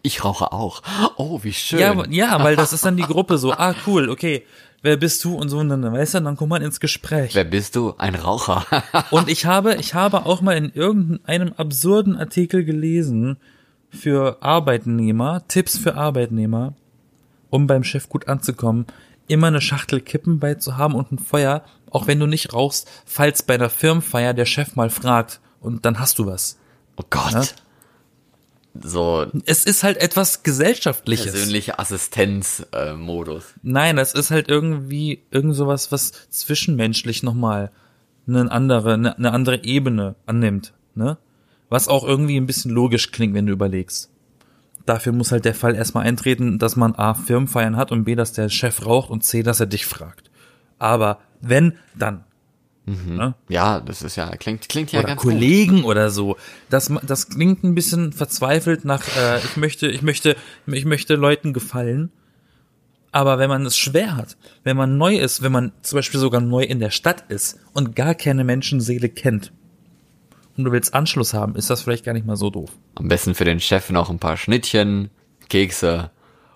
Ich 0.02 0.24
rauche 0.24 0.50
auch. 0.52 0.82
Oh, 1.16 1.38
wie 1.44 1.52
schön. 1.52 1.78
Ja, 1.78 2.04
ja, 2.10 2.42
weil 2.42 2.56
das 2.56 2.72
ist 2.72 2.84
dann 2.84 2.96
die 2.96 3.02
Gruppe 3.12 3.38
so, 3.38 3.52
ah 3.52 3.74
cool, 3.86 4.10
okay, 4.10 4.44
wer 4.82 4.96
bist 4.96 5.22
du 5.24 5.36
und 5.36 5.48
so 5.50 5.58
und 5.60 5.68
dann, 5.68 5.84
weißt 5.84 6.14
du, 6.14 6.20
dann 6.20 6.36
kommt 6.36 6.50
man 6.50 6.62
ins 6.62 6.80
Gespräch. 6.80 7.36
Wer 7.36 7.44
bist 7.44 7.76
du? 7.76 7.94
Ein 7.96 8.16
Raucher. 8.16 8.66
Und 9.12 9.28
ich 9.30 9.46
habe, 9.46 9.76
ich 9.76 9.94
habe 9.94 10.26
auch 10.26 10.40
mal 10.40 10.56
in 10.56 10.72
irgendeinem 10.74 11.52
absurden 11.56 12.16
Artikel 12.16 12.64
gelesen 12.64 13.36
für 13.92 14.42
Arbeitnehmer, 14.42 15.46
Tipps 15.48 15.78
für 15.78 15.94
Arbeitnehmer, 15.94 16.74
um 17.50 17.66
beim 17.66 17.84
Chef 17.84 18.08
gut 18.08 18.28
anzukommen, 18.28 18.86
immer 19.28 19.48
eine 19.48 19.60
Schachtel 19.60 20.00
Kippen 20.00 20.38
bei 20.38 20.54
zu 20.54 20.76
haben 20.76 20.94
und 20.94 21.12
ein 21.12 21.18
Feuer, 21.18 21.64
auch 21.90 22.06
wenn 22.06 22.18
du 22.18 22.26
nicht 22.26 22.52
rauchst, 22.52 22.90
falls 23.04 23.42
bei 23.42 23.54
einer 23.54 23.70
Firmenfeier 23.70 24.34
der 24.34 24.46
Chef 24.46 24.76
mal 24.76 24.90
fragt 24.90 25.40
und 25.60 25.84
dann 25.84 25.98
hast 25.98 26.18
du 26.18 26.26
was. 26.26 26.58
Oh 26.96 27.04
Gott. 27.08 27.32
Ja? 27.32 27.44
So 28.82 29.26
Es 29.44 29.64
ist 29.64 29.82
halt 29.82 29.98
etwas 29.98 30.42
Gesellschaftliches. 30.42 31.32
persönliche 31.32 31.78
Assistenzmodus. 31.78 33.54
Nein, 33.62 33.96
das 33.96 34.14
ist 34.14 34.30
halt 34.30 34.48
irgendwie 34.48 35.22
irgend 35.30 35.54
sowas, 35.54 35.92
was 35.92 36.12
zwischenmenschlich 36.30 37.22
nochmal 37.22 37.70
eine 38.26 38.50
andere, 38.50 38.94
eine, 38.94 39.16
eine 39.16 39.32
andere 39.32 39.62
Ebene 39.64 40.14
annimmt, 40.24 40.72
ne? 40.94 41.18
Was 41.72 41.88
auch 41.88 42.04
irgendwie 42.04 42.36
ein 42.36 42.44
bisschen 42.44 42.70
logisch 42.70 43.12
klingt, 43.12 43.32
wenn 43.32 43.46
du 43.46 43.52
überlegst. 43.54 44.10
Dafür 44.84 45.12
muss 45.12 45.32
halt 45.32 45.46
der 45.46 45.54
Fall 45.54 45.74
erstmal 45.74 46.04
eintreten, 46.04 46.58
dass 46.58 46.76
man 46.76 46.94
A, 46.96 47.14
Firmenfeiern 47.14 47.78
hat 47.78 47.92
und 47.92 48.04
B, 48.04 48.14
dass 48.14 48.34
der 48.34 48.50
Chef 48.50 48.84
raucht 48.84 49.08
und 49.08 49.24
C, 49.24 49.42
dass 49.42 49.58
er 49.58 49.64
dich 49.64 49.86
fragt. 49.86 50.30
Aber 50.78 51.20
wenn, 51.40 51.78
dann. 51.94 52.24
Ne? 52.84 53.34
ja, 53.48 53.80
das 53.80 54.02
ist 54.02 54.16
ja, 54.16 54.36
klingt, 54.36 54.68
klingt 54.68 54.92
ja 54.92 54.98
Oder 54.98 55.08
ganz 55.08 55.22
gut. 55.22 55.32
Kollegen 55.32 55.84
oder 55.84 56.10
so. 56.10 56.36
Das, 56.68 56.92
das 57.06 57.30
klingt 57.30 57.64
ein 57.64 57.74
bisschen 57.74 58.12
verzweifelt 58.12 58.84
nach, 58.84 59.02
äh, 59.16 59.38
ich 59.38 59.56
möchte, 59.56 59.88
ich 59.88 60.02
möchte, 60.02 60.36
ich 60.66 60.84
möchte 60.84 61.14
Leuten 61.14 61.54
gefallen. 61.54 62.12
Aber 63.12 63.38
wenn 63.38 63.48
man 63.48 63.64
es 63.64 63.78
schwer 63.78 64.14
hat, 64.18 64.36
wenn 64.62 64.76
man 64.76 64.98
neu 64.98 65.16
ist, 65.16 65.40
wenn 65.40 65.52
man 65.52 65.72
zum 65.80 65.96
Beispiel 65.96 66.20
sogar 66.20 66.42
neu 66.42 66.64
in 66.64 66.80
der 66.80 66.90
Stadt 66.90 67.24
ist 67.30 67.60
und 67.72 67.96
gar 67.96 68.14
keine 68.14 68.44
Menschenseele 68.44 69.08
kennt 69.08 69.52
und 70.56 70.64
du 70.64 70.72
willst 70.72 70.94
Anschluss 70.94 71.34
haben, 71.34 71.54
ist 71.56 71.70
das 71.70 71.82
vielleicht 71.82 72.04
gar 72.04 72.12
nicht 72.12 72.26
mal 72.26 72.36
so 72.36 72.50
doof. 72.50 72.70
Am 72.96 73.08
besten 73.08 73.34
für 73.34 73.44
den 73.44 73.60
Chef 73.60 73.90
noch 73.90 74.10
ein 74.10 74.18
paar 74.18 74.36
Schnittchen, 74.36 75.10
Kekse 75.48 76.10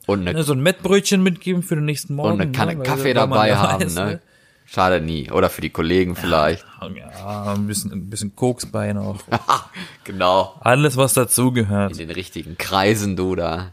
und 0.07 0.21
eine, 0.21 0.35
Ne, 0.35 0.43
so 0.43 0.53
ein 0.53 0.61
Mettbrötchen 0.61 1.23
mitgeben 1.23 1.63
für 1.63 1.75
den 1.77 1.85
nächsten 1.85 2.15
Morgen. 2.15 2.35
und 2.35 2.41
eine 2.41 2.53
Kanne 2.53 2.75
ne, 2.77 2.83
Kaffee 2.83 3.15
dabei 3.15 3.49
ja 3.49 3.59
haben, 3.59 3.85
weiß, 3.85 3.95
ne? 3.95 4.21
Schadet 4.69 5.05
nie. 5.05 5.31
Oder 5.31 5.49
für 5.49 5.61
die 5.61 5.71
Kollegen 5.71 6.17
vielleicht. 6.17 6.65
Ja, 7.19 7.55
ein 7.55 7.67
bisschen, 7.67 7.91
ein 7.93 8.11
bisschen 8.11 8.37
Koks 8.37 8.67
bei 8.67 8.93
noch. 8.93 9.19
genau. 10.05 10.55
Alles, 10.61 10.97
was 10.97 11.15
dazugehört. 11.15 11.93
In 11.93 11.99
den 11.99 12.11
richtigen 12.11 12.57
Kreisen, 12.59 13.17
du 13.17 13.35
da. 13.35 13.73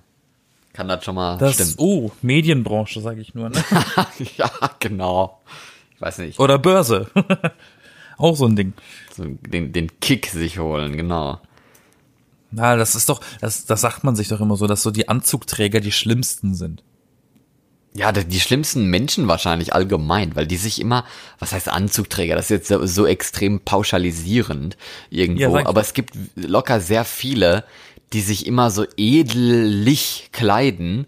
Kann 0.71 0.87
das 0.87 1.03
schon 1.03 1.15
mal 1.15 1.37
Das, 1.37 1.55
stimmen. 1.55 1.73
oh, 1.77 2.11
Medienbranche, 2.21 3.01
sage 3.01 3.21
ich 3.21 3.35
nur. 3.35 3.49
Ne? 3.49 3.63
ja, 4.37 4.49
genau. 4.79 5.41
Ich 5.95 6.01
weiß 6.01 6.17
nicht. 6.19 6.39
Oder 6.39 6.57
Börse. 6.57 7.07
Auch 8.23 8.37
so 8.37 8.45
ein 8.45 8.55
Ding. 8.55 8.71
So 9.13 9.25
den, 9.25 9.73
den 9.73 9.99
Kick 9.99 10.27
sich 10.27 10.57
holen, 10.57 10.95
genau. 10.95 11.41
Na, 12.51 12.77
das 12.77 12.95
ist 12.95 13.09
doch, 13.09 13.19
das, 13.41 13.65
das 13.65 13.81
sagt 13.81 14.05
man 14.05 14.15
sich 14.15 14.29
doch 14.29 14.39
immer 14.39 14.55
so, 14.55 14.65
dass 14.65 14.81
so 14.81 14.91
die 14.91 15.09
Anzugträger 15.09 15.81
die 15.81 15.91
schlimmsten 15.91 16.55
sind. 16.55 16.83
Ja, 17.93 18.13
die 18.13 18.23
die 18.23 18.39
schlimmsten 18.39 18.85
Menschen 18.85 19.27
wahrscheinlich 19.27 19.73
allgemein, 19.73 20.37
weil 20.37 20.47
die 20.47 20.55
sich 20.55 20.79
immer, 20.79 21.03
was 21.37 21.51
heißt 21.51 21.67
Anzugträger, 21.67 22.35
das 22.35 22.49
ist 22.49 22.69
jetzt 22.69 22.95
so, 22.95 23.05
extrem 23.05 23.59
pauschalisierend 23.59 24.77
irgendwo, 25.09 25.57
Ja, 25.57 25.65
aber 25.65 25.81
es 25.81 25.93
gibt 25.93 26.13
locker 26.35 26.79
sehr 26.79 27.03
viele, 27.03 27.65
die 28.13 28.21
sich 28.21 28.47
immer 28.47 28.71
so 28.71 28.85
edelig 28.95 30.29
kleiden 30.31 31.07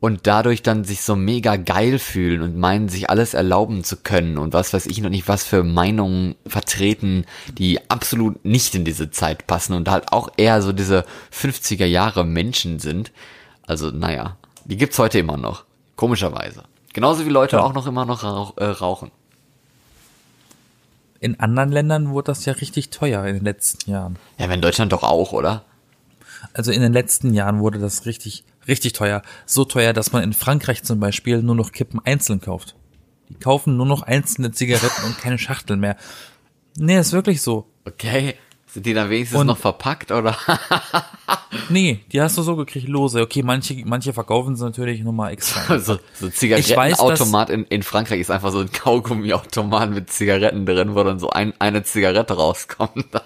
und 0.00 0.26
dadurch 0.26 0.62
dann 0.62 0.84
sich 0.84 1.02
so 1.02 1.14
mega 1.14 1.56
geil 1.56 1.98
fühlen 1.98 2.40
und 2.42 2.56
meinen, 2.56 2.88
sich 2.88 3.10
alles 3.10 3.34
erlauben 3.34 3.84
zu 3.84 3.98
können 3.98 4.38
und 4.38 4.54
was 4.54 4.72
weiß 4.72 4.86
ich 4.86 5.00
noch 5.00 5.10
nicht, 5.10 5.28
was 5.28 5.44
für 5.44 5.62
Meinungen 5.62 6.34
vertreten, 6.46 7.26
die 7.58 7.78
absolut 7.90 8.44
nicht 8.44 8.74
in 8.74 8.84
diese 8.84 9.10
Zeit 9.10 9.46
passen 9.46 9.74
und 9.74 9.90
halt 9.90 10.12
auch 10.12 10.30
eher 10.36 10.62
so 10.62 10.72
diese 10.72 11.04
50er 11.32 11.84
Jahre 11.86 12.24
Menschen 12.24 12.78
sind. 12.78 13.12
Also, 13.66 13.90
naja, 13.90 14.36
die 14.64 14.76
gibt's 14.78 14.98
heute 14.98 15.18
immer 15.18 15.36
noch. 15.36 15.64
Komischerweise. 15.96 16.64
Genauso 16.94 17.26
wie 17.26 17.30
Leute 17.30 17.56
Ja. 17.56 17.62
auch 17.62 17.74
noch 17.74 17.86
immer 17.86 18.06
noch 18.06 18.24
rauch, 18.24 18.56
äh, 18.56 18.64
rauchen. 18.64 19.10
In 21.20 21.38
anderen 21.38 21.70
Ländern 21.70 22.08
wurde 22.08 22.26
das 22.32 22.46
ja 22.46 22.54
richtig 22.54 22.88
teuer 22.88 23.24
in 23.26 23.34
den 23.34 23.44
letzten 23.44 23.90
Jahren. 23.90 24.16
Ja, 24.38 24.46
aber 24.46 24.54
in 24.54 24.62
Deutschland 24.62 24.92
doch 24.92 25.02
auch, 25.02 25.32
oder? 25.32 25.64
Also 26.54 26.72
in 26.72 26.80
den 26.80 26.94
letzten 26.94 27.34
Jahren 27.34 27.60
wurde 27.60 27.78
das 27.78 28.06
richtig, 28.06 28.44
richtig 28.68 28.92
teuer. 28.92 29.22
So 29.46 29.64
teuer, 29.64 29.92
dass 29.92 30.12
man 30.12 30.22
in 30.22 30.32
Frankreich 30.32 30.82
zum 30.82 31.00
Beispiel 31.00 31.42
nur 31.42 31.54
noch 31.54 31.72
Kippen 31.72 32.00
einzeln 32.04 32.40
kauft. 32.40 32.74
Die 33.28 33.34
kaufen 33.34 33.76
nur 33.76 33.86
noch 33.86 34.02
einzelne 34.02 34.50
Zigaretten 34.52 35.04
und 35.04 35.18
keine 35.18 35.38
Schachtel 35.38 35.76
mehr. 35.76 35.96
Nee, 36.76 36.98
ist 36.98 37.12
wirklich 37.12 37.42
so. 37.42 37.66
Okay. 37.86 38.34
Sind 38.66 38.86
die 38.86 38.94
dann 38.94 39.10
wenigstens 39.10 39.40
Und- 39.40 39.46
noch 39.48 39.58
verpackt, 39.58 40.10
oder? 40.12 40.36
Nee, 41.68 42.00
die 42.12 42.20
hast 42.20 42.38
du 42.38 42.42
so 42.42 42.54
gekriegt, 42.56 42.86
lose. 42.88 43.20
Okay, 43.20 43.42
manche, 43.42 43.82
manche 43.84 44.12
verkaufen 44.12 44.54
sie 44.56 44.64
natürlich 44.64 45.02
nochmal 45.02 45.32
extra. 45.32 45.78
so, 45.80 45.98
so 46.14 46.26
Ich 46.28 46.32
weiß, 46.42 46.66
Zigarettenautomat 46.66 47.50
in, 47.50 47.64
in 47.64 47.82
Frankreich 47.82 48.20
ist 48.20 48.30
einfach 48.30 48.52
so 48.52 48.60
ein 48.60 48.70
Kaugummiautomat 48.70 49.90
mit 49.90 50.10
Zigaretten 50.12 50.64
drin, 50.64 50.94
wo 50.94 51.02
dann 51.02 51.18
so 51.18 51.30
ein, 51.30 51.52
eine 51.58 51.82
Zigarette 51.82 52.34
rauskommt. 52.34 53.06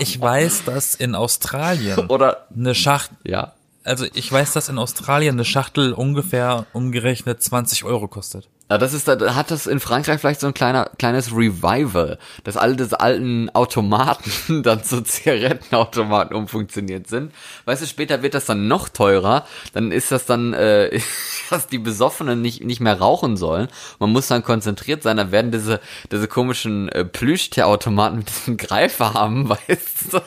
Ich 0.00 0.20
weiß, 0.20 0.64
dass 0.64 0.96
in 0.96 1.14
Australien 1.14 2.08
oder, 2.08 2.48
eine 2.54 2.74
Schachtel, 2.74 3.16
ja. 3.30 3.52
Also 3.84 4.06
ich 4.14 4.30
weiß, 4.30 4.52
dass 4.52 4.68
in 4.68 4.78
Australien 4.78 5.34
eine 5.34 5.44
Schachtel 5.44 5.92
ungefähr 5.92 6.66
umgerechnet 6.72 7.42
20 7.42 7.84
Euro 7.84 8.08
kostet. 8.08 8.48
Ja, 8.70 8.78
das 8.78 8.94
ist, 8.94 9.06
da 9.06 9.34
hat 9.34 9.50
das 9.50 9.66
in 9.66 9.78
Frankreich 9.78 10.20
vielleicht 10.20 10.40
so 10.40 10.46
ein 10.46 10.54
kleiner, 10.54 10.90
kleines 10.98 11.32
Revival, 11.32 12.18
dass 12.44 12.56
alle 12.56 12.76
des 12.76 12.94
alten 12.94 13.50
Automaten 13.50 14.62
dann 14.62 14.82
zu 14.82 15.02
Zigarettenautomaten 15.02 16.34
umfunktioniert 16.34 17.06
sind. 17.06 17.32
Weißt 17.66 17.82
du, 17.82 17.86
später 17.86 18.22
wird 18.22 18.32
das 18.32 18.46
dann 18.46 18.66
noch 18.66 18.88
teurer, 18.88 19.46
dann 19.74 19.92
ist 19.92 20.10
das 20.10 20.24
dann, 20.24 20.54
äh, 20.54 20.98
dass 21.50 21.66
die 21.66 21.78
Besoffenen 21.78 22.40
nicht, 22.40 22.64
nicht 22.64 22.80
mehr 22.80 22.98
rauchen 22.98 23.36
sollen. 23.36 23.68
Man 23.98 24.10
muss 24.10 24.28
dann 24.28 24.42
konzentriert 24.42 25.02
sein, 25.02 25.18
dann 25.18 25.30
werden 25.30 25.52
diese, 25.52 25.78
diese 26.10 26.26
komischen 26.26 26.88
äh, 26.88 27.04
Plüschtierautomaten 27.04 28.18
mit 28.20 28.30
diesem 28.30 28.56
Greifer 28.56 29.12
haben, 29.12 29.46
weißt 29.68 30.14
du. 30.14 30.20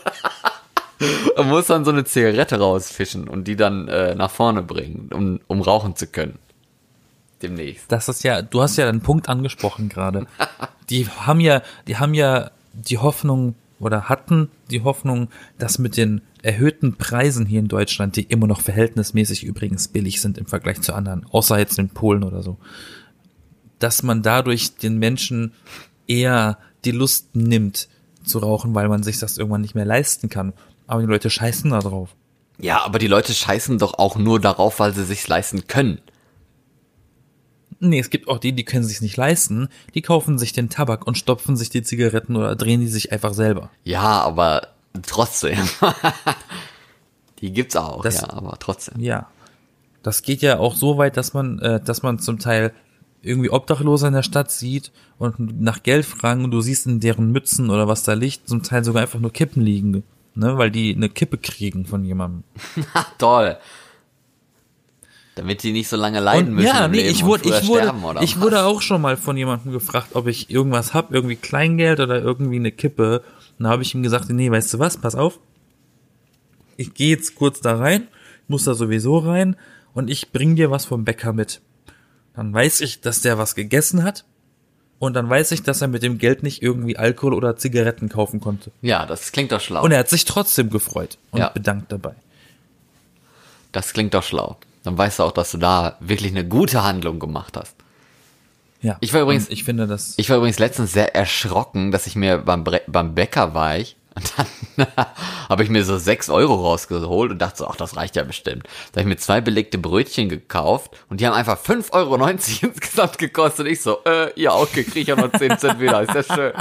Man 1.37 1.49
muss 1.49 1.67
dann 1.67 1.85
so 1.85 1.91
eine 1.91 2.03
Zigarette 2.03 2.59
rausfischen 2.59 3.27
und 3.27 3.47
die 3.47 3.55
dann 3.55 3.87
äh, 3.87 4.15
nach 4.15 4.31
vorne 4.31 4.63
bringen, 4.63 5.09
um, 5.13 5.39
um 5.47 5.61
rauchen 5.61 5.95
zu 5.95 6.07
können 6.07 6.39
demnächst. 7.41 7.91
Das 7.91 8.09
ist 8.09 8.23
ja, 8.23 8.41
du 8.41 8.61
hast 8.61 8.77
ja 8.77 8.87
einen 8.87 9.01
Punkt 9.01 9.29
angesprochen 9.29 9.89
gerade. 9.89 10.27
Die 10.89 11.05
haben 11.07 11.41
ja, 11.41 11.63
die 11.85 11.97
haben 11.97 12.13
ja 12.13 12.51
die 12.71 12.97
Hoffnung 12.97 13.55
oder 13.77 14.07
hatten 14.07 14.49
die 14.71 14.83
Hoffnung, 14.83 15.27
dass 15.57 15.79
mit 15.79 15.97
den 15.97 16.21
erhöhten 16.41 16.95
Preisen 16.95 17.45
hier 17.45 17.59
in 17.59 17.67
Deutschland, 17.67 18.15
die 18.15 18.23
immer 18.23 18.47
noch 18.47 18.61
verhältnismäßig 18.61 19.43
übrigens 19.43 19.89
billig 19.89 20.21
sind 20.21 20.37
im 20.37 20.45
Vergleich 20.45 20.81
zu 20.81 20.93
anderen, 20.93 21.25
außer 21.29 21.59
jetzt 21.59 21.77
in 21.77 21.89
Polen 21.89 22.23
oder 22.23 22.41
so, 22.41 22.57
dass 23.79 24.01
man 24.01 24.21
dadurch 24.21 24.77
den 24.77 24.97
Menschen 24.97 25.51
eher 26.07 26.57
die 26.85 26.91
Lust 26.91 27.35
nimmt 27.35 27.89
zu 28.23 28.39
rauchen, 28.39 28.73
weil 28.73 28.87
man 28.87 29.03
sich 29.03 29.19
das 29.19 29.37
irgendwann 29.37 29.61
nicht 29.61 29.75
mehr 29.75 29.85
leisten 29.85 30.29
kann. 30.29 30.53
Aber 30.87 31.01
die 31.01 31.07
Leute 31.07 31.29
scheißen 31.29 31.69
da 31.71 31.79
drauf. 31.79 32.15
Ja, 32.59 32.83
aber 32.83 32.97
die 32.97 33.07
Leute 33.07 33.33
scheißen 33.33 33.77
doch 33.77 33.99
auch 33.99 34.15
nur 34.15 34.39
darauf, 34.39 34.79
weil 34.79 34.93
sie 34.93 35.05
sich's 35.05 35.27
leisten 35.27 35.67
können. 35.67 35.99
Nee, 37.79 37.99
es 37.99 38.09
gibt 38.09 38.27
auch 38.27 38.39
die, 38.39 38.53
die 38.53 38.65
können 38.65 38.83
sich 38.85 39.01
nicht 39.01 39.17
leisten, 39.17 39.67
die 39.93 40.01
kaufen 40.01 40.39
sich 40.39 40.51
den 40.53 40.69
Tabak 40.69 41.05
und 41.05 41.17
stopfen 41.17 41.55
sich 41.55 41.69
die 41.69 41.83
Zigaretten 41.83 42.35
oder 42.35 42.55
drehen 42.55 42.79
die 42.79 42.87
sich 42.87 43.11
einfach 43.11 43.35
selber. 43.35 43.69
Ja, 43.83 44.21
aber 44.21 44.69
trotzdem. 45.03 45.59
die 47.39 47.51
gibt's 47.51 47.75
auch, 47.75 48.01
Das- 48.01 48.21
ja, 48.21 48.29
aber 48.31 48.57
trotzdem. 48.59 48.99
Ja. 48.99 49.27
Das 50.01 50.21
geht 50.21 50.41
ja 50.41 50.57
auch 50.59 50.75
so 50.75 50.97
weit, 50.97 51.17
dass 51.17 51.33
man, 51.33 51.59
äh, 51.59 51.79
dass 51.83 52.01
man 52.01 52.17
zum 52.19 52.39
Teil 52.39 52.73
irgendwie 53.21 53.49
Obdachlose 53.49 54.07
in 54.07 54.13
der 54.13 54.23
Stadt 54.23 54.51
sieht 54.51 54.91
und 55.19 55.59
nach 55.61 55.83
Geld 55.83 56.05
fragen 56.05 56.45
und 56.45 56.51
du 56.51 56.61
siehst 56.61 56.85
in 56.87 56.99
deren 56.99 57.31
Mützen 57.31 57.69
oder 57.69 57.87
was 57.87 58.03
da 58.03 58.13
liegt, 58.13 58.47
zum 58.47 58.63
Teil 58.63 58.83
sogar 58.83 59.01
einfach 59.01 59.19
nur 59.19 59.33
Kippen 59.33 59.61
liegen, 59.61 60.03
ne, 60.37 60.57
weil 60.57 60.71
die 60.71 60.95
eine 60.95 61.09
Kippe 61.09 61.37
kriegen 61.37 61.85
von 61.85 62.05
jemandem. 62.05 62.43
Toll. 63.17 63.57
Damit 65.35 65.61
die 65.61 65.71
nicht 65.71 65.87
so 65.87 65.97
lange 65.97 66.19
leiden 66.19 66.49
Und, 66.49 66.55
müssen. 66.55 66.67
ja, 66.67 66.87
nee, 66.87 67.01
ich 67.01 67.23
wurde, 67.23 67.49
ich 67.49 67.67
wurde, 67.67 67.93
ich 68.21 68.39
wurde 68.41 68.63
auch 68.63 68.81
schon 68.81 69.01
mal 69.01 69.17
von 69.17 69.37
jemandem 69.37 69.71
gefragt, 69.71 70.09
ob 70.13 70.27
ich 70.27 70.49
irgendwas 70.49 70.93
hab, 70.93 71.13
irgendwie 71.13 71.35
Kleingeld 71.35 71.99
oder 71.99 72.21
irgendwie 72.21 72.55
eine 72.55 72.71
Kippe. 72.71 73.23
Und 73.59 73.65
da 73.65 73.69
habe 73.69 73.83
ich 73.83 73.93
ihm 73.93 74.01
gesagt, 74.01 74.29
nee, 74.29 74.49
weißt 74.49 74.73
du 74.73 74.79
was, 74.79 74.97
pass 74.97 75.15
auf. 75.15 75.39
Ich 76.75 76.93
gehe 76.93 77.09
jetzt 77.09 77.35
kurz 77.35 77.59
da 77.61 77.77
rein, 77.77 78.07
muss 78.47 78.63
da 78.63 78.73
sowieso 78.73 79.17
rein 79.19 79.55
und 79.93 80.09
ich 80.09 80.31
bring 80.31 80.55
dir 80.55 80.71
was 80.71 80.85
vom 80.85 81.05
Bäcker 81.05 81.33
mit. 81.33 81.61
Dann 82.35 82.53
weiß 82.53 82.81
ich, 82.81 83.01
dass 83.01 83.21
der 83.21 83.37
was 83.37 83.55
gegessen 83.55 84.03
hat 84.03 84.25
und 84.99 85.13
dann 85.13 85.29
weiß 85.29 85.51
ich, 85.51 85.63
dass 85.63 85.81
er 85.81 85.87
mit 85.87 86.03
dem 86.03 86.17
Geld 86.17 86.43
nicht 86.43 86.61
irgendwie 86.61 86.97
Alkohol 86.97 87.33
oder 87.33 87.55
Zigaretten 87.57 88.09
kaufen 88.09 88.39
konnte. 88.39 88.71
Ja, 88.81 89.05
das 89.05 89.31
klingt 89.31 89.51
doch 89.51 89.61
schlau. 89.61 89.83
Und 89.83 89.91
er 89.91 89.99
hat 89.99 90.09
sich 90.09 90.25
trotzdem 90.25 90.69
gefreut 90.69 91.17
und 91.31 91.39
Ja. 91.39 91.49
bedankt 91.49 91.91
dabei. 91.91 92.13
Das 93.71 93.93
klingt 93.93 94.13
doch 94.13 94.23
schlau. 94.23 94.57
Dann 94.83 94.97
weißt 94.97 95.19
du 95.19 95.23
auch, 95.23 95.31
dass 95.31 95.51
du 95.51 95.57
da 95.57 95.97
wirklich 95.99 96.31
eine 96.31 96.45
gute 96.47 96.83
Handlung 96.83 97.19
gemacht 97.19 97.57
hast. 97.57 97.75
Ja. 98.81 98.97
Ich 99.01 99.13
war 99.13 99.21
übrigens- 99.21 99.49
ich 99.49 99.63
finde 99.63 99.87
das 99.87 100.13
Ich 100.17 100.29
war 100.29 100.37
übrigens 100.37 100.59
letztens 100.59 100.93
sehr 100.93 101.15
erschrocken, 101.15 101.91
dass 101.91 102.07
ich 102.07 102.15
mir 102.15 102.37
beim, 102.37 102.63
Bre 102.63 102.81
beim 102.87 103.15
Bäcker 103.15 103.53
war 103.53 103.77
ich. 103.77 103.95
Und 104.17 104.33
dann 104.35 104.87
habe 105.49 105.63
ich 105.63 105.69
mir 105.69 105.85
so 105.85 105.97
sechs 105.99 106.29
Euro 106.29 106.55
rausgeholt 106.55 107.31
und 107.31 107.39
dachte 107.39 107.59
so, 107.59 107.67
ach, 107.67 107.75
das 107.75 107.95
reicht 107.95 108.15
ja 108.15 108.23
bestimmt. 108.23 108.63
Da 108.91 108.99
habe 108.99 109.01
ich 109.01 109.15
mir 109.15 109.17
zwei 109.17 109.41
belegte 109.41 109.77
Brötchen 109.77 110.27
gekauft 110.27 110.97
und 111.09 111.21
die 111.21 111.27
haben 111.27 111.33
einfach 111.33 111.59
5,90 111.59 111.93
Euro 111.93 112.15
insgesamt 112.73 113.19
gekostet. 113.19 113.67
Und 113.67 113.71
ich 113.71 113.81
so, 113.81 114.03
äh, 114.05 114.31
ja, 114.39 114.55
okay, 114.55 114.83
krieg 114.83 115.03
ich 115.03 115.07
ja 115.07 115.15
noch 115.15 115.31
10 115.31 115.59
Cent 115.59 115.79
wieder. 115.79 116.01
Ist 116.01 116.15
ja 116.15 116.23
schön. 116.23 116.53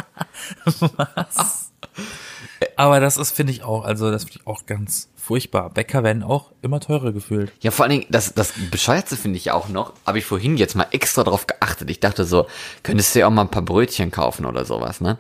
Aber 2.76 3.00
das 3.00 3.16
ist, 3.16 3.32
finde 3.32 3.52
ich 3.52 3.62
auch, 3.62 3.84
also 3.84 4.10
das 4.10 4.24
finde 4.24 4.40
ich 4.40 4.46
auch 4.46 4.66
ganz 4.66 5.08
furchtbar. 5.16 5.70
Bäcker 5.70 6.04
werden 6.04 6.22
auch 6.22 6.52
immer 6.60 6.78
teurer 6.78 7.12
gefühlt. 7.12 7.52
Ja, 7.60 7.70
vor 7.70 7.84
allen 7.84 7.92
Dingen, 7.92 8.06
das, 8.10 8.34
das 8.34 8.52
Bescheuerste 8.70 9.16
finde 9.16 9.38
ich 9.38 9.50
auch 9.50 9.68
noch, 9.68 9.94
habe 10.06 10.18
ich 10.18 10.26
vorhin 10.26 10.58
jetzt 10.58 10.74
mal 10.76 10.86
extra 10.90 11.24
drauf 11.24 11.46
geachtet. 11.46 11.90
Ich 11.90 12.00
dachte 12.00 12.24
so, 12.24 12.46
könntest 12.82 13.14
du 13.14 13.20
ja 13.20 13.26
auch 13.26 13.30
mal 13.30 13.42
ein 13.42 13.50
paar 13.50 13.62
Brötchen 13.62 14.10
kaufen 14.10 14.44
oder 14.44 14.66
sowas, 14.66 15.00
ne? 15.00 15.18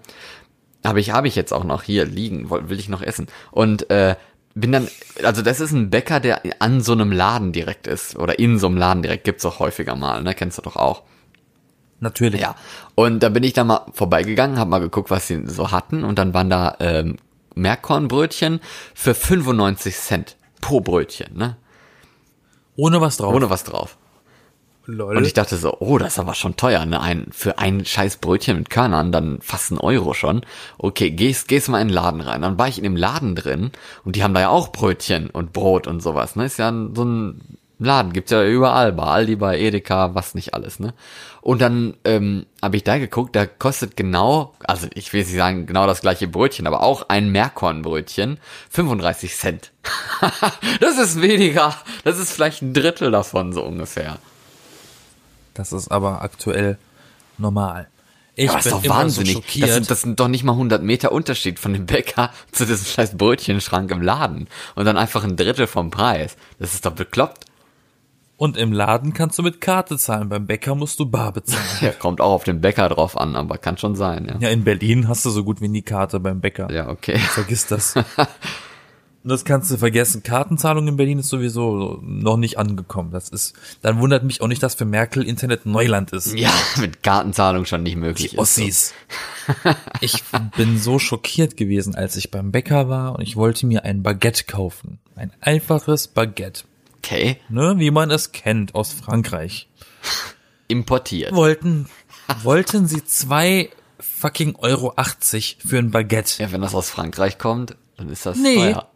Habe 0.86 1.00
ich, 1.00 1.10
habe 1.10 1.28
ich 1.28 1.36
jetzt 1.36 1.52
auch 1.52 1.64
noch 1.64 1.82
hier 1.82 2.04
liegen, 2.04 2.50
will 2.50 2.78
ich 2.78 2.88
noch 2.88 3.02
essen. 3.02 3.26
Und 3.50 3.90
äh, 3.90 4.16
bin 4.54 4.72
dann, 4.72 4.88
also 5.22 5.42
das 5.42 5.60
ist 5.60 5.72
ein 5.72 5.90
Bäcker, 5.90 6.18
der 6.18 6.40
an 6.60 6.80
so 6.80 6.92
einem 6.92 7.12
Laden 7.12 7.52
direkt 7.52 7.86
ist. 7.86 8.16
Oder 8.16 8.38
in 8.38 8.58
so 8.58 8.66
einem 8.68 8.78
Laden 8.78 9.02
direkt, 9.02 9.24
gibt's 9.24 9.44
auch 9.44 9.58
häufiger 9.58 9.96
mal, 9.96 10.22
ne? 10.22 10.34
Kennst 10.34 10.58
du 10.58 10.62
doch 10.62 10.76
auch. 10.76 11.02
Natürlich. 12.00 12.40
Ja. 12.40 12.56
Und 12.94 13.22
da 13.22 13.28
bin 13.28 13.42
ich 13.42 13.52
dann 13.52 13.66
mal 13.68 13.86
vorbeigegangen, 13.92 14.58
habe 14.58 14.70
mal 14.70 14.80
geguckt, 14.80 15.10
was 15.10 15.26
sie 15.26 15.42
so 15.46 15.70
hatten. 15.72 16.04
Und 16.04 16.18
dann 16.18 16.34
waren 16.34 16.50
da 16.50 16.76
ähm, 16.80 17.16
Meerkornbrötchen 17.54 18.60
für 18.94 19.14
95 19.14 19.96
Cent 19.96 20.36
pro 20.60 20.80
Brötchen, 20.80 21.36
ne? 21.36 21.56
Ohne 22.76 23.00
was 23.00 23.16
drauf. 23.16 23.34
Ohne 23.34 23.48
was 23.48 23.64
drauf. 23.64 23.96
Lol. 24.86 25.16
Und 25.16 25.26
ich 25.26 25.32
dachte 25.32 25.56
so, 25.56 25.76
oh, 25.80 25.98
das 25.98 26.14
ist 26.14 26.18
aber 26.18 26.34
schon 26.34 26.56
teuer, 26.56 26.86
ne? 26.86 27.00
Ein, 27.00 27.26
für 27.32 27.58
ein 27.58 27.84
scheiß 27.84 28.18
Brötchen 28.18 28.58
mit 28.58 28.70
Körnern, 28.70 29.12
dann 29.12 29.40
fast 29.40 29.72
ein 29.72 29.78
Euro 29.78 30.14
schon. 30.14 30.42
Okay, 30.78 31.10
gehst, 31.10 31.48
gehst 31.48 31.68
mal 31.68 31.80
in 31.80 31.88
den 31.88 31.94
Laden 31.94 32.20
rein. 32.20 32.42
Dann 32.42 32.58
war 32.58 32.68
ich 32.68 32.78
in 32.78 32.84
dem 32.84 32.96
Laden 32.96 33.34
drin 33.34 33.72
und 34.04 34.16
die 34.16 34.22
haben 34.22 34.34
da 34.34 34.40
ja 34.40 34.48
auch 34.48 34.72
Brötchen 34.72 35.30
und 35.30 35.52
Brot 35.52 35.86
und 35.86 36.02
sowas, 36.02 36.36
ne? 36.36 36.46
Ist 36.46 36.58
ja 36.58 36.70
ein, 36.70 36.94
so 36.94 37.04
ein 37.04 37.58
Laden, 37.78 38.12
gibt's 38.12 38.30
ja 38.30 38.42
überall, 38.42 38.92
bei 38.92 39.02
Aldi, 39.02 39.36
bei 39.36 39.58
Edeka, 39.58 40.14
was 40.14 40.34
nicht 40.34 40.54
alles, 40.54 40.80
ne? 40.80 40.94
Und 41.42 41.60
dann 41.60 41.94
ähm, 42.04 42.46
habe 42.62 42.76
ich 42.76 42.84
da 42.84 42.98
geguckt, 42.98 43.36
da 43.36 43.44
kostet 43.44 43.96
genau, 43.96 44.54
also 44.64 44.86
ich 44.94 45.12
will 45.12 45.20
nicht 45.20 45.34
sagen 45.34 45.66
genau 45.66 45.86
das 45.86 46.00
gleiche 46.00 46.26
Brötchen, 46.26 46.66
aber 46.66 46.82
auch 46.82 47.08
ein 47.08 47.30
Meerkornbrötchen 47.30 48.38
35 48.70 49.36
Cent. 49.36 49.72
das 50.80 50.98
ist 50.98 51.20
weniger, 51.20 51.74
das 52.04 52.18
ist 52.18 52.32
vielleicht 52.32 52.62
ein 52.62 52.72
Drittel 52.72 53.10
davon 53.10 53.52
so 53.52 53.62
ungefähr. 53.62 54.18
Das 55.58 55.72
ist 55.72 55.90
aber 55.90 56.22
aktuell 56.22 56.78
normal. 57.38 57.88
Ich 58.38 58.50
aber 58.50 58.58
das 58.58 58.66
ist 58.66 58.82
bin 58.82 58.90
doch 58.90 58.96
wahnsinnig. 58.96 59.32
so 59.32 59.40
das, 59.40 59.46
schockiert. 59.46 59.70
sind, 59.70 59.90
das 59.90 60.00
sind 60.02 60.20
doch 60.20 60.28
nicht 60.28 60.44
mal 60.44 60.52
100 60.52 60.82
Meter 60.82 61.10
Unterschied 61.10 61.58
von 61.58 61.72
dem 61.72 61.86
Bäcker 61.86 62.30
zu 62.52 62.66
diesem 62.66 62.86
scheiß 62.86 63.16
Brötchenschrank 63.16 63.90
im 63.90 64.02
Laden. 64.02 64.48
Und 64.74 64.84
dann 64.84 64.96
einfach 64.96 65.24
ein 65.24 65.36
Drittel 65.36 65.66
vom 65.66 65.90
Preis. 65.90 66.36
Das 66.58 66.74
ist 66.74 66.84
doch 66.84 66.92
bekloppt. 66.92 67.46
Und 68.38 68.58
im 68.58 68.70
Laden 68.72 69.14
kannst 69.14 69.38
du 69.38 69.42
mit 69.42 69.62
Karte 69.62 69.96
zahlen, 69.96 70.28
beim 70.28 70.46
Bäcker 70.46 70.74
musst 70.74 71.00
du 71.00 71.06
bar 71.06 71.32
bezahlen. 71.32 71.64
Ja, 71.80 71.92
kommt 71.92 72.20
auch 72.20 72.32
auf 72.32 72.44
den 72.44 72.60
Bäcker 72.60 72.90
drauf 72.90 73.16
an, 73.16 73.34
aber 73.34 73.56
kann 73.56 73.78
schon 73.78 73.96
sein, 73.96 74.26
ja. 74.26 74.36
ja, 74.38 74.48
in 74.50 74.62
Berlin 74.62 75.08
hast 75.08 75.24
du 75.24 75.30
so 75.30 75.42
gut 75.42 75.62
wie 75.62 75.68
nie 75.68 75.80
Karte 75.80 76.20
beim 76.20 76.42
Bäcker. 76.42 76.70
Ja, 76.70 76.90
okay. 76.90 77.18
Vergiss 77.18 77.66
das. 77.66 77.94
Und 79.26 79.30
das 79.32 79.44
kannst 79.44 79.72
du 79.72 79.76
vergessen. 79.76 80.22
Kartenzahlung 80.22 80.86
in 80.86 80.94
Berlin 80.96 81.18
ist 81.18 81.30
sowieso 81.30 81.98
noch 82.00 82.36
nicht 82.36 82.58
angekommen. 82.60 83.10
Das 83.10 83.28
ist, 83.28 83.54
dann 83.82 83.98
wundert 83.98 84.22
mich 84.22 84.40
auch 84.40 84.46
nicht, 84.46 84.62
dass 84.62 84.76
für 84.76 84.84
Merkel 84.84 85.24
Internet 85.26 85.66
Neuland 85.66 86.12
ist. 86.12 86.32
Ja, 86.38 86.52
mit 86.78 87.02
Kartenzahlung 87.02 87.64
schon 87.64 87.82
nicht 87.82 87.96
möglich. 87.96 88.30
Die 88.30 88.36
ist 88.36 88.54
so. 88.54 88.62
Ossis. 88.62 88.94
Ich 90.00 90.22
bin 90.56 90.78
so 90.78 91.00
schockiert 91.00 91.56
gewesen, 91.56 91.96
als 91.96 92.14
ich 92.14 92.30
beim 92.30 92.52
Bäcker 92.52 92.88
war 92.88 93.16
und 93.16 93.22
ich 93.22 93.34
wollte 93.34 93.66
mir 93.66 93.82
ein 93.84 94.04
Baguette 94.04 94.44
kaufen. 94.44 95.00
Ein 95.16 95.32
einfaches 95.40 96.06
Baguette. 96.06 96.62
Okay, 96.98 97.38
Ne, 97.48 97.74
wie 97.78 97.90
man 97.90 98.12
es 98.12 98.30
kennt 98.30 98.76
aus 98.76 98.92
Frankreich. 98.92 99.68
importiert. 100.68 101.32
Wollten, 101.34 101.88
wollten 102.44 102.86
sie 102.86 103.04
zwei 103.04 103.70
fucking 103.98 104.54
Euro 104.54 104.92
80 104.94 105.58
für 105.66 105.78
ein 105.78 105.90
Baguette. 105.90 106.42
Ja, 106.44 106.52
wenn 106.52 106.60
das 106.60 106.76
aus 106.76 106.90
Frankreich 106.90 107.38
kommt, 107.38 107.74
dann 107.96 108.08
ist 108.08 108.24
das 108.24 108.38
Nee. 108.38 108.54
teuer. 108.72 108.88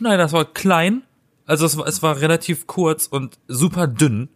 Nein, 0.00 0.18
das 0.18 0.32
war 0.32 0.44
klein. 0.44 1.02
Also 1.46 1.64
es 1.66 1.76
war, 1.76 1.86
es 1.86 2.02
war 2.02 2.20
relativ 2.20 2.66
kurz 2.66 3.06
und 3.06 3.38
super 3.48 3.86
dünn. 3.86 4.28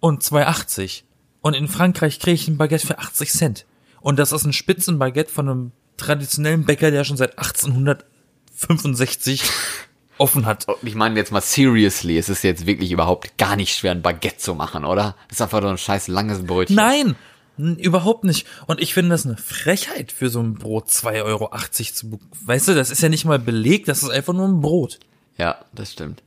Und 0.00 0.22
2,80. 0.22 1.02
Und 1.40 1.54
in 1.54 1.68
Frankreich 1.68 2.20
kriege 2.20 2.34
ich 2.34 2.48
ein 2.48 2.58
Baguette 2.58 2.86
für 2.86 2.98
80 2.98 3.30
Cent. 3.30 3.64
Und 4.00 4.18
das 4.18 4.32
ist 4.32 4.44
ein 4.44 4.52
Spitzenbaguette 4.52 5.32
von 5.32 5.48
einem 5.48 5.72
traditionellen 5.96 6.64
Bäcker, 6.64 6.90
der 6.90 7.04
schon 7.04 7.16
seit 7.16 7.38
1865 7.38 9.42
offen 10.18 10.44
hat. 10.44 10.66
Ich 10.82 10.94
meine 10.94 11.18
jetzt 11.18 11.32
mal 11.32 11.40
seriously, 11.40 12.18
es 12.18 12.28
ist 12.28 12.44
jetzt 12.44 12.66
wirklich 12.66 12.92
überhaupt 12.92 13.38
gar 13.38 13.56
nicht 13.56 13.74
schwer, 13.74 13.92
ein 13.92 14.02
Baguette 14.02 14.36
zu 14.36 14.54
machen, 14.54 14.84
oder? 14.84 15.16
Das 15.28 15.38
ist 15.38 15.42
einfach 15.42 15.62
nur 15.62 15.70
ein 15.70 15.78
scheiß 15.78 16.08
langes 16.08 16.44
Brötchen. 16.44 16.76
Nein, 16.76 17.16
überhaupt 17.56 18.24
nicht. 18.24 18.46
Und 18.66 18.80
ich 18.80 18.94
finde 18.94 19.10
das 19.10 19.26
eine 19.26 19.36
Frechheit 19.36 20.12
für 20.12 20.28
so 20.28 20.40
ein 20.40 20.54
Brot 20.54 20.88
2,80 20.88 21.24
Euro 21.24 21.50
zu 21.70 22.20
Weißt 22.46 22.68
du, 22.68 22.74
das 22.74 22.90
ist 22.90 23.02
ja 23.02 23.08
nicht 23.08 23.24
mal 23.24 23.38
belegt, 23.38 23.88
das 23.88 24.02
ist 24.02 24.10
einfach 24.10 24.32
nur 24.32 24.48
ein 24.48 24.60
Brot. 24.60 24.98
Ja, 25.38 25.64
das 25.72 25.92
stimmt. 25.92 26.22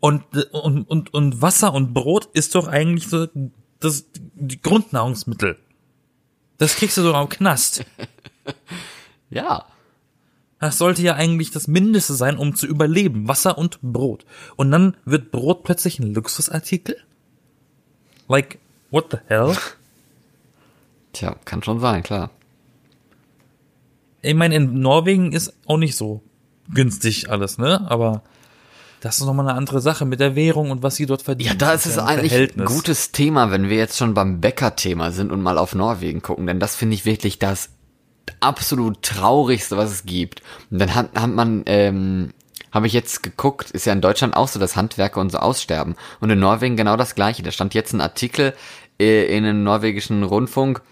Und, 0.00 0.24
und, 0.52 0.88
und, 0.88 1.14
und 1.14 1.42
Wasser 1.42 1.72
und 1.72 1.94
Brot 1.94 2.28
ist 2.32 2.54
doch 2.54 2.68
eigentlich 2.68 3.08
so 3.08 3.26
das 3.80 4.06
die 4.14 4.60
Grundnahrungsmittel. 4.60 5.58
Das 6.58 6.76
kriegst 6.76 6.96
du 6.96 7.02
sogar 7.02 7.22
im 7.22 7.28
Knast. 7.28 7.84
Ja. 9.28 9.66
Das 10.58 10.78
sollte 10.78 11.02
ja 11.02 11.14
eigentlich 11.14 11.50
das 11.50 11.68
Mindeste 11.68 12.14
sein, 12.14 12.38
um 12.38 12.54
zu 12.54 12.66
überleben. 12.66 13.28
Wasser 13.28 13.58
und 13.58 13.80
Brot. 13.82 14.24
Und 14.56 14.70
dann 14.70 14.96
wird 15.04 15.30
Brot 15.30 15.64
plötzlich 15.64 15.98
ein 15.98 16.14
Luxusartikel? 16.14 16.96
Like, 18.28 18.58
what 18.90 19.06
the 19.10 19.18
hell? 19.26 19.56
Tja, 21.16 21.34
kann 21.46 21.62
schon 21.62 21.80
sein, 21.80 22.02
klar. 22.02 22.28
Ich 24.20 24.34
meine, 24.34 24.54
in 24.54 24.80
Norwegen 24.80 25.32
ist 25.32 25.54
auch 25.64 25.78
nicht 25.78 25.96
so 25.96 26.22
günstig 26.74 27.30
alles, 27.30 27.56
ne? 27.56 27.90
Aber 27.90 28.22
das 29.00 29.16
ist 29.16 29.24
nochmal 29.24 29.48
eine 29.48 29.56
andere 29.56 29.80
Sache 29.80 30.04
mit 30.04 30.20
der 30.20 30.36
Währung 30.36 30.70
und 30.70 30.82
was 30.82 30.96
sie 30.96 31.06
dort 31.06 31.22
verdienen. 31.22 31.52
Ja, 31.52 31.54
da 31.54 31.72
ist 31.72 31.86
es 31.86 31.96
eigentlich 31.96 32.32
Verhältnis. 32.32 32.68
ein 32.68 32.74
gutes 32.74 33.12
Thema, 33.12 33.50
wenn 33.50 33.70
wir 33.70 33.78
jetzt 33.78 33.96
schon 33.96 34.12
beim 34.12 34.42
Bäcker-Thema 34.42 35.10
sind 35.10 35.32
und 35.32 35.40
mal 35.40 35.56
auf 35.56 35.74
Norwegen 35.74 36.20
gucken, 36.20 36.46
denn 36.46 36.60
das 36.60 36.76
finde 36.76 36.94
ich 36.94 37.06
wirklich 37.06 37.38
das 37.38 37.70
absolut 38.40 39.00
traurigste, 39.00 39.78
was 39.78 39.90
es 39.92 40.04
gibt. 40.04 40.42
Und 40.70 40.80
dann 40.80 40.94
hat, 40.94 41.18
hat 41.18 41.30
man, 41.30 41.62
ähm, 41.64 42.34
habe 42.72 42.88
ich 42.88 42.92
jetzt 42.92 43.22
geguckt, 43.22 43.70
ist 43.70 43.86
ja 43.86 43.94
in 43.94 44.02
Deutschland 44.02 44.36
auch 44.36 44.48
so, 44.48 44.60
dass 44.60 44.76
Handwerker 44.76 45.22
und 45.22 45.32
so 45.32 45.38
aussterben. 45.38 45.94
Und 46.20 46.28
in 46.28 46.40
Norwegen 46.40 46.76
genau 46.76 46.98
das 46.98 47.14
gleiche. 47.14 47.42
Da 47.42 47.52
stand 47.52 47.72
jetzt 47.72 47.94
ein 47.94 48.02
Artikel 48.02 48.52
äh, 49.00 49.34
in 49.34 49.44
einem 49.46 49.62
norwegischen 49.62 50.22
Rundfunk, 50.22 50.82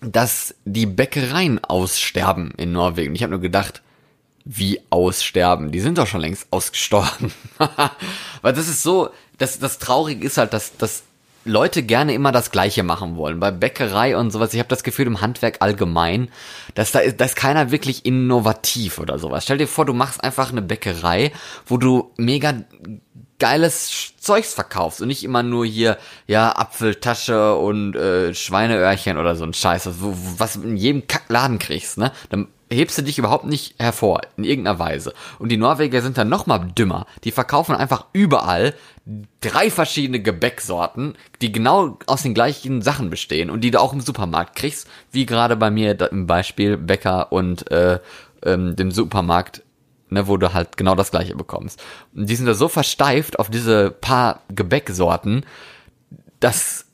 dass 0.00 0.54
die 0.64 0.86
Bäckereien 0.86 1.62
aussterben 1.64 2.52
in 2.56 2.72
Norwegen. 2.72 3.14
Ich 3.14 3.22
habe 3.22 3.32
nur 3.32 3.40
gedacht, 3.40 3.82
wie 4.44 4.80
aussterben? 4.90 5.72
Die 5.72 5.80
sind 5.80 5.98
doch 5.98 6.06
schon 6.06 6.20
längst 6.20 6.46
ausgestorben. 6.50 7.32
Weil 8.42 8.52
das 8.52 8.68
ist 8.68 8.82
so, 8.82 9.10
das, 9.38 9.58
das 9.58 9.78
Traurige 9.78 10.26
ist 10.26 10.38
halt, 10.38 10.52
dass, 10.52 10.76
dass 10.76 11.02
Leute 11.46 11.82
gerne 11.82 12.14
immer 12.14 12.32
das 12.32 12.50
Gleiche 12.50 12.82
machen 12.82 13.16
wollen. 13.16 13.40
Bei 13.40 13.50
Bäckerei 13.50 14.16
und 14.16 14.30
sowas, 14.30 14.52
ich 14.52 14.58
habe 14.58 14.68
das 14.68 14.82
Gefühl 14.82 15.06
im 15.06 15.20
Handwerk 15.20 15.56
allgemein, 15.60 16.28
dass 16.74 16.92
da 16.92 16.98
ist, 16.98 17.20
da 17.20 17.24
ist 17.24 17.36
keiner 17.36 17.70
wirklich 17.70 18.04
innovativ 18.04 18.98
oder 18.98 19.18
sowas. 19.18 19.44
Stell 19.44 19.58
dir 19.58 19.68
vor, 19.68 19.86
du 19.86 19.92
machst 19.92 20.22
einfach 20.22 20.50
eine 20.50 20.62
Bäckerei, 20.62 21.32
wo 21.66 21.76
du 21.76 22.12
mega 22.16 22.54
geiles 23.38 24.14
Zeugs 24.18 24.54
verkaufst 24.54 25.02
und 25.02 25.08
nicht 25.08 25.22
immer 25.22 25.42
nur 25.42 25.66
hier, 25.66 25.98
ja, 26.26 26.52
Apfeltasche 26.52 27.54
und 27.56 27.94
äh, 27.94 28.34
Schweineöhrchen 28.34 29.18
oder 29.18 29.36
so 29.36 29.44
ein 29.44 29.54
Scheiß, 29.54 29.86
was, 29.86 29.94
was 30.38 30.56
in 30.56 30.76
jedem 30.76 31.06
Kackladen 31.06 31.58
kriegst, 31.58 31.98
ne? 31.98 32.12
Dann 32.30 32.48
hebst 32.70 32.98
du 32.98 33.02
dich 33.02 33.18
überhaupt 33.18 33.46
nicht 33.46 33.74
hervor, 33.78 34.22
in 34.36 34.44
irgendeiner 34.44 34.78
Weise. 34.78 35.14
Und 35.38 35.50
die 35.50 35.56
Norweger 35.56 36.02
sind 36.02 36.18
dann 36.18 36.28
noch 36.28 36.46
mal 36.46 36.58
dümmer. 36.58 37.06
Die 37.24 37.30
verkaufen 37.30 37.76
einfach 37.76 38.06
überall 38.12 38.74
drei 39.40 39.70
verschiedene 39.70 40.20
Gebäcksorten, 40.20 41.14
die 41.40 41.52
genau 41.52 41.98
aus 42.06 42.22
den 42.22 42.34
gleichen 42.34 42.82
Sachen 42.82 43.08
bestehen 43.08 43.50
und 43.50 43.60
die 43.60 43.70
du 43.70 43.80
auch 43.80 43.92
im 43.92 44.00
Supermarkt 44.00 44.56
kriegst, 44.56 44.88
wie 45.12 45.26
gerade 45.26 45.56
bei 45.56 45.70
mir 45.70 46.00
im 46.10 46.26
Beispiel 46.26 46.76
Bäcker 46.76 47.30
und 47.32 47.70
äh, 47.70 48.00
ähm, 48.44 48.74
dem 48.74 48.90
Supermarkt 48.90 49.62
ne, 50.08 50.28
wo 50.28 50.36
du 50.36 50.52
halt 50.52 50.76
genau 50.76 50.94
das 50.94 51.10
gleiche 51.10 51.34
bekommst. 51.34 51.82
Und 52.14 52.28
die 52.28 52.36
sind 52.36 52.46
da 52.46 52.54
so 52.54 52.68
versteift 52.68 53.38
auf 53.38 53.50
diese 53.50 53.90
paar 53.90 54.42
Gebäcksorten, 54.48 55.44
das 56.40 56.86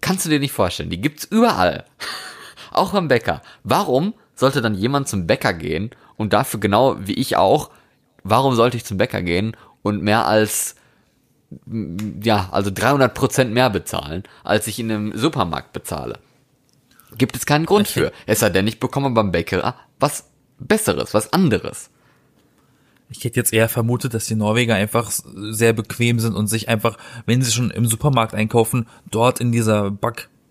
kannst 0.00 0.24
du 0.24 0.30
dir 0.30 0.40
nicht 0.40 0.52
vorstellen. 0.52 0.90
Die 0.90 1.00
gibt's 1.00 1.24
überall. 1.24 1.84
auch 2.72 2.92
beim 2.92 3.08
Bäcker. 3.08 3.42
Warum 3.62 4.14
sollte 4.40 4.60
dann 4.62 4.74
jemand 4.74 5.08
zum 5.08 5.26
Bäcker 5.26 5.52
gehen 5.52 5.90
und 6.16 6.32
dafür 6.32 6.58
genau 6.60 6.96
wie 7.00 7.14
ich 7.14 7.36
auch, 7.36 7.70
warum 8.24 8.54
sollte 8.54 8.76
ich 8.76 8.84
zum 8.84 8.98
Bäcker 8.98 9.22
gehen 9.22 9.56
und 9.82 10.02
mehr 10.02 10.26
als 10.26 10.74
mm, 11.66 12.20
ja, 12.22 12.48
also 12.50 12.70
300 12.72 13.14
Prozent 13.14 13.52
mehr 13.52 13.70
bezahlen, 13.70 14.24
als 14.42 14.66
ich 14.66 14.78
in 14.78 14.90
einem 14.90 15.16
Supermarkt 15.16 15.72
bezahle? 15.72 16.18
Gibt 17.16 17.36
es 17.36 17.46
keinen 17.46 17.66
Grund 17.66 17.88
für. 17.88 18.12
Es 18.26 18.40
sei 18.40 18.50
denn, 18.50 18.66
ich 18.66 18.80
bekomme 18.80 19.10
beim 19.10 19.32
Bäcker 19.32 19.74
was 19.98 20.26
Besseres, 20.58 21.14
was 21.14 21.32
anderes. 21.32 21.90
Ich 23.08 23.24
hätte 23.24 23.40
jetzt 23.40 23.52
eher 23.52 23.68
vermutet, 23.68 24.14
dass 24.14 24.26
die 24.26 24.36
Norweger 24.36 24.74
einfach 24.76 25.10
sehr 25.10 25.72
bequem 25.72 26.20
sind 26.20 26.34
und 26.34 26.46
sich 26.46 26.68
einfach, 26.68 26.96
wenn 27.26 27.42
sie 27.42 27.50
schon 27.50 27.70
im 27.70 27.86
Supermarkt 27.86 28.34
einkaufen, 28.34 28.86
dort 29.10 29.40
in 29.40 29.50
dieser 29.50 29.90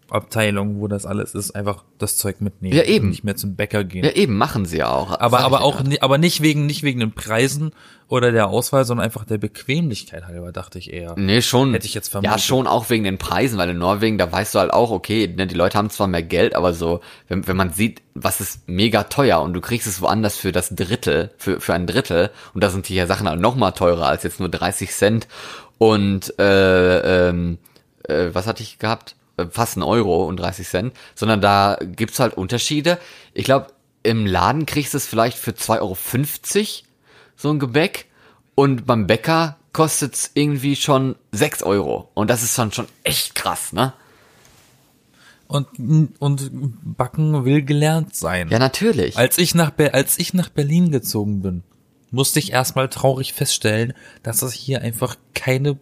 Backabteilung, 0.09 0.79
wo 0.79 0.87
das 0.87 1.05
alles 1.05 1.33
ist, 1.35 1.51
einfach 1.51 1.83
das 1.97 2.17
Zeug 2.17 2.41
mitnehmen. 2.41 2.75
Ja, 2.75 2.83
eben. 2.83 3.05
Und 3.05 3.09
nicht 3.11 3.23
mehr 3.23 3.35
zum 3.35 3.55
Bäcker 3.55 3.83
gehen. 3.83 4.03
Ja, 4.03 4.11
eben, 4.11 4.37
machen 4.37 4.65
sie 4.65 4.77
ja 4.77 4.89
auch. 4.91 5.19
aber 5.19 5.39
aber 5.41 5.61
auch 5.61 5.83
ni- 5.83 5.99
aber 6.01 6.17
nicht 6.17 6.41
wegen 6.41 6.65
nicht 6.65 6.83
wegen 6.83 6.99
den 6.99 7.11
Preisen 7.13 7.71
oder 8.07 8.31
der 8.31 8.47
Auswahl, 8.47 8.85
sondern 8.85 9.05
einfach 9.05 9.23
der 9.25 9.37
Bequemlichkeit 9.37 10.25
halber, 10.25 10.51
dachte 10.51 10.79
ich 10.79 10.91
eher. 10.91 11.13
Nee, 11.17 11.41
schon. 11.43 11.73
Hätte 11.73 11.85
ich 11.85 11.93
jetzt 11.93 12.07
vermutet. 12.09 12.31
Ja, 12.31 12.39
schon 12.39 12.65
auch 12.65 12.89
wegen 12.89 13.03
den 13.03 13.17
Preisen, 13.19 13.57
weil 13.59 13.69
in 13.69 13.77
Norwegen, 13.77 14.17
da 14.17 14.31
weißt 14.31 14.55
du 14.55 14.59
halt 14.59 14.73
auch, 14.73 14.89
okay, 14.91 15.27
ne, 15.27 15.45
die 15.45 15.55
Leute 15.55 15.77
haben 15.77 15.89
zwar 15.91 16.07
mehr 16.07 16.23
Geld, 16.23 16.55
aber 16.55 16.73
so, 16.73 17.01
wenn, 17.27 17.47
wenn 17.47 17.55
man 17.57 17.71
sieht, 17.71 18.01
was 18.15 18.41
ist 18.41 18.67
mega 18.67 19.03
teuer 19.03 19.41
und 19.41 19.53
du 19.53 19.61
kriegst 19.61 19.85
es 19.87 20.01
woanders 20.01 20.37
für 20.37 20.51
das 20.51 20.69
Drittel, 20.75 21.29
für, 21.37 21.59
für 21.61 21.73
ein 21.75 21.85
Drittel, 21.85 22.31
und 22.55 22.63
da 22.63 22.69
sind 22.71 22.89
die 22.89 22.95
ja 22.95 23.05
Sachen 23.05 23.29
halt 23.29 23.39
noch 23.39 23.55
mal 23.55 23.71
teurer 23.71 24.07
als 24.07 24.23
jetzt 24.23 24.39
nur 24.39 24.49
30 24.49 24.91
Cent 24.91 25.27
und, 25.77 26.33
äh, 26.39 27.29
ähm, 27.29 27.59
äh, 28.07 28.29
was 28.33 28.47
hatte 28.47 28.63
ich 28.63 28.79
gehabt? 28.79 29.15
Äh, 29.39 29.47
Fast 29.51 29.77
ein 29.77 29.83
Euro 29.83 30.25
und 30.25 30.37
30 30.37 30.67
Cent, 30.67 30.93
sondern 31.15 31.41
da 31.41 31.77
gibt's 31.81 32.19
halt 32.19 32.35
Unterschiede. 32.35 32.99
Ich 33.33 33.45
glaube, 33.45 33.67
im 34.03 34.25
Laden 34.25 34.65
kriegst 34.65 34.93
du 34.93 34.97
es 34.97 35.05
vielleicht 35.05 35.37
für 35.37 35.51
2,50 35.51 35.79
Euro 35.79 35.97
so 37.35 37.49
ein 37.49 37.59
Gebäck 37.59 38.07
und 38.55 38.85
beim 38.85 39.07
Bäcker 39.07 39.57
kostet's 39.73 40.31
irgendwie 40.33 40.75
schon 40.75 41.15
6 41.31 41.63
Euro. 41.63 42.09
Und 42.13 42.29
das 42.29 42.43
ist 42.43 42.57
dann 42.57 42.71
schon 42.71 42.87
echt 43.03 43.35
krass, 43.35 43.73
ne? 43.73 43.93
Und 45.47 45.67
und 46.19 46.51
Backen 46.95 47.43
will 47.43 47.63
gelernt 47.63 48.15
sein. 48.15 48.49
Ja, 48.49 48.59
natürlich. 48.59 49.17
Als 49.17 49.39
ich 49.39 49.55
nach 49.55 49.71
Be 49.71 49.93
als 49.95 50.19
ich 50.19 50.33
nach 50.35 50.49
Berlin 50.49 50.91
gezogen 50.91 51.41
bin, 51.41 51.63
musste 52.11 52.37
ich 52.37 52.51
erstmal 52.51 52.87
traurig 52.87 53.33
feststellen, 53.33 53.93
dass 54.21 54.43
es 54.43 54.53
hier 54.53 54.81
einfach 54.81 55.15
keine 55.33 55.79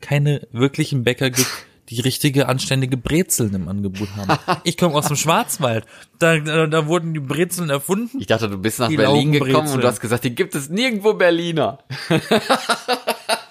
keine 0.00 0.46
wirklichen 0.50 1.04
Bäcker 1.04 1.30
gibt, 1.30 1.48
die 1.88 2.00
richtige 2.00 2.48
anständige 2.48 2.96
Brezeln 2.96 3.54
im 3.54 3.68
Angebot 3.68 4.08
haben. 4.16 4.38
Ich 4.64 4.76
komme 4.76 4.94
aus 4.94 5.06
dem 5.06 5.16
Schwarzwald. 5.16 5.84
Da, 6.18 6.38
da, 6.38 6.66
da 6.66 6.86
wurden 6.86 7.14
die 7.14 7.20
Brezeln 7.20 7.70
erfunden. 7.70 8.18
ich 8.20 8.26
dachte, 8.26 8.48
du 8.48 8.58
bist 8.58 8.78
nach 8.80 8.88
Die 8.88 8.96
Berlin 8.96 9.32
gekommen 9.32 9.68
und 9.72 9.82
du 9.82 9.86
hast 9.86 10.00
gesagt, 10.00 10.22
hier 10.22 10.32
gibt 10.32 10.54
es 10.54 10.68
nirgendwo 10.68 11.14
Berliner. 11.14 11.78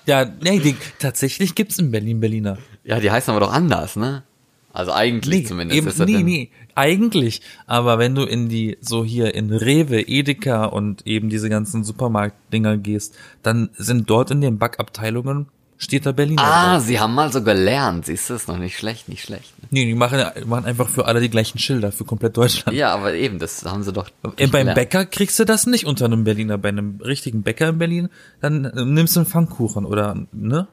Ja, 0.06 0.24
nee, 0.26 0.60
die, 0.60 0.76
tatsächlich 1.00 1.56
gibt's 1.56 1.80
in 1.80 1.90
Berlin 1.92 2.20
Berliner. 2.20 2.60
Ja, 2.84 3.00
die 3.00 3.10
heißen 3.10 3.32
aber 3.32 3.44
doch 3.44 3.52
anders, 3.52 3.96
ne? 3.96 4.24
Also 4.72 4.92
eigentlich 4.92 5.48
zumindest. 5.48 5.78
Eben, 5.78 5.88
ist 5.88 6.00
das 6.00 6.06
nee, 6.08 6.18
denn- 6.18 6.26
nee, 6.26 6.52
eigentlich. 6.76 7.42
Aber 7.66 7.98
wenn 7.98 8.14
du 8.14 8.24
in 8.24 8.50
die, 8.50 8.78
so 8.82 9.04
hier 9.06 9.34
in 9.34 9.52
Rewe, 9.52 10.02
Edeka 10.02 10.66
und 10.66 11.08
eben 11.08 11.30
diese 11.30 11.50
ganzen 11.50 11.84
Supermarktdinger 11.84 12.78
gehst, 12.78 13.16
dann 13.42 13.70
sind 13.78 14.10
dort 14.10 14.32
in 14.32 14.42
den 14.42 14.60
Backabteilungen, 14.60 15.48
steht 15.78 16.06
da 16.06 16.12
Berliner 16.12 16.42
Ah, 16.42 16.76
drauf. 16.76 16.84
sie 16.86 17.00
haben 17.00 17.14
mal 17.14 17.32
so 17.32 17.44
gelernt. 17.44 18.06
Siehst 18.06 18.30
du, 18.30 18.34
ist 18.36 18.48
noch 18.48 18.58
nicht 18.58 18.78
schlecht, 18.78 19.10
nicht 19.10 19.24
schlecht. 19.24 19.54
Ne? 19.62 19.68
Nee, 19.72 19.86
die 19.86 19.94
machen, 19.94 20.24
machen 20.46 20.66
einfach 20.66 20.88
für 20.90 21.06
alle 21.06 21.20
die 21.22 21.30
gleichen 21.30 21.60
Schilder, 21.60 21.92
für 21.92 22.06
komplett 22.06 22.38
Deutschland. 22.38 22.78
Ja, 22.78 22.94
aber 22.94 23.14
eben, 23.14 23.40
das 23.40 23.64
haben 23.66 23.84
sie 23.84 23.92
doch. 23.94 24.08
Äh, 24.38 24.48
beim 24.48 24.52
gelernt. 24.52 24.76
Bäcker 24.76 25.06
kriegst 25.06 25.38
du 25.40 25.46
das 25.46 25.66
nicht 25.66 25.86
unter 25.86 26.06
einem 26.06 26.24
Berliner. 26.24 26.58
Bei 26.58 26.70
einem 26.70 27.00
richtigen 27.04 27.44
Bäcker 27.44 27.70
in 27.70 27.78
Berlin, 27.78 28.10
dann 28.42 28.66
äh, 28.66 28.86
nimmst 28.86 29.16
du 29.16 29.22
einen 29.22 29.28
Pfannkuchen 29.28 29.86
oder, 29.86 30.16
ne? 30.32 30.68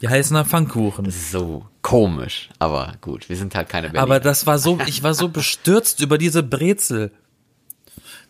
Die 0.00 0.08
heißen 0.08 0.34
dann 0.34 0.44
Pfannkuchen. 0.46 1.08
So 1.10 1.66
komisch. 1.82 2.48
Aber 2.58 2.94
gut, 3.00 3.28
wir 3.28 3.36
sind 3.36 3.54
halt 3.54 3.68
keine 3.68 3.88
Berliner. 3.88 4.02
Aber 4.02 4.18
das 4.18 4.46
war 4.46 4.58
so, 4.58 4.78
ich 4.86 5.02
war 5.02 5.14
so 5.14 5.28
bestürzt 5.28 6.00
über 6.00 6.18
diese 6.18 6.42
Brezel. 6.42 7.12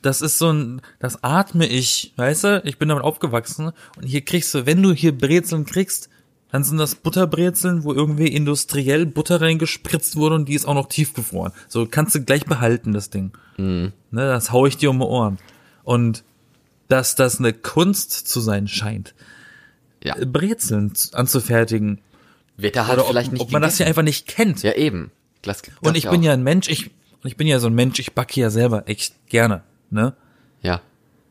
Das 0.07 0.23
ist 0.23 0.39
so 0.39 0.53
ein, 0.53 0.81
das 1.01 1.23
atme 1.25 1.67
ich, 1.67 2.13
weißt 2.17 2.45
du? 2.45 2.63
Ich 2.65 2.79
bin 2.79 2.89
damit 2.89 3.03
aufgewachsen 3.05 3.73
und 3.97 4.05
hier 4.05 4.25
kriegst 4.25 4.55
du, 4.55 4.65
wenn 4.67 4.83
du 4.83 4.93
hier 4.93 5.17
Brezeln 5.17 5.67
kriegst, 5.67 6.09
dann 6.53 6.63
sind 6.63 6.79
das 6.79 6.95
Butterbrezeln, 6.95 7.83
wo 7.83 7.93
irgendwie 7.93 8.29
industriell 8.29 9.05
Butter 9.05 9.41
reingespritzt 9.41 10.15
wurde 10.15 10.37
und 10.37 10.49
die 10.49 10.55
ist 10.55 10.65
auch 10.65 10.75
noch 10.75 10.89
tiefgefroren. 10.89 11.53
So 11.69 11.87
kannst 11.87 12.15
du 12.15 12.23
gleich 12.23 12.45
behalten, 12.47 12.93
das 12.93 13.11
Ding. 13.11 13.33
Ne, 13.57 13.93
das 14.13 14.53
hau 14.53 14.65
ich 14.67 14.77
dir 14.77 14.91
um 14.91 15.01
die 15.01 15.05
Ohren. 15.07 15.39
Und 15.83 16.23
dass 16.89 17.17
das 17.17 17.41
eine 17.41 17.53
Kunst 17.53 18.13
zu 18.13 18.41
sein 18.41 18.69
scheint, 18.69 19.15
ja. 20.05 20.15
Brezeln 20.25 20.93
anzufertigen. 21.13 22.01
Wird 22.57 22.77
da 22.77 22.87
halt 22.87 23.01
Oder 23.01 23.09
vielleicht 23.09 23.29
ob, 23.29 23.33
nicht 23.33 23.43
ob 23.43 23.51
man 23.51 23.61
das 23.63 23.77
hier 23.77 23.87
gegessen. 23.87 23.99
einfach 23.99 24.07
nicht 24.09 24.29
kennt. 24.29 24.63
Ja, 24.63 24.73
eben. 24.75 25.11
Das, 25.43 25.63
das 25.63 25.73
Und 25.81 25.97
ich 25.97 26.09
bin 26.09 26.21
auch. 26.21 26.25
ja 26.27 26.33
ein 26.33 26.45
Mensch, 26.45 26.69
ich, 26.69 26.87
und 26.87 27.27
ich 27.29 27.37
bin 27.37 27.49
ja 27.49 27.59
so 27.59 27.67
ein 27.67 27.75
Mensch, 27.75 27.99
ich 27.99 28.13
backe 28.15 28.41
ja 28.41 28.51
selber 28.51 28.89
echt 28.89 29.15
gerne, 29.29 29.63
ne? 29.91 30.15
Ja. 30.63 30.81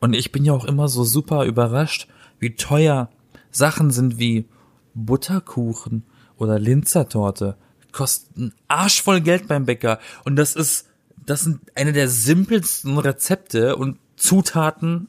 Und 0.00 0.14
ich 0.14 0.32
bin 0.32 0.44
ja 0.44 0.52
auch 0.52 0.64
immer 0.64 0.88
so 0.88 1.04
super 1.04 1.44
überrascht, 1.44 2.08
wie 2.38 2.54
teuer 2.54 3.10
Sachen 3.50 3.90
sind 3.90 4.18
wie 4.18 4.46
Butterkuchen 4.94 6.04
oder 6.36 6.58
Linzertorte. 6.58 7.56
Kosten 7.92 8.52
Arsch 8.68 9.02
voll 9.02 9.20
Geld 9.20 9.48
beim 9.48 9.64
Bäcker. 9.64 9.98
Und 10.24 10.36
das 10.36 10.54
ist, 10.54 10.88
das 11.24 11.40
sind 11.42 11.60
eine 11.74 11.92
der 11.92 12.08
simpelsten 12.08 12.98
Rezepte 12.98 13.76
und 13.76 13.98
Zutaten, 14.16 15.08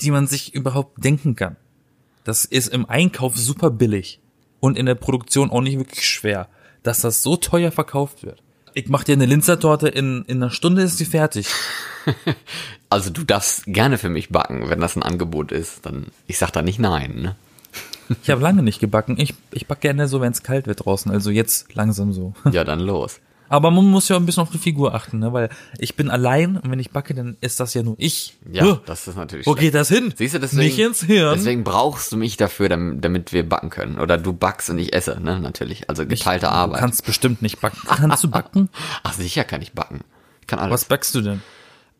die 0.00 0.10
man 0.10 0.26
sich 0.26 0.54
überhaupt 0.54 1.02
denken 1.04 1.36
kann. 1.36 1.56
Das 2.24 2.44
ist 2.44 2.68
im 2.68 2.86
Einkauf 2.86 3.36
super 3.36 3.70
billig 3.70 4.20
und 4.60 4.78
in 4.78 4.86
der 4.86 4.94
Produktion 4.94 5.50
auch 5.50 5.60
nicht 5.60 5.78
wirklich 5.78 6.06
schwer. 6.06 6.48
dass 6.82 7.02
das 7.02 7.22
so 7.22 7.36
teuer 7.36 7.72
verkauft 7.72 8.22
wird. 8.22 8.42
Ich 8.72 8.88
mach 8.88 9.04
dir 9.04 9.12
eine 9.12 9.26
Linzertorte, 9.26 9.88
in, 9.88 10.24
in 10.26 10.42
einer 10.42 10.50
Stunde 10.50 10.82
ist 10.82 10.96
sie 10.96 11.04
fertig. 11.04 11.46
Also 12.90 13.10
du 13.10 13.22
darfst 13.24 13.64
gerne 13.66 13.98
für 13.98 14.08
mich 14.08 14.30
backen, 14.30 14.68
wenn 14.68 14.80
das 14.80 14.96
ein 14.96 15.02
Angebot 15.02 15.52
ist. 15.52 15.86
Dann, 15.86 16.06
ich 16.26 16.38
sag 16.38 16.50
da 16.50 16.60
nicht 16.62 16.78
nein, 16.78 17.14
ne? 17.22 17.36
Ich 18.24 18.30
habe 18.30 18.42
lange 18.42 18.62
nicht 18.64 18.80
gebacken. 18.80 19.14
Ich, 19.18 19.34
ich 19.52 19.68
back 19.68 19.80
gerne 19.80 20.08
so, 20.08 20.20
wenn 20.20 20.32
es 20.32 20.42
kalt 20.42 20.66
wird 20.66 20.84
draußen. 20.84 21.10
Also 21.12 21.30
jetzt 21.30 21.72
langsam 21.74 22.12
so. 22.12 22.34
Ja, 22.50 22.64
dann 22.64 22.80
los. 22.80 23.20
Aber 23.48 23.70
man 23.72 23.84
muss 23.84 24.08
ja 24.08 24.14
ein 24.16 24.26
bisschen 24.26 24.42
auf 24.44 24.50
die 24.50 24.58
Figur 24.58 24.94
achten, 24.94 25.18
ne? 25.18 25.32
weil 25.32 25.48
ich 25.78 25.96
bin 25.96 26.08
allein 26.08 26.56
und 26.56 26.70
wenn 26.70 26.78
ich 26.78 26.90
backe, 26.92 27.14
dann 27.14 27.36
ist 27.40 27.58
das 27.58 27.74
ja 27.74 27.82
nur 27.82 27.96
ich. 27.98 28.36
Ja, 28.50 28.64
Huh. 28.64 28.78
das 28.86 29.08
ist 29.08 29.16
natürlich 29.16 29.44
Wo 29.46 29.52
schlecht. 29.54 29.72
geht 29.72 29.74
das 29.74 29.88
hin? 29.88 30.14
Siehst 30.16 30.34
du, 30.34 30.38
deswegen, 30.38 30.62
Nicht 30.62 30.78
ins 30.78 31.02
Hirn. 31.02 31.34
deswegen 31.36 31.64
brauchst 31.64 32.12
du 32.12 32.16
mich 32.16 32.36
dafür, 32.36 32.68
damit, 32.68 33.04
damit 33.04 33.32
wir 33.32 33.48
backen 33.48 33.70
können. 33.70 33.98
Oder 33.98 34.18
du 34.18 34.32
backst 34.32 34.70
und 34.70 34.78
ich 34.78 34.92
esse, 34.94 35.20
ne, 35.20 35.40
natürlich. 35.40 35.88
Also 35.90 36.06
geteilte 36.06 36.46
Du 36.46 36.52
Arbeit. 36.52 36.78
kannst 36.80 37.04
bestimmt 37.04 37.42
nicht 37.42 37.60
backen. 37.60 37.78
Kannst 37.88 38.22
du 38.22 38.30
backen? 38.30 38.68
Ach, 39.02 39.12
sicher 39.14 39.42
kann 39.42 39.62
ich 39.62 39.72
backen. 39.72 40.00
Ich 40.42 40.46
kann 40.46 40.60
alles. 40.60 40.72
Was 40.72 40.84
backst 40.84 41.14
du 41.16 41.20
denn? 41.20 41.42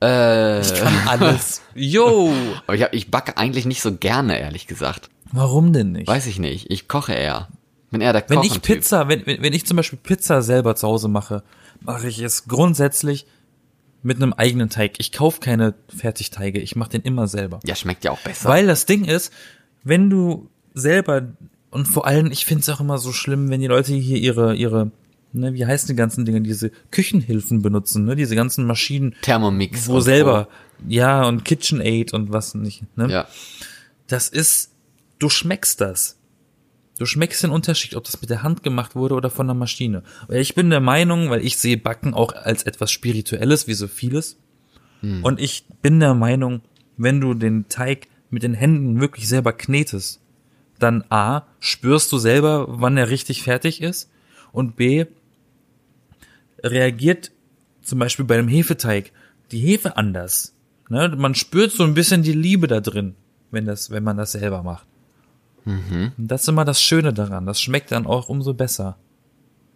Äh, 0.01 0.07
Alles. 0.07 1.63
Yo! 1.75 2.33
aber 2.67 2.75
ich, 2.75 2.83
hab, 2.83 2.95
ich 2.95 3.11
backe 3.11 3.37
eigentlich 3.37 3.67
nicht 3.67 3.83
so 3.83 3.95
gerne, 3.95 4.39
ehrlich 4.41 4.67
gesagt. 4.67 5.11
Warum 5.33 5.73
denn 5.73 5.93
nicht? 5.93 6.09
Weiß 6.09 6.27
ich 6.27 6.39
nicht. 6.39 6.71
Ich 6.71 6.89
koche 6.89 7.13
eher. 7.13 7.49
Bin 7.91 8.01
eher 8.01 8.13
der 8.13 8.25
wenn 8.29 8.43
ich. 8.43 8.63
Pizza, 8.63 9.09
wenn, 9.09 9.27
wenn 9.27 9.43
wenn 9.43 9.53
ich 9.53 9.67
zum 9.67 9.77
Beispiel 9.77 9.99
Pizza 10.03 10.43
selber 10.43 10.77
zu 10.77 10.87
Hause 10.87 11.09
mache, 11.09 11.43
mache 11.81 12.09
ich 12.09 12.21
es 12.21 12.47
grundsätzlich 12.47 13.27
mit 14.03 14.17
einem 14.17 14.33
eigenen 14.33 14.71
Teig. 14.71 14.95
Ich 14.99 15.13
kaufe 15.13 15.41
keine 15.41 15.75
Fertigteige, 15.95 16.61
ich 16.61 16.77
mache 16.77 16.91
den 16.91 17.03
immer 17.03 17.27
selber. 17.29 17.61
Ja, 17.65 17.75
schmeckt 17.75 18.05
ja 18.05 18.13
auch 18.13 18.21
besser. 18.21 18.49
Weil 18.49 18.67
das 18.67 18.87
Ding 18.87 19.05
ist, 19.05 19.33
wenn 19.83 20.09
du 20.09 20.49
selber 20.73 21.29
und 21.71 21.87
vor 21.87 22.07
allem, 22.07 22.31
ich 22.31 22.47
finde 22.47 22.63
es 22.63 22.69
auch 22.69 22.81
immer 22.81 22.99
so 22.99 23.13
schlimm, 23.13 23.51
wenn 23.51 23.61
die 23.61 23.67
Leute 23.67 23.93
hier 23.93 24.17
ihre 24.19 24.55
ihre 24.55 24.93
ne, 25.33 25.55
wie 25.55 25.67
heißen 25.67 25.89
die 25.89 25.97
ganzen 25.97 26.25
Dinge, 26.25 26.41
diese 26.41 26.71
Küchenhilfen 26.91 27.63
benutzen, 27.63 28.05
ne, 28.05 28.17
diese 28.17 28.35
ganzen 28.35 28.67
Maschinen, 28.67 29.15
Thermomix. 29.23 29.89
wo 29.89 30.01
selber, 30.01 30.49
ja 30.87 31.27
und 31.27 31.45
KitchenAid 31.45 32.13
und 32.13 32.33
was 32.33 32.55
nicht, 32.55 32.85
ne? 32.97 33.07
So. 33.07 33.13
Ja. 33.13 33.29
Das 34.07 34.29
ist, 34.29 34.73
du 35.19 35.29
schmeckst 35.29 35.81
das. 35.81 36.19
Du 36.99 37.07
schmeckst 37.07 37.43
den 37.43 37.51
Unterschied, 37.51 37.97
ob 37.97 38.05
das 38.05 38.21
mit 38.21 38.29
der 38.29 38.43
Hand 38.43 38.63
gemacht 38.63 38.95
wurde 38.95 39.15
oder 39.15 39.31
von 39.31 39.47
der 39.47 39.55
Maschine. 39.55 40.03
Ich 40.29 40.55
bin 40.55 40.69
der 40.69 40.81
Meinung, 40.81 41.31
weil 41.31 41.43
ich 41.45 41.57
sehe 41.57 41.79
Backen 41.79 42.13
auch 42.13 42.35
als 42.35 42.65
etwas 42.65 42.93
Spirituelles, 42.93 43.67
wie 43.67 43.73
so 43.75 43.89
vieles. 43.89 44.37
Und 45.23 45.41
ich 45.41 45.65
bin 45.81 45.99
der 45.99 46.13
Meinung, 46.13 46.61
wenn 46.99 47.23
du 47.23 47.33
den 47.33 47.69
Teig 47.71 48.09
mit 48.29 48.43
den 48.43 48.53
Händen 48.53 49.01
wirklich 49.01 49.29
selber 49.29 49.55
knetest, 49.55 50.21
dann 50.79 51.05
A, 51.09 51.47
spürst 51.59 52.13
du 52.13 52.19
selber, 52.19 52.67
wann 52.69 52.99
er 52.99 53.09
richtig 53.09 53.43
fertig 53.43 53.81
ist 53.81 54.11
und 54.53 54.77
B, 54.77 55.07
reagiert 56.63 57.31
zum 57.83 57.99
Beispiel 57.99 58.25
bei 58.25 58.39
einem 58.39 58.49
Hefeteig 58.49 59.13
die 59.53 59.61
Hefe 59.61 59.97
anders. 59.97 60.55
Ne? 60.89 61.15
Man 61.17 61.35
spürt 61.35 61.73
so 61.73 61.85
ein 61.85 61.95
bisschen 61.95 62.23
die 62.23 62.33
Liebe 62.33 62.67
da 62.67 62.81
drin, 62.81 63.15
wenn 63.51 63.67
das, 63.67 63.91
wenn 63.91 64.05
man 64.05 64.17
das 64.17 64.33
selber 64.33 64.63
macht. 64.63 64.87
Und 66.17 66.29
das 66.29 66.43
ist 66.43 66.49
immer 66.49 66.65
das 66.65 66.81
Schöne 66.81 67.13
daran. 67.13 67.47
Das 67.47 67.61
schmeckt 67.61 67.93
dann 67.93 68.07
auch 68.07 68.29
umso 68.29 68.55
besser. 68.55 68.97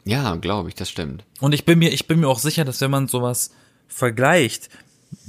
Ja, 0.04 0.34
glaube 0.36 0.68
ich, 0.68 0.74
das 0.74 0.90
stimmt. 0.90 1.24
Und 1.40 1.54
ich 1.54 1.64
bin 1.64 1.78
mir, 1.78 1.92
ich 1.92 2.06
bin 2.06 2.20
mir 2.20 2.28
auch 2.28 2.38
sicher, 2.38 2.64
dass 2.64 2.80
wenn 2.80 2.90
man 2.90 3.08
sowas 3.08 3.50
vergleicht, 3.88 4.68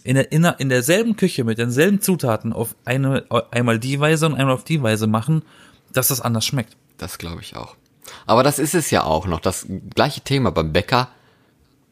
in, 0.03 0.15
der, 0.15 0.31
in, 0.31 0.43
der, 0.43 0.59
in 0.59 0.69
derselben 0.69 1.15
Küche 1.15 1.43
mit 1.43 1.57
denselben 1.57 2.01
Zutaten 2.01 2.53
auf 2.53 2.75
eine, 2.85 3.25
einmal 3.51 3.79
die 3.79 3.99
Weise 3.99 4.25
und 4.25 4.35
einmal 4.35 4.55
auf 4.55 4.63
die 4.63 4.81
Weise 4.81 5.07
machen, 5.07 5.43
dass 5.93 6.09
das 6.09 6.21
anders 6.21 6.45
schmeckt. 6.45 6.75
Das 6.97 7.17
glaube 7.17 7.41
ich 7.41 7.55
auch. 7.55 7.75
Aber 8.25 8.43
das 8.43 8.59
ist 8.59 8.75
es 8.75 8.91
ja 8.91 9.03
auch 9.03 9.27
noch. 9.27 9.39
Das 9.39 9.65
gleiche 9.93 10.21
Thema 10.21 10.51
beim 10.51 10.73
Bäcker. 10.73 11.09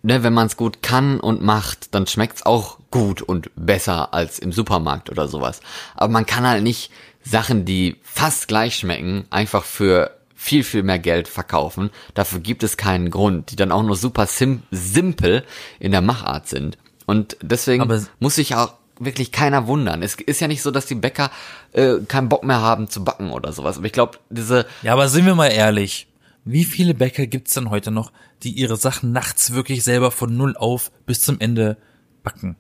Ne, 0.06 0.22
wenn 0.22 0.34
man 0.34 0.48
es 0.48 0.58
gut 0.58 0.84
kann 0.84 1.20
und 1.22 1.42
macht, 1.42 1.96
dann 1.96 2.08
schmeckt's 2.08 2.46
auch 2.46 2.78
gut 2.92 3.22
und 3.22 3.50
besser 3.56 4.13
als 4.13 4.38
im 4.38 4.52
Supermarkt 4.52 5.10
oder 5.10 5.30
sowas. 5.30 5.62
Aber 5.96 6.12
man 6.12 6.26
kann 6.26 6.46
halt 6.46 6.62
nicht 6.62 6.92
Sachen, 7.24 7.63
die 7.63 7.96
fast 8.04 8.50
gleich 8.50 8.76
schmecken, 8.76 9.26
einfach 9.30 9.63
für 9.63 10.12
viel, 10.36 10.66
viel 10.66 10.84
mehr 10.84 11.00
Geld 11.00 11.30
verkaufen. 11.30 11.89
Dafür 12.16 12.42
gibt 12.42 12.63
es 12.63 12.76
keinen 12.76 13.12
Grund, 13.12 13.50
die 13.52 13.56
dann 13.56 13.72
auch 13.72 13.82
nur 13.82 13.96
super 13.96 14.26
sim 14.26 14.63
simpel 14.72 15.46
in 15.80 15.94
der 15.94 16.02
Machart 16.02 16.50
sind. 16.50 16.78
Und 17.06 17.38
deswegen 17.42 17.82
Aber- 17.84 18.04
muss 18.20 18.36
sich 18.36 18.56
auch 18.56 18.74
wirklich 19.00 19.32
keiner 19.32 19.68
wundern. 19.68 20.04
Es 20.04 20.16
ist 20.16 20.42
ja 20.42 20.50
nicht 20.50 20.62
so, 20.62 20.70
dass 20.72 20.86
die 20.86 20.96
Bäcker 20.96 21.32
äh, 21.72 21.96
keinen 22.10 22.28
Bock 22.28 22.44
mehr 22.44 22.60
haben 22.60 22.89
zu 22.89 23.06
backen 23.06 23.32
oder 23.32 23.54
sowas. 23.54 23.78
Aber 23.78 23.86
ich 23.86 23.94
glaube, 23.94 24.18
diese 24.30 24.66
Ja, 24.82 24.92
aber 24.94 25.08
sind 25.08 25.26
wir 25.26 25.36
mal 25.36 25.48
ehrlich. 25.48 26.08
Wie 26.45 26.65
viele 26.65 26.93
Bäcker 26.93 27.25
gibt's 27.25 27.53
denn 27.53 27.69
heute 27.69 27.91
noch, 27.91 28.12
die 28.43 28.51
ihre 28.51 28.75
Sachen 28.75 29.12
nachts 29.12 29.53
wirklich 29.53 29.84
selber 29.84 30.12
von 30.12 30.36
null 30.36 30.58
auf 30.58 30.91
bis 31.06 31.21
zum 31.21 31.39
Ende 31.39 31.77
backen? 32.21 32.58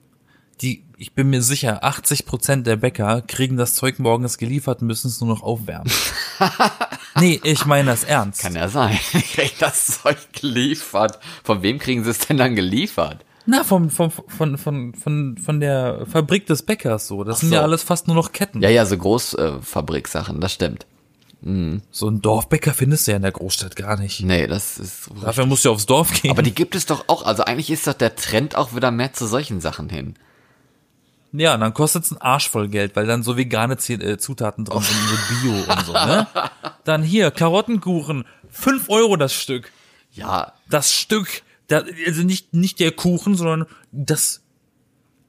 Die, 0.61 0.85
ich 0.97 1.13
bin 1.13 1.29
mir 1.29 1.41
sicher, 1.41 1.83
80 1.83 2.25
Prozent 2.25 2.67
der 2.67 2.77
Bäcker 2.77 3.21
kriegen 3.21 3.57
das 3.57 3.73
Zeug 3.73 3.99
morgens 3.99 4.37
geliefert 4.37 4.81
und 4.81 4.87
müssen 4.87 5.07
es 5.07 5.19
nur 5.19 5.29
noch 5.29 5.43
aufwärmen. 5.43 5.91
nee, 7.19 7.41
ich 7.43 7.65
meine 7.65 7.89
das 7.89 8.05
ernst. 8.05 8.41
Kann 8.41 8.55
ja 8.55 8.69
sein. 8.69 8.97
Ich 9.13 9.33
krieg 9.33 9.59
das 9.59 10.01
Zeug 10.01 10.17
geliefert. 10.31 11.19
Von 11.43 11.61
wem 11.63 11.79
kriegen 11.79 12.03
sie 12.03 12.11
es 12.11 12.19
denn 12.19 12.37
dann 12.37 12.55
geliefert? 12.55 13.25
Na, 13.45 13.65
vom, 13.65 13.89
vom, 13.89 14.09
von, 14.09 14.57
von, 14.57 14.93
von, 14.93 15.37
von 15.37 15.59
der 15.59 16.05
Fabrik 16.05 16.45
des 16.45 16.61
Bäckers 16.61 17.07
so. 17.07 17.25
Das 17.25 17.41
sind 17.41 17.49
so. 17.49 17.55
ja 17.55 17.61
alles 17.61 17.83
fast 17.83 18.07
nur 18.07 18.15
noch 18.15 18.31
Ketten. 18.31 18.61
Ja, 18.61 18.69
ja, 18.69 18.85
so 18.85 18.97
Großfabriksachen, 18.97 20.39
das 20.39 20.53
stimmt. 20.53 20.85
So 21.91 22.09
ein 22.09 22.21
Dorfbäcker 22.21 22.73
findest 22.73 23.05
du 23.05 23.11
ja 23.11 23.17
in 23.17 23.23
der 23.23 23.33
Großstadt 23.33 23.75
gar 23.75 23.99
nicht. 23.99 24.21
Nee, 24.21 24.47
das 24.47 24.77
ist. 24.77 25.09
Dafür 25.21 25.45
musst 25.45 25.65
du 25.65 25.71
aufs 25.71 25.85
Dorf 25.85 26.21
gehen. 26.21 26.31
Aber 26.31 26.41
die 26.41 26.55
gibt 26.55 26.73
es 26.73 26.85
doch 26.85 27.09
auch. 27.09 27.25
Also 27.25 27.43
eigentlich 27.43 27.69
ist 27.69 27.85
doch 27.85 27.93
der 27.93 28.15
Trend 28.15 28.55
auch 28.55 28.73
wieder 28.73 28.91
mehr 28.91 29.11
zu 29.11 29.27
solchen 29.27 29.59
Sachen 29.59 29.89
hin. 29.89 30.15
Ja, 31.33 31.55
und 31.55 31.61
dann 31.61 31.73
kostet's 31.73 32.11
ein 32.11 32.21
Arsch 32.21 32.49
voll 32.49 32.69
Geld, 32.69 32.95
weil 32.95 33.07
dann 33.07 33.23
so 33.23 33.35
vegane 33.35 33.73
äh, 33.73 34.17
Zutaten 34.17 34.65
drin 34.65 34.81
sind, 34.81 34.97
so 35.09 35.15
Bio 35.41 35.73
und 35.73 35.85
so, 35.85 35.93
ne? 35.93 36.27
Dann 36.83 37.01
hier, 37.01 37.31
Karottenkuchen, 37.31 38.23
fünf 38.51 38.87
Euro 38.89 39.15
das 39.15 39.33
Stück. 39.33 39.71
Ja, 40.11 40.53
Das 40.69 40.93
Stück, 40.93 41.41
also 41.71 42.21
nicht, 42.21 42.53
nicht 42.53 42.79
der 42.79 42.91
Kuchen, 42.91 43.35
sondern 43.35 43.65
das 43.91 44.42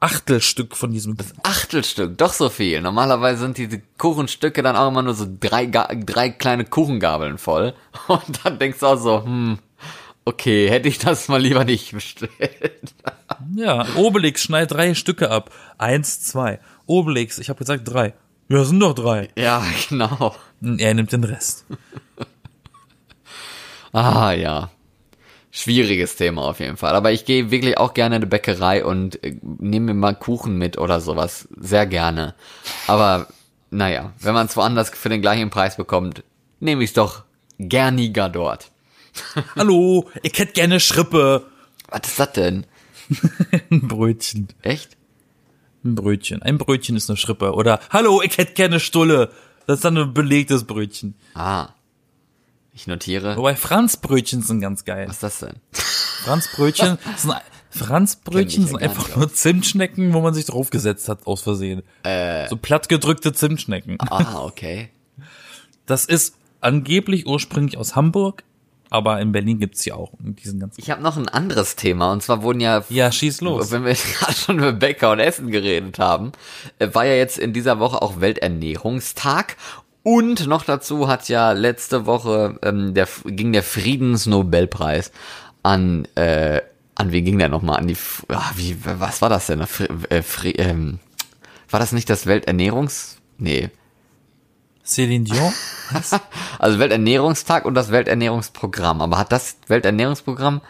Achtelstück 0.04 0.76
von 0.76 0.92
diesem 0.92 1.16
Kuchen. 1.16 1.32
Achtelstück, 1.42 2.18
doch 2.18 2.34
so 2.34 2.50
viel. 2.50 2.82
Normalerweise 2.82 3.40
sind 3.40 3.56
diese 3.56 3.80
Kuchenstücke 3.96 4.62
dann 4.62 4.76
auch 4.76 4.88
immer 4.88 5.00
nur 5.00 5.14
so 5.14 5.26
drei, 5.40 5.64
drei 5.64 6.28
kleine 6.28 6.66
Kuchengabeln 6.66 7.38
voll. 7.38 7.72
Und 8.08 8.44
dann 8.44 8.58
denkst 8.58 8.80
du 8.80 8.86
auch 8.86 8.98
so, 8.98 9.24
hm, 9.24 9.58
okay, 10.26 10.68
hätte 10.68 10.88
ich 10.88 10.98
das 10.98 11.28
mal 11.28 11.40
lieber 11.40 11.64
nicht 11.64 11.92
bestellt. 11.92 12.30
Ja, 13.56 13.86
Obelix 13.96 14.42
schneid 14.42 14.72
drei 14.72 14.94
Stücke 14.94 15.30
ab. 15.30 15.50
Eins, 15.78 16.22
zwei. 16.22 16.60
Obelix, 16.86 17.38
ich 17.38 17.50
habe 17.50 17.58
gesagt 17.58 17.82
drei. 17.84 18.14
Ja, 18.48 18.64
sind 18.64 18.80
doch 18.80 18.94
drei. 18.94 19.28
Ja, 19.36 19.62
genau. 19.88 20.34
Und 20.60 20.80
er 20.80 20.94
nimmt 20.94 21.12
den 21.12 21.24
Rest. 21.24 21.64
Ah, 23.92 24.32
ja. 24.32 24.70
Schwieriges 25.56 26.16
Thema 26.16 26.42
auf 26.42 26.58
jeden 26.58 26.76
Fall. 26.76 26.96
Aber 26.96 27.12
ich 27.12 27.26
gehe 27.26 27.52
wirklich 27.52 27.78
auch 27.78 27.94
gerne 27.94 28.16
in 28.16 28.22
eine 28.22 28.26
Bäckerei 28.28 28.84
und 28.84 29.22
äh, 29.22 29.36
nehme 29.40 29.94
mir 29.94 30.00
mal 30.00 30.16
Kuchen 30.16 30.58
mit 30.58 30.78
oder 30.78 31.00
sowas. 31.00 31.46
Sehr 31.56 31.86
gerne. 31.86 32.34
Aber 32.88 33.28
naja, 33.70 34.12
wenn 34.18 34.34
man 34.34 34.46
es 34.46 34.56
woanders 34.56 34.90
für 34.90 35.10
den 35.10 35.22
gleichen 35.22 35.50
Preis 35.50 35.76
bekommt, 35.76 36.24
nehme 36.58 36.82
ich 36.82 36.90
es 36.90 36.94
doch 36.94 37.22
gerniger 37.60 38.28
dort. 38.28 38.72
Hallo, 39.54 40.10
ich 40.24 40.36
hätte 40.40 40.54
gerne 40.54 40.80
Schrippe. 40.80 41.46
Was 41.88 42.00
ist 42.04 42.18
das 42.18 42.32
denn? 42.32 42.66
Ein 43.70 43.86
Brötchen. 43.86 44.48
Echt? 44.62 44.96
Ein 45.84 45.94
Brötchen. 45.94 46.42
Ein 46.42 46.58
Brötchen 46.58 46.96
ist 46.96 47.08
eine 47.08 47.16
Schrippe. 47.16 47.52
Oder, 47.52 47.78
hallo, 47.90 48.22
ich 48.22 48.38
hätte 48.38 48.54
gerne 48.54 48.80
Stulle. 48.80 49.30
Das 49.68 49.76
ist 49.76 49.84
dann 49.84 49.98
ein 49.98 50.14
belegtes 50.14 50.64
Brötchen. 50.64 51.14
Ah. 51.34 51.68
Ich 52.74 52.88
notiere. 52.88 53.36
Wobei 53.36 53.54
Franzbrötchen 53.54 54.42
sind 54.42 54.60
ganz 54.60 54.84
geil. 54.84 55.06
Was 55.06 55.16
ist 55.16 55.22
das 55.22 55.38
denn? 55.38 55.54
Franzbrötchen 55.72 56.98
sind, 57.16 57.34
Franzbrötchen 57.70 58.62
ja 58.62 58.68
sind 58.68 58.82
einfach 58.82 59.06
nicht 59.06 59.16
nur 59.16 59.32
Zimtschnecken, 59.32 60.12
wo 60.12 60.20
man 60.20 60.34
sich 60.34 60.46
draufgesetzt 60.46 61.08
hat, 61.08 61.26
aus 61.26 61.42
Versehen. 61.42 61.82
Äh. 62.02 62.48
So 62.48 62.56
plattgedrückte 62.56 63.32
Zimtschnecken. 63.32 63.96
Ah, 64.00 64.42
okay. 64.42 64.90
Das 65.86 66.04
ist 66.04 66.36
angeblich 66.60 67.26
ursprünglich 67.26 67.76
aus 67.76 67.94
Hamburg, 67.94 68.42
aber 68.90 69.20
in 69.20 69.32
Berlin 69.32 69.58
gibt's 69.58 69.82
die 69.82 69.92
auch. 69.92 70.12
Und 70.14 70.42
die 70.42 70.48
sind 70.48 70.60
ganz 70.60 70.78
Ich 70.78 70.90
habe 70.90 71.02
noch 71.02 71.16
ein 71.16 71.28
anderes 71.28 71.76
Thema 71.76 72.12
und 72.12 72.22
zwar 72.22 72.42
wurden 72.42 72.60
ja 72.60 72.84
ja, 72.88 73.12
schieß 73.12 73.40
los. 73.40 73.70
Wenn 73.70 73.84
wir 73.84 73.94
gerade 74.18 74.34
schon 74.34 74.58
über 74.58 74.72
Bäcker 74.72 75.12
und 75.12 75.20
Essen 75.20 75.50
geredet 75.50 75.98
haben, 75.98 76.32
äh, 76.78 76.88
war 76.92 77.04
ja 77.04 77.14
jetzt 77.14 77.38
in 77.38 77.52
dieser 77.52 77.78
Woche 77.78 78.02
auch 78.02 78.20
Welternährungstag. 78.20 79.56
Und 80.04 80.46
noch 80.46 80.64
dazu 80.64 81.08
hat 81.08 81.30
ja 81.30 81.52
letzte 81.52 82.04
Woche 82.04 82.58
ähm, 82.62 82.92
der, 82.92 83.08
ging 83.24 83.52
der 83.52 83.62
Friedensnobelpreis 83.62 85.10
an, 85.62 86.04
äh, 86.14 86.60
an 86.94 87.10
wen 87.10 87.24
ging 87.24 87.38
der 87.38 87.48
nochmal? 87.48 87.78
An 87.78 87.88
die, 87.88 87.96
ah, 88.28 88.52
wie, 88.54 88.76
was 88.84 89.22
war 89.22 89.30
das 89.30 89.46
denn? 89.46 89.66
Fri, 89.66 89.88
äh, 90.10 90.20
Fri, 90.20 90.50
ähm, 90.50 91.00
war 91.70 91.80
das 91.80 91.92
nicht 91.92 92.10
das 92.10 92.26
Welternährungs... 92.26 93.16
Nee. 93.38 93.70
Céline 94.84 95.24
Dion? 95.24 95.52
Also 96.58 96.78
Welternährungstag 96.78 97.64
und 97.64 97.74
das 97.74 97.90
Welternährungsprogramm. 97.90 99.00
Aber 99.00 99.18
hat 99.18 99.32
das 99.32 99.56
Welternährungsprogramm 99.68 100.60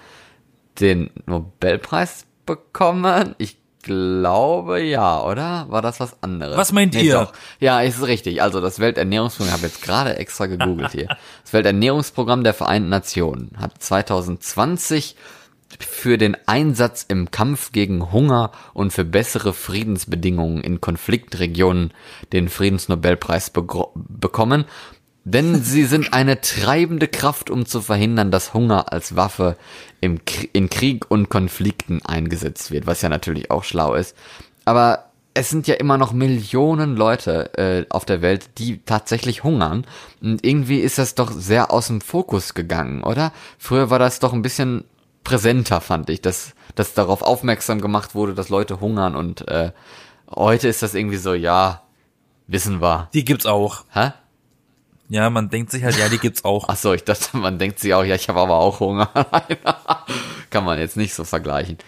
den 0.80 1.10
Nobelpreis 1.26 2.24
bekommen? 2.46 3.34
Ich 3.38 3.58
glaube 3.84 4.82
ja, 4.82 5.22
oder? 5.22 5.66
War 5.68 5.82
das 5.82 6.00
was 6.00 6.22
anderes? 6.22 6.56
Was 6.56 6.72
meint 6.72 6.94
ihr? 6.94 7.14
Doch. 7.14 7.32
Ja, 7.60 7.80
ist 7.80 8.02
richtig. 8.02 8.42
Also 8.42 8.60
das 8.60 8.80
Welternährungsprogramm, 8.80 9.48
ich 9.48 9.52
habe 9.52 9.66
jetzt 9.66 9.82
gerade 9.82 10.16
extra 10.16 10.46
gegoogelt 10.46 10.92
hier. 10.92 11.08
Das 11.44 11.52
Welternährungsprogramm 11.52 12.42
der 12.42 12.54
Vereinten 12.54 12.88
Nationen 12.88 13.52
hat 13.58 13.80
2020 13.80 15.14
für 15.78 16.18
den 16.18 16.36
Einsatz 16.46 17.04
im 17.06 17.30
Kampf 17.30 17.72
gegen 17.72 18.12
Hunger 18.12 18.52
und 18.72 18.92
für 18.92 19.04
bessere 19.04 19.52
Friedensbedingungen 19.52 20.62
in 20.62 20.80
Konfliktregionen 20.80 21.92
den 22.32 22.48
Friedensnobelpreis 22.48 23.50
bekommen, 23.50 24.64
denn 25.24 25.62
sie 25.62 25.84
sind 25.84 26.12
eine 26.12 26.40
treibende 26.40 27.08
Kraft, 27.08 27.50
um 27.50 27.64
zu 27.66 27.80
verhindern, 27.80 28.30
dass 28.30 28.52
Hunger 28.52 28.92
als 28.92 29.16
Waffe 29.16 29.56
im, 30.00 30.20
in 30.52 30.68
Krieg 30.68 31.10
und 31.10 31.30
Konflikten 31.30 32.02
eingesetzt 32.04 32.70
wird, 32.70 32.86
was 32.86 33.02
ja 33.02 33.08
natürlich 33.08 33.50
auch 33.50 33.64
schlau 33.64 33.94
ist. 33.94 34.14
Aber 34.66 35.06
es 35.32 35.50
sind 35.50 35.66
ja 35.66 35.74
immer 35.74 35.98
noch 35.98 36.12
Millionen 36.12 36.94
Leute 36.94 37.58
äh, 37.58 37.86
auf 37.90 38.04
der 38.04 38.22
Welt, 38.22 38.58
die 38.58 38.78
tatsächlich 38.84 39.42
hungern. 39.42 39.86
Und 40.22 40.44
irgendwie 40.44 40.78
ist 40.78 40.98
das 40.98 41.14
doch 41.14 41.32
sehr 41.32 41.72
aus 41.72 41.88
dem 41.88 42.00
Fokus 42.00 42.54
gegangen, 42.54 43.02
oder? 43.02 43.32
Früher 43.58 43.90
war 43.90 43.98
das 43.98 44.20
doch 44.20 44.32
ein 44.32 44.42
bisschen 44.42 44.84
präsenter, 45.24 45.80
fand 45.80 46.10
ich, 46.10 46.20
dass, 46.20 46.54
dass 46.74 46.94
darauf 46.94 47.22
aufmerksam 47.22 47.80
gemacht 47.80 48.14
wurde, 48.14 48.34
dass 48.34 48.50
Leute 48.50 48.80
hungern 48.80 49.16
und 49.16 49.48
äh, 49.48 49.72
heute 50.30 50.68
ist 50.68 50.82
das 50.82 50.94
irgendwie 50.94 51.16
so, 51.16 51.32
ja, 51.32 51.82
wissen 52.46 52.80
wir. 52.80 53.08
Die 53.14 53.24
gibt's 53.24 53.46
auch. 53.46 53.84
Hä? 53.90 54.12
Ja, 55.08 55.28
man 55.30 55.50
denkt 55.50 55.70
sich 55.70 55.84
halt, 55.84 55.98
ja, 55.98 56.08
die 56.08 56.18
gibt's 56.18 56.44
auch. 56.44 56.64
Ach 56.68 56.76
so, 56.76 56.92
ich 56.92 57.04
dachte, 57.04 57.36
man 57.36 57.58
denkt 57.58 57.78
sich 57.78 57.94
auch, 57.94 58.04
ja, 58.04 58.14
ich 58.14 58.28
habe 58.28 58.40
aber 58.40 58.56
auch 58.56 58.80
Hunger. 58.80 59.10
Kann 60.50 60.64
man 60.64 60.78
jetzt 60.78 60.96
nicht 60.96 61.14
so 61.14 61.24
vergleichen. 61.24 61.78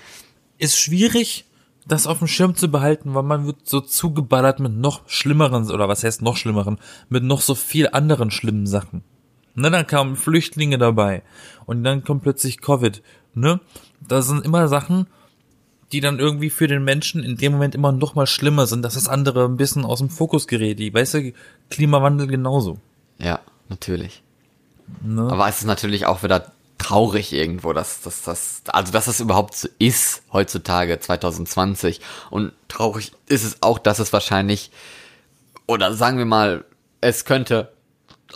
Ist 0.59 0.79
schwierig, 0.79 1.45
das 1.87 2.07
auf 2.07 2.19
dem 2.19 2.29
Schirm 2.29 2.55
zu 2.55 2.69
behalten, 2.69 3.15
weil 3.15 3.23
man 3.23 3.47
wird 3.47 3.69
so 3.69 3.81
zugeballert 3.81 4.61
mit 4.61 4.73
noch 4.73 5.09
schlimmeren, 5.09 5.71
oder 5.71 5.89
was 5.89 6.05
heißt 6.05 6.23
noch 6.23 6.37
schlimmeren, 6.37 6.79
mit 7.09 7.23
noch 7.23 7.41
so 7.41 7.55
viel 7.55 7.89
anderen 7.89 8.31
schlimmen 8.31 8.67
Sachen. 8.67 9.03
Ne, 9.55 9.71
dann 9.71 9.87
kamen 9.87 10.17
Flüchtlinge 10.17 10.77
dabei 10.77 11.23
und 11.65 11.83
dann 11.83 12.05
kommt 12.05 12.23
plötzlich 12.23 12.61
Covid 12.61 13.03
ne? 13.37 13.61
Das 14.01 14.27
sind 14.27 14.45
immer 14.45 14.67
Sachen, 14.67 15.07
die 15.93 16.01
dann 16.01 16.19
irgendwie 16.19 16.51
für 16.51 16.67
den 16.67 16.83
Menschen 16.83 17.23
in 17.23 17.37
dem 17.37 17.53
Moment 17.53 17.75
immer 17.75 17.93
noch 17.93 18.17
mal 18.17 18.27
schlimmer 18.27 18.67
sind, 18.67 18.83
dass 18.83 18.95
das 18.95 19.09
andere 19.09 19.45
ein 19.45 19.57
bisschen 19.57 19.85
aus 19.85 20.01
dem 20.01 20.11
Fokus 20.11 20.49
gerät. 20.49 20.81
Die, 20.81 20.93
weißt 20.93 21.15
du, 21.15 21.33
Klimawandel 21.71 22.27
genauso. 22.27 22.79
Natürlich. 23.69 24.23
Ne? 25.03 25.29
Aber 25.31 25.49
es 25.49 25.59
ist 25.59 25.65
natürlich 25.65 26.07
auch 26.07 26.23
wieder 26.23 26.53
traurig 26.79 27.33
irgendwo, 27.33 27.73
dass, 27.73 28.03
dass, 28.03 28.23
dass, 28.23 28.63
also 28.69 28.93
dass 28.93 29.07
es 29.07 29.21
überhaupt 29.21 29.57
so 29.57 29.69
ist 29.79 30.23
heutzutage 30.33 31.01
2020 31.01 32.01
und 32.31 32.53
traurig 32.69 33.13
ist 33.27 33.45
es 33.45 33.63
auch, 33.63 33.79
dass 33.79 33.99
es 33.99 34.13
wahrscheinlich 34.13 34.71
oder 35.67 35.95
sagen 35.95 36.19
wir 36.19 36.27
mal, 36.27 36.65
es 37.01 37.25
könnte 37.25 37.73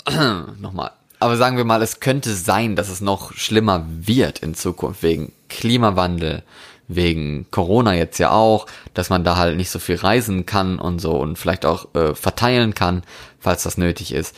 nochmal 0.59 0.93
aber 1.21 1.37
sagen 1.37 1.59
wir 1.59 1.67
mal, 1.67 1.83
es 1.83 2.01
könnte 2.01 2.35
sein, 2.35 2.77
dass 2.77 2.89
es 2.89 3.03
noch 3.03 3.35
schlimmer 3.35 3.85
wird 3.87 4.39
in 4.39 4.55
Zukunft 4.55 5.03
wegen 5.03 5.33
Klimawandel, 5.51 6.43
wegen 6.89 7.47
Corona 7.51 7.95
jetzt 7.95 8.19
ja 8.19 8.31
auch, 8.31 8.67
dass 8.95 9.11
man 9.11 9.23
da 9.23 9.37
halt 9.37 9.59
nicht 9.59 9.71
so 9.71 9.79
viel 9.79 9.97
reisen 9.97 10.47
kann 10.47 10.79
und 10.79 10.99
so 10.99 11.13
und 11.13 11.39
vielleicht 11.39 11.67
auch 11.67 11.95
äh, 11.95 12.15
verteilen 12.15 12.75
kann, 12.75 13.03
falls 13.39 13.63
das 13.65 13.77
nötig 13.77 14.13
ist. 14.13 14.35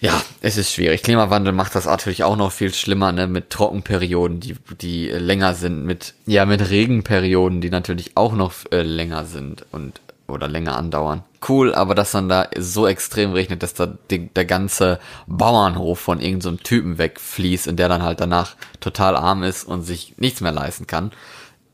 Ja, 0.00 0.22
es 0.42 0.56
ist 0.56 0.72
schwierig. 0.72 1.02
Klimawandel 1.02 1.52
macht 1.52 1.74
das 1.74 1.86
natürlich 1.86 2.22
auch 2.22 2.36
noch 2.36 2.52
viel 2.52 2.72
schlimmer, 2.72 3.10
ne, 3.10 3.26
mit 3.26 3.50
Trockenperioden, 3.50 4.38
die, 4.38 4.54
die 4.80 5.08
länger 5.08 5.54
sind, 5.54 5.84
mit, 5.84 6.14
ja, 6.24 6.46
mit 6.46 6.70
Regenperioden, 6.70 7.60
die 7.60 7.70
natürlich 7.70 8.16
auch 8.16 8.32
noch 8.32 8.52
äh, 8.70 8.82
länger 8.82 9.24
sind 9.24 9.66
und 9.72 10.00
oder 10.28 10.46
länger 10.46 10.76
andauern. 10.76 11.24
Cool, 11.48 11.74
aber 11.74 11.94
dass 11.94 12.12
dann 12.12 12.28
da 12.28 12.48
so 12.56 12.86
extrem 12.86 13.32
regnet, 13.32 13.62
dass 13.62 13.74
da 13.74 13.86
die, 14.10 14.28
der 14.28 14.44
ganze 14.44 15.00
Bauernhof 15.26 15.98
von 15.98 16.20
irgendeinem 16.20 16.58
so 16.58 16.62
Typen 16.62 16.98
wegfließt 16.98 17.66
und 17.66 17.76
der 17.76 17.88
dann 17.88 18.02
halt 18.02 18.20
danach 18.20 18.54
total 18.80 19.16
arm 19.16 19.42
ist 19.42 19.64
und 19.64 19.82
sich 19.82 20.14
nichts 20.18 20.40
mehr 20.40 20.52
leisten 20.52 20.86
kann, 20.86 21.12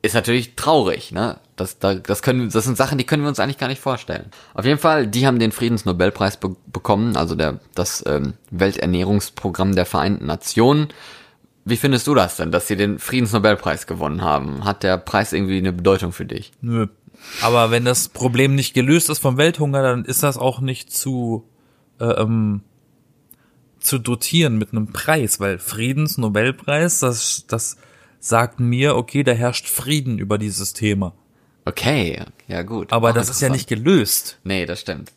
ist 0.03 0.15
natürlich 0.15 0.55
traurig, 0.55 1.13
ne? 1.13 1.39
Das, 1.57 1.79
da, 1.79 1.95
das 1.95 2.23
können, 2.23 2.51
das 2.51 2.65
sind 2.65 2.77
Sachen, 2.77 2.99
die 2.99 3.05
können 3.05 3.23
wir 3.23 3.29
uns 3.29 3.39
eigentlich 3.39 3.59
gar 3.59 3.69
nicht 3.69 3.81
vorstellen. 3.81 4.27
Auf 4.55 4.65
jeden 4.65 4.79
Fall, 4.79 5.07
die 5.07 5.27
haben 5.27 5.39
den 5.39 5.53
Friedensnobelpreis 5.53 6.39
be 6.39 6.57
bekommen, 6.67 7.17
also 7.17 7.37
der, 7.37 7.61
das 7.75 8.03
ähm, 8.07 8.35
Welternährungsprogramm 8.51 9.75
der 9.75 9.87
Vereinten 9.87 10.27
Nationen. 10.27 10.89
Wie 11.65 11.77
findest 11.77 12.07
du 12.09 12.15
das 12.15 12.37
denn, 12.37 12.51
dass 12.51 12.67
sie 12.67 12.77
den 12.77 12.99
Friedensnobelpreis 12.99 13.87
gewonnen 13.87 14.23
haben? 14.23 14.65
Hat 14.65 14.83
der 14.83 14.99
Preis 14.99 15.33
irgendwie 15.33 15.59
eine 15.59 15.73
Bedeutung 15.73 16.13
für 16.13 16.27
dich? 16.27 16.53
Nö, 16.61 16.89
aber 17.41 17.71
wenn 17.71 17.85
das 17.85 18.09
Problem 18.09 18.55
nicht 18.55 18.75
gelöst 18.75 19.09
ist 19.09 19.21
vom 19.21 19.37
Welthunger, 19.37 19.83
dann 19.83 20.05
ist 20.05 20.23
das 20.23 20.37
auch 20.37 20.61
nicht 20.61 20.93
zu 20.93 21.49
äh, 22.01 22.05
ähm, 22.05 22.63
zu 23.79 23.99
dotieren 23.99 24.59
mit 24.59 24.73
einem 24.73 24.89
Preis, 24.89 25.41
weil 25.41 25.59
Friedensnobelpreis, 25.59 27.01
das 27.01 27.45
das 27.47 27.77
sagt 28.19 28.59
mir, 28.59 28.97
okay, 28.97 29.23
da 29.23 29.33
herrscht 29.33 29.69
Frieden 29.69 30.19
über 30.19 30.39
dieses 30.39 30.73
Thema. 30.73 31.15
Okay, 31.65 32.23
ja 32.47 32.63
gut. 32.63 32.93
Aber 32.93 33.13
das 33.13 33.29
ist 33.29 33.41
ja 33.41 33.49
nicht 33.49 33.69
gelöst. 33.69 34.39
Nee, 34.45 34.67
das 34.67 34.81
stimmt. 34.81 35.13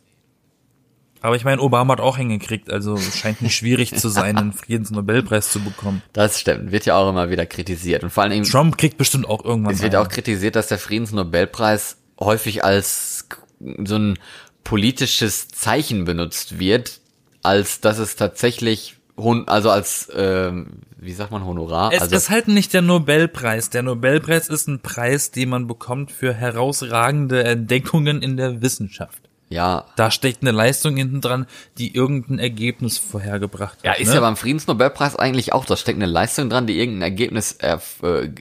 Aber 1.22 1.36
ich 1.36 1.44
meine, 1.44 1.62
Obama 1.62 1.94
hat 1.94 2.00
auch 2.00 2.18
hingekriegt, 2.18 2.70
also 2.70 2.94
es 2.94 3.18
scheint 3.18 3.42
nicht 3.42 3.56
schwierig 3.56 3.96
zu 3.96 4.08
sein, 4.08 4.38
einen 4.38 4.54
Friedensnobelpreis 4.54 5.52
zu 5.52 5.60
bekommen. 5.60 6.02
Das 6.14 6.40
stimmt, 6.40 6.72
wird 6.72 6.86
ja 6.86 6.96
auch 6.96 7.10
immer 7.10 7.30
wieder 7.30 7.46
kritisiert. 7.46 8.04
Und 8.04 8.12
vor 8.12 8.24
allem 8.24 8.44
Trump 8.44 8.78
kriegt 8.78 8.98
bestimmt 8.98 9.28
auch 9.28 9.44
irgendwann. 9.44 9.74
Es 9.74 9.82
wird 9.82 9.96
einen. 9.96 10.06
auch 10.06 10.10
kritisiert, 10.10 10.56
dass 10.56 10.68
der 10.68 10.78
Friedensnobelpreis 10.78 11.98
häufig 12.20 12.64
als 12.64 13.28
so 13.60 13.96
ein 13.96 14.20
politisches 14.64 15.48
Zeichen 15.48 16.06
benutzt 16.06 16.60
wird, 16.60 17.00
als 17.42 17.82
dass 17.82 17.98
es 17.98 18.16
tatsächlich 18.16 18.97
also 19.18 19.70
als 19.70 20.10
äh, 20.10 20.52
wie 21.00 21.14
sagt 21.14 21.32
man 21.32 21.46
Honorar? 21.46 21.92
Es 21.94 22.02
also, 22.02 22.16
ist 22.16 22.30
halt 22.30 22.48
nicht 22.48 22.74
der 22.74 22.82
Nobelpreis. 22.82 23.70
Der 23.70 23.84
Nobelpreis 23.84 24.50
ist 24.50 24.68
ein 24.68 24.80
Preis, 24.80 25.32
den 25.32 25.50
man 25.50 25.68
bekommt 25.68 26.12
für 26.12 26.34
herausragende 26.34 27.44
Entdeckungen 27.44 28.22
in 28.22 28.38
der 28.38 28.62
Wissenschaft. 28.62 29.22
Ja. 29.50 29.86
Da 29.96 30.12
steckt 30.12 30.42
eine 30.42 30.52
Leistung 30.52 30.98
hinten 30.98 31.22
dran, 31.22 31.46
die 31.78 31.96
irgendein 31.96 32.40
Ergebnis 32.40 32.98
vorhergebracht 32.98 33.78
hat. 33.78 33.86
Ja, 33.86 33.94
ist 33.94 34.10
ne? 34.10 34.16
ja 34.16 34.22
beim 34.22 34.36
Friedensnobelpreis 34.36 35.16
eigentlich 35.16 35.54
auch. 35.54 35.66
Da 35.66 35.78
steckt 35.78 35.98
eine 35.98 36.12
Leistung 36.12 36.50
dran, 36.50 36.68
die 36.68 36.78
irgendein 36.78 37.04
Ergebnis, 37.04 37.54
äh, 37.60 37.78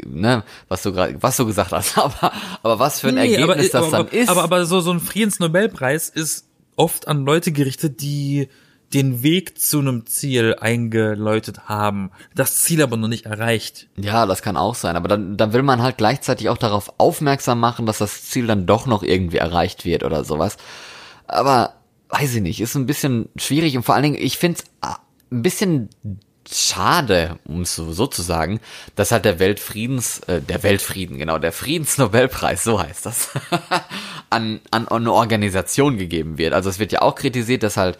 ne, 0.04 0.42
was 0.68 0.82
du 0.82 0.92
gerade, 0.92 1.22
was 1.22 1.36
du 1.36 1.46
gesagt 1.46 1.72
hast. 1.72 1.96
Aber, 2.06 2.32
aber 2.62 2.78
was 2.78 3.00
für 3.00 3.08
ein 3.08 3.14
nee, 3.14 3.32
Ergebnis 3.34 3.74
aber, 3.74 3.86
das 3.86 3.94
aber, 3.94 4.04
dann 4.04 4.18
ist. 4.18 4.28
Aber, 4.28 4.42
aber 4.42 4.66
so, 4.66 4.80
so 4.80 4.90
ein 4.90 5.00
Friedensnobelpreis 5.00 6.08
ist 6.08 6.46
oft 6.74 7.06
an 7.08 7.24
Leute 7.24 7.52
gerichtet, 7.52 8.00
die 8.00 8.48
den 8.94 9.22
Weg 9.22 9.60
zu 9.60 9.80
einem 9.80 10.06
Ziel 10.06 10.56
eingeläutet 10.60 11.68
haben, 11.68 12.10
das 12.34 12.62
Ziel 12.62 12.82
aber 12.82 12.96
noch 12.96 13.08
nicht 13.08 13.26
erreicht. 13.26 13.88
Ja, 13.96 14.26
das 14.26 14.42
kann 14.42 14.56
auch 14.56 14.74
sein, 14.74 14.96
aber 14.96 15.08
dann, 15.08 15.36
dann 15.36 15.52
will 15.52 15.62
man 15.62 15.82
halt 15.82 15.98
gleichzeitig 15.98 16.48
auch 16.48 16.58
darauf 16.58 16.92
aufmerksam 16.98 17.58
machen, 17.58 17.86
dass 17.86 17.98
das 17.98 18.24
Ziel 18.24 18.46
dann 18.46 18.66
doch 18.66 18.86
noch 18.86 19.02
irgendwie 19.02 19.38
erreicht 19.38 19.84
wird 19.84 20.04
oder 20.04 20.24
sowas. 20.24 20.56
Aber 21.26 21.74
weiß 22.10 22.36
ich 22.36 22.42
nicht, 22.42 22.60
ist 22.60 22.76
ein 22.76 22.86
bisschen 22.86 23.28
schwierig 23.36 23.76
und 23.76 23.82
vor 23.82 23.94
allen 23.94 24.04
Dingen, 24.04 24.18
ich 24.18 24.38
finde 24.38 24.60
es 24.60 24.64
ah, 24.80 24.98
ein 25.32 25.42
bisschen 25.42 25.88
schade, 26.48 27.38
um 27.44 27.62
es 27.62 27.74
so, 27.74 28.06
zu 28.06 28.22
sagen, 28.22 28.60
dass 28.94 29.10
halt 29.10 29.24
der 29.24 29.38
Weltfriedens, 29.38 30.20
äh, 30.20 30.40
der 30.40 30.62
Weltfrieden, 30.62 31.18
genau, 31.18 31.38
der 31.38 31.52
Friedensnobelpreis, 31.52 32.62
so 32.62 32.80
heißt 32.80 33.06
das, 33.06 33.30
an, 34.30 34.60
an 34.70 34.88
eine 34.88 35.12
Organisation 35.12 35.98
gegeben 35.98 36.38
wird. 36.38 36.52
Also 36.52 36.70
es 36.70 36.78
wird 36.78 36.92
ja 36.92 37.02
auch 37.02 37.16
kritisiert, 37.16 37.62
dass 37.62 37.76
halt 37.76 37.98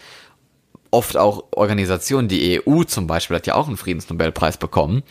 oft 0.90 1.16
auch 1.16 1.44
Organisationen, 1.52 2.28
die 2.28 2.62
EU 2.66 2.84
zum 2.84 3.06
Beispiel 3.06 3.36
hat 3.36 3.46
ja 3.46 3.54
auch 3.54 3.68
einen 3.68 3.76
Friedensnobelpreis 3.76 4.56
bekommen, 4.58 5.02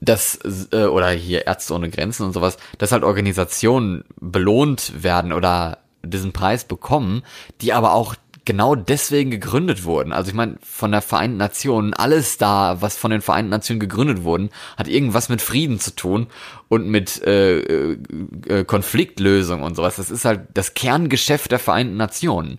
dass, 0.00 0.38
äh, 0.72 0.84
oder 0.84 1.10
hier 1.10 1.46
Ärzte 1.46 1.74
ohne 1.74 1.90
Grenzen 1.90 2.24
und 2.24 2.32
sowas, 2.32 2.56
dass 2.78 2.92
halt 2.92 3.04
Organisationen 3.04 4.04
belohnt 4.20 5.02
werden 5.02 5.32
oder 5.32 5.78
diesen 6.02 6.32
Preis 6.32 6.64
bekommen, 6.64 7.22
die 7.60 7.72
aber 7.72 7.92
auch 7.92 8.14
genau 8.46 8.76
deswegen 8.76 9.30
gegründet 9.30 9.84
wurden. 9.84 10.12
Also 10.12 10.30
ich 10.30 10.34
meine, 10.34 10.56
von 10.62 10.92
der 10.92 11.02
Vereinten 11.02 11.36
Nationen, 11.36 11.92
alles 11.92 12.38
da, 12.38 12.80
was 12.80 12.96
von 12.96 13.10
den 13.10 13.20
Vereinten 13.20 13.50
Nationen 13.50 13.80
gegründet 13.80 14.22
wurden, 14.22 14.50
hat 14.78 14.88
irgendwas 14.88 15.28
mit 15.28 15.42
Frieden 15.42 15.80
zu 15.80 15.94
tun 15.94 16.28
und 16.68 16.86
mit 16.86 17.22
äh, 17.24 17.58
äh, 17.58 18.64
Konfliktlösung 18.64 19.62
und 19.62 19.74
sowas. 19.74 19.96
Das 19.96 20.10
ist 20.10 20.24
halt 20.24 20.42
das 20.54 20.74
Kerngeschäft 20.74 21.50
der 21.50 21.58
Vereinten 21.58 21.96
Nationen. 21.96 22.58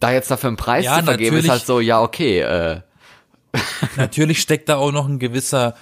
Da 0.00 0.12
jetzt 0.12 0.30
dafür 0.30 0.48
einen 0.48 0.56
Preis 0.56 0.84
ja, 0.84 0.98
zu 0.98 1.04
vergeben, 1.04 1.36
ist 1.36 1.48
halt 1.48 1.64
so, 1.64 1.80
ja, 1.80 2.00
okay. 2.00 2.40
Äh. 2.40 2.80
natürlich 3.96 4.40
steckt 4.40 4.68
da 4.68 4.76
auch 4.76 4.92
noch 4.92 5.08
ein 5.08 5.18
gewisser 5.18 5.74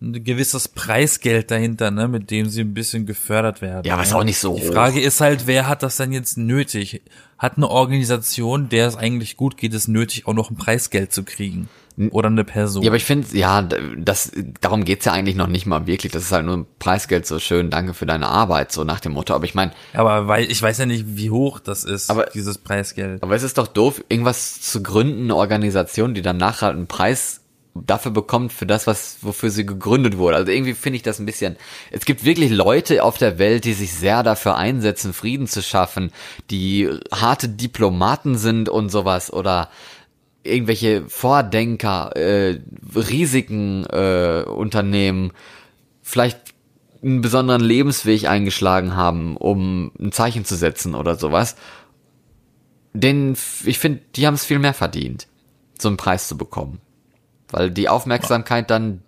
ein 0.00 0.24
gewisses 0.24 0.68
Preisgeld 0.68 1.50
dahinter, 1.50 1.90
ne, 1.90 2.08
mit 2.08 2.30
dem 2.30 2.48
sie 2.48 2.60
ein 2.60 2.74
bisschen 2.74 3.06
gefördert 3.06 3.62
werden. 3.62 3.86
Ja, 3.86 3.94
aber 3.94 4.02
ist 4.02 4.12
auch 4.12 4.24
nicht 4.24 4.38
so 4.38 4.56
Die. 4.56 4.62
Frage 4.62 5.00
ist 5.00 5.20
halt, 5.20 5.46
wer 5.46 5.66
hat 5.68 5.82
das 5.82 5.96
denn 5.96 6.12
jetzt 6.12 6.36
nötig? 6.36 7.02
Hat 7.38 7.56
eine 7.56 7.68
Organisation, 7.68 8.68
der 8.68 8.86
es 8.86 8.96
eigentlich 8.96 9.36
gut 9.36 9.56
geht, 9.56 9.72
es 9.72 9.88
nötig, 9.88 10.26
auch 10.26 10.34
noch 10.34 10.50
ein 10.50 10.56
Preisgeld 10.56 11.12
zu 11.12 11.24
kriegen? 11.24 11.68
Oder 12.10 12.26
eine 12.28 12.42
Person? 12.44 12.82
Ja, 12.82 12.90
aber 12.90 12.96
ich 12.96 13.04
finde, 13.04 13.36
ja, 13.36 13.62
das, 13.96 14.32
darum 14.60 14.84
geht's 14.84 15.04
ja 15.04 15.12
eigentlich 15.12 15.36
noch 15.36 15.46
nicht 15.46 15.64
mal 15.66 15.86
wirklich. 15.86 16.10
Das 16.10 16.24
ist 16.24 16.32
halt 16.32 16.44
nur 16.44 16.56
ein 16.56 16.66
Preisgeld, 16.80 17.24
so 17.24 17.38
schön, 17.38 17.70
danke 17.70 17.94
für 17.94 18.04
deine 18.06 18.26
Arbeit, 18.26 18.72
so 18.72 18.82
nach 18.82 18.98
dem 18.98 19.12
Motto. 19.12 19.32
Aber 19.32 19.44
ich 19.44 19.54
meine, 19.54 19.70
Aber 19.92 20.26
weil 20.26 20.50
ich 20.50 20.60
weiß 20.60 20.78
ja 20.78 20.86
nicht, 20.86 21.04
wie 21.16 21.30
hoch 21.30 21.60
das 21.60 21.84
ist, 21.84 22.10
Aber- 22.10 22.26
dieses 22.34 22.58
Preisgeld. 22.58 23.22
aber 23.22 23.36
es 23.36 23.44
ist 23.44 23.58
doch 23.58 23.68
doof, 23.68 24.02
irgendwas 24.08 24.60
zu 24.60 24.82
gründen, 24.82 25.24
eine 25.24 25.36
Organisation, 25.36 26.14
die 26.14 26.22
dann 26.22 26.36
nachher 26.36 26.70
einen 26.70 26.88
Preis 26.88 27.40
dafür 27.76 28.12
bekommt, 28.12 28.52
für 28.52 28.66
das, 28.66 28.86
was, 28.86 29.18
wofür 29.22 29.50
sie 29.50 29.66
gegründet 29.66 30.16
wurde. 30.16 30.36
Also 30.36 30.52
irgendwie 30.52 30.74
finde 30.74 30.96
ich 30.96 31.02
das 31.02 31.18
ein 31.18 31.26
bisschen, 31.26 31.56
es 31.90 32.04
gibt 32.04 32.24
wirklich 32.24 32.50
Leute 32.52 33.02
auf 33.02 33.18
der 33.18 33.38
Welt, 33.40 33.64
die 33.64 33.72
sich 33.72 33.92
sehr 33.92 34.22
dafür 34.22 34.56
einsetzen, 34.56 35.12
Frieden 35.12 35.48
zu 35.48 35.60
schaffen, 35.60 36.12
die 36.52 36.88
harte 37.12 37.48
Diplomaten 37.48 38.36
sind 38.38 38.68
und 38.68 38.90
sowas 38.90 39.32
oder 39.32 39.70
irgendwelche 40.44 41.08
Vordenker, 41.08 42.14
äh, 42.16 42.60
Risiken 42.94 43.84
äh, 43.86 44.44
Unternehmen, 44.46 45.32
vielleicht 46.02 46.54
einen 47.02 47.20
besonderen 47.20 47.62
Lebensweg 47.62 48.26
eingeschlagen 48.26 48.96
haben, 48.96 49.36
um 49.36 49.92
ein 49.98 50.12
Zeichen 50.12 50.44
zu 50.44 50.56
setzen 50.56 50.94
oder 50.94 51.16
sowas. 51.16 51.56
Den, 52.92 53.36
ich 53.64 53.78
finde, 53.78 54.02
die 54.14 54.26
haben 54.26 54.34
es 54.34 54.44
viel 54.44 54.58
mehr 54.58 54.74
verdient, 54.74 55.26
so 55.78 55.88
einen 55.88 55.96
Preis 55.96 56.28
zu 56.28 56.36
bekommen. 56.36 56.80
Weil 57.50 57.70
die 57.70 57.88
Aufmerksamkeit 57.88 58.70
dann 58.70 59.02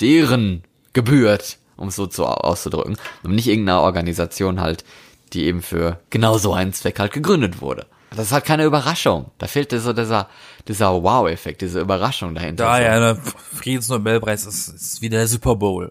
deren 0.00 0.64
gebührt, 0.92 1.58
um 1.76 1.88
es 1.88 1.96
so 1.96 2.06
zu, 2.06 2.24
auszudrücken. 2.24 2.96
Und 3.22 3.34
nicht 3.34 3.46
irgendeiner 3.46 3.82
Organisation 3.82 4.60
halt, 4.60 4.84
die 5.32 5.44
eben 5.44 5.62
für 5.62 6.00
genau 6.10 6.38
so 6.38 6.52
einen 6.52 6.72
Zweck 6.72 6.98
halt 6.98 7.12
gegründet 7.12 7.60
wurde. 7.60 7.86
Das 8.16 8.26
ist 8.26 8.32
halt 8.32 8.44
keine 8.44 8.64
Überraschung. 8.64 9.30
Da 9.38 9.46
fehlt 9.46 9.70
so 9.70 9.92
dieser, 9.92 10.28
dieser 10.66 11.02
Wow-Effekt, 11.02 11.60
diese 11.60 11.80
Überraschung 11.80 12.34
dahinter. 12.34 12.64
Da 12.64 12.76
so. 12.76 12.82
ja, 12.82 12.98
der 12.98 13.16
Friedensnobelpreis 13.16 14.46
ist, 14.46 14.68
ist 14.68 15.02
wie 15.02 15.08
der 15.08 15.28
Super 15.28 15.56
Bowl. 15.56 15.90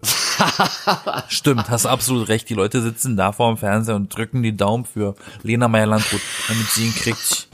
Stimmt, 1.28 1.70
hast 1.70 1.86
absolut 1.86 2.28
recht. 2.28 2.48
Die 2.50 2.54
Leute 2.54 2.82
sitzen 2.82 3.16
da 3.16 3.32
vor 3.32 3.52
dem 3.52 3.58
Fernseher 3.58 3.94
und 3.94 4.14
drücken 4.14 4.42
die 4.42 4.56
Daumen 4.56 4.84
für 4.84 5.14
Lena 5.42 5.68
Meyer-Landrut, 5.68 6.20
damit 6.48 6.66
sie 6.68 6.86
ihn 6.86 6.94
kriegt. 6.94 7.48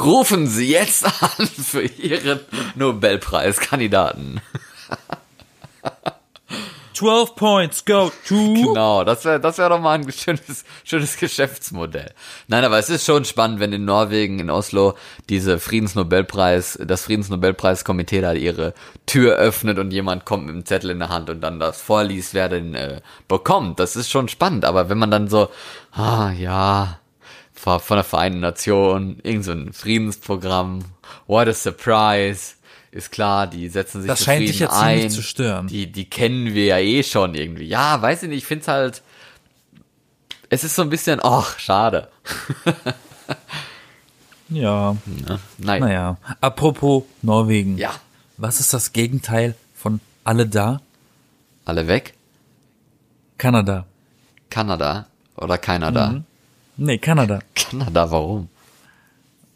Rufen 0.00 0.46
Sie 0.46 0.70
jetzt 0.70 1.04
an 1.04 1.46
für 1.46 1.82
Ihren 1.82 2.40
Nobelpreiskandidaten. 2.74 4.40
12 6.98 7.36
points 7.36 7.84
go 7.84 8.10
to. 8.26 8.34
Genau, 8.54 9.04
das 9.04 9.24
wäre 9.24 9.38
das 9.38 9.58
wär 9.58 9.68
doch 9.68 9.80
mal 9.80 9.98
ein 9.98 10.10
schönes, 10.10 10.64
schönes 10.82 11.16
Geschäftsmodell. 11.16 12.12
Nein, 12.48 12.64
aber 12.64 12.78
es 12.78 12.90
ist 12.90 13.06
schon 13.06 13.24
spannend, 13.24 13.60
wenn 13.60 13.72
in 13.72 13.84
Norwegen, 13.84 14.40
in 14.40 14.50
Oslo, 14.50 14.94
diese 15.28 15.60
Friedensnobelpreis, 15.60 16.76
das 16.84 17.02
Friedensnobelpreiskomitee 17.04 18.20
da 18.20 18.32
ihre 18.32 18.74
Tür 19.06 19.36
öffnet 19.36 19.78
und 19.78 19.92
jemand 19.92 20.24
kommt 20.24 20.46
mit 20.46 20.54
einem 20.54 20.66
Zettel 20.66 20.90
in 20.90 20.98
der 20.98 21.08
Hand 21.08 21.30
und 21.30 21.40
dann 21.40 21.60
das 21.60 21.80
vorliest, 21.80 22.34
wer 22.34 22.48
den 22.48 22.74
äh, 22.74 23.00
bekommt. 23.28 23.78
Das 23.78 23.94
ist 23.94 24.10
schon 24.10 24.28
spannend, 24.28 24.64
aber 24.64 24.88
wenn 24.88 24.98
man 24.98 25.12
dann 25.12 25.28
so, 25.28 25.50
ah 25.92 26.32
ja, 26.32 26.98
von 27.54 27.80
der 27.90 28.04
Vereinten 28.04 28.40
Nationen, 28.40 29.20
irgend 29.22 29.44
so 29.44 29.54
Friedensprogramm, 29.72 30.80
what 31.28 31.46
a 31.46 31.52
surprise, 31.52 32.54
ist 32.98 33.10
klar, 33.12 33.46
die 33.46 33.68
setzen 33.68 34.02
sich 34.02 34.08
Das 34.08 34.22
scheint 34.24 34.48
dich 34.48 34.58
jetzt 34.58 34.72
ein. 34.72 34.96
ziemlich 34.98 35.14
zu 35.14 35.22
stören. 35.22 35.66
Die, 35.68 35.86
die 35.90 36.04
kennen 36.10 36.52
wir 36.54 36.64
ja 36.66 36.78
eh 36.78 37.02
schon 37.02 37.34
irgendwie. 37.34 37.64
Ja, 37.66 38.00
weiß 38.02 38.24
ich 38.24 38.28
nicht, 38.28 38.38
ich 38.38 38.46
find's 38.46 38.68
halt, 38.68 39.02
es 40.50 40.64
ist 40.64 40.74
so 40.74 40.82
ein 40.82 40.90
bisschen, 40.90 41.20
ach, 41.22 41.58
schade. 41.58 42.08
Ja, 44.50 44.96
Ne? 45.04 45.38
Nein. 45.58 45.80
naja. 45.82 46.16
Apropos 46.40 47.04
Norwegen. 47.22 47.76
Ja, 47.76 47.92
Was 48.38 48.60
ist 48.60 48.72
das 48.72 48.92
Gegenteil 48.94 49.54
von 49.74 50.00
alle 50.24 50.46
da? 50.46 50.80
alle 51.66 51.86
weg. 51.86 52.14
Kanada. 53.36 53.84
Kanada 54.48 55.06
oder 55.36 55.58
keiner 55.58 55.92
da. 55.92 56.22
Nee, 56.78 56.96
Kanada. 56.96 57.40
Kanada, 57.54 58.10
warum? 58.10 58.48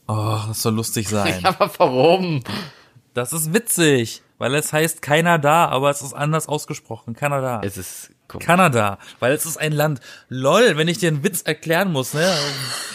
Oh, 0.07 0.39
das 0.47 0.61
soll 0.61 0.75
lustig 0.75 1.09
sein. 1.17 1.43
Aber 1.47 1.71
warum? 1.79 2.43
Das 3.15 3.33
ist 3.33 3.53
witzig, 3.53 4.23
weil 4.39 4.55
es 4.55 4.73
heißt 4.73 5.03
keiner 5.03 5.39
da, 5.39 5.67
aber 5.67 5.91
es 5.91 6.01
ist 6.03 6.15
anders 6.15 6.49
ausgesprochen. 6.49 7.15
Kanada. 7.15 7.61
Es 7.63 7.77
ist 7.77 8.11
komisch. 8.27 8.47
Kanada, 8.47 8.99
weil 9.21 9.35
es 9.35 9.45
ist 9.45 9.59
ein 9.59 9.73
Land. 9.73 10.01
Lol, 10.31 10.79
wenn 10.79 10.89
ich 10.89 10.97
dir 10.99 11.09
einen 11.09 11.23
Witz 11.23 11.43
erklären 11.43 11.93
muss, 11.93 12.15
ne? 12.15 12.33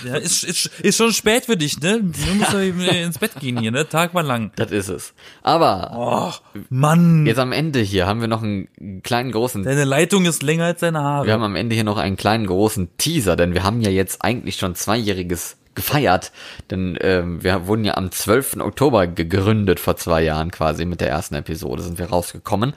Ja, 0.05 0.15
ist, 0.15 0.43
ist, 0.43 0.65
ist 0.81 0.97
schon 0.97 1.13
spät 1.13 1.45
für 1.45 1.55
dich, 1.55 1.79
ne? 1.79 2.01
Du 2.01 2.33
musst 2.33 2.51
ja 2.53 2.61
eben 2.61 2.81
ins 2.81 3.19
Bett 3.19 3.35
gehen 3.39 3.59
hier, 3.59 3.71
ne? 3.71 3.87
Tag 3.87 4.15
war 4.15 4.23
lang. 4.23 4.51
Das 4.55 4.71
ist 4.71 4.89
es. 4.89 5.13
Aber 5.43 5.91
Oh, 5.95 6.61
Mann. 6.69 7.27
jetzt 7.27 7.37
am 7.39 7.51
Ende 7.51 7.79
hier 7.79 8.07
haben 8.07 8.19
wir 8.21 8.27
noch 8.27 8.41
einen 8.41 9.01
kleinen 9.03 9.31
großen 9.31 9.63
Deine 9.63 9.83
Leitung 9.85 10.25
ist 10.25 10.41
länger 10.41 10.65
als 10.65 10.79
deine 10.79 10.99
Haare. 11.01 11.27
Wir 11.27 11.33
haben 11.33 11.43
am 11.43 11.55
Ende 11.55 11.75
hier 11.75 11.83
noch 11.83 11.97
einen 11.97 12.17
kleinen 12.17 12.47
großen 12.47 12.97
Teaser, 12.97 13.35
denn 13.35 13.53
wir 13.53 13.63
haben 13.63 13.81
ja 13.81 13.91
jetzt 13.91 14.23
eigentlich 14.23 14.55
schon 14.57 14.73
zweijähriges 14.73 15.57
gefeiert, 15.77 16.31
denn 16.71 16.97
ähm, 17.01 17.41
wir 17.43 17.67
wurden 17.67 17.85
ja 17.85 17.95
am 17.95 18.11
12. 18.11 18.57
Oktober 18.57 19.07
gegründet, 19.07 19.79
vor 19.79 19.95
zwei 19.95 20.23
Jahren 20.23 20.51
quasi, 20.51 20.83
mit 20.85 20.99
der 20.99 21.09
ersten 21.09 21.35
Episode 21.35 21.83
sind 21.83 21.99
wir 21.99 22.07
rausgekommen. 22.09 22.73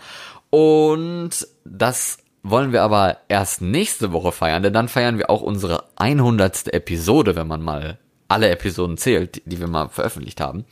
Und 0.50 1.30
das 1.64 2.18
wollen 2.42 2.72
wir 2.72 2.82
aber 2.82 3.18
erst 3.28 3.62
nächste 3.62 4.12
Woche 4.12 4.32
feiern, 4.32 4.62
denn 4.62 4.72
dann 4.72 4.88
feiern 4.88 5.18
wir 5.18 5.30
auch 5.30 5.42
unsere 5.42 5.84
100. 5.96 6.72
Episode, 6.72 7.36
wenn 7.36 7.46
man 7.46 7.62
mal 7.62 7.98
alle 8.28 8.48
Episoden 8.50 8.96
zählt, 8.96 9.42
die- 9.46 9.58
wir 9.60 9.66
mal 9.66 9.88
veröffentlicht 9.88 10.40
haben. 10.40 10.64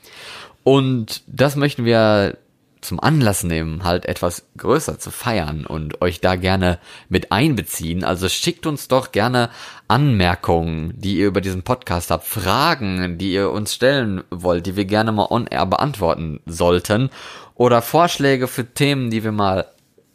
Und 0.65 1.23
das 1.27 1.57
möchten 1.57 1.85
wir 1.85 2.37
zum 2.81 3.01
Anlass 3.01 3.45
nehmen, 3.45 3.85
halt 3.85 4.07
etwas 4.07 4.45
größer 4.57 4.99
zu 4.99 5.11
feiern 5.11 5.67
und 5.67 6.01
euch 6.01 6.21
da 6.21 6.37
gerne 6.37 6.79
mit 7.09 7.33
einbeziehen. 7.33 8.05
Also 8.05 8.29
schickt 8.29 8.67
uns 8.67 8.89
doch 8.89 9.13
gerne 9.13 9.51
Anmerkungen, 9.89 10.93
die 10.97 11.19
ihr 11.19 11.27
über 11.27 11.41
diesen 11.41 11.63
Podcast 11.63 12.11
habt, 12.11 12.27
Fragen, 12.27 13.19
die 13.19 13.33
ihr 13.33 13.51
uns 13.51 13.75
stellen 13.75 14.23
wollt, 14.31 14.67
die 14.67 14.77
wir 14.77 14.85
gerne 14.85 15.13
mal 15.13 15.27
on 15.31 15.47
air 15.47 15.67
beantworten 15.67 16.41
sollten 16.47 17.11
oder 17.55 17.83
Vorschläge 17.83 18.49
für 18.49 18.67
Themen, 18.67 19.11
die 19.11 19.25
wir 19.25 19.33
mal, 19.33 19.67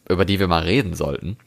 über 0.09 0.25
die 0.25 0.39
wir 0.39 0.47
mal 0.47 0.63
reden 0.63 0.93
sollten. 0.93 1.37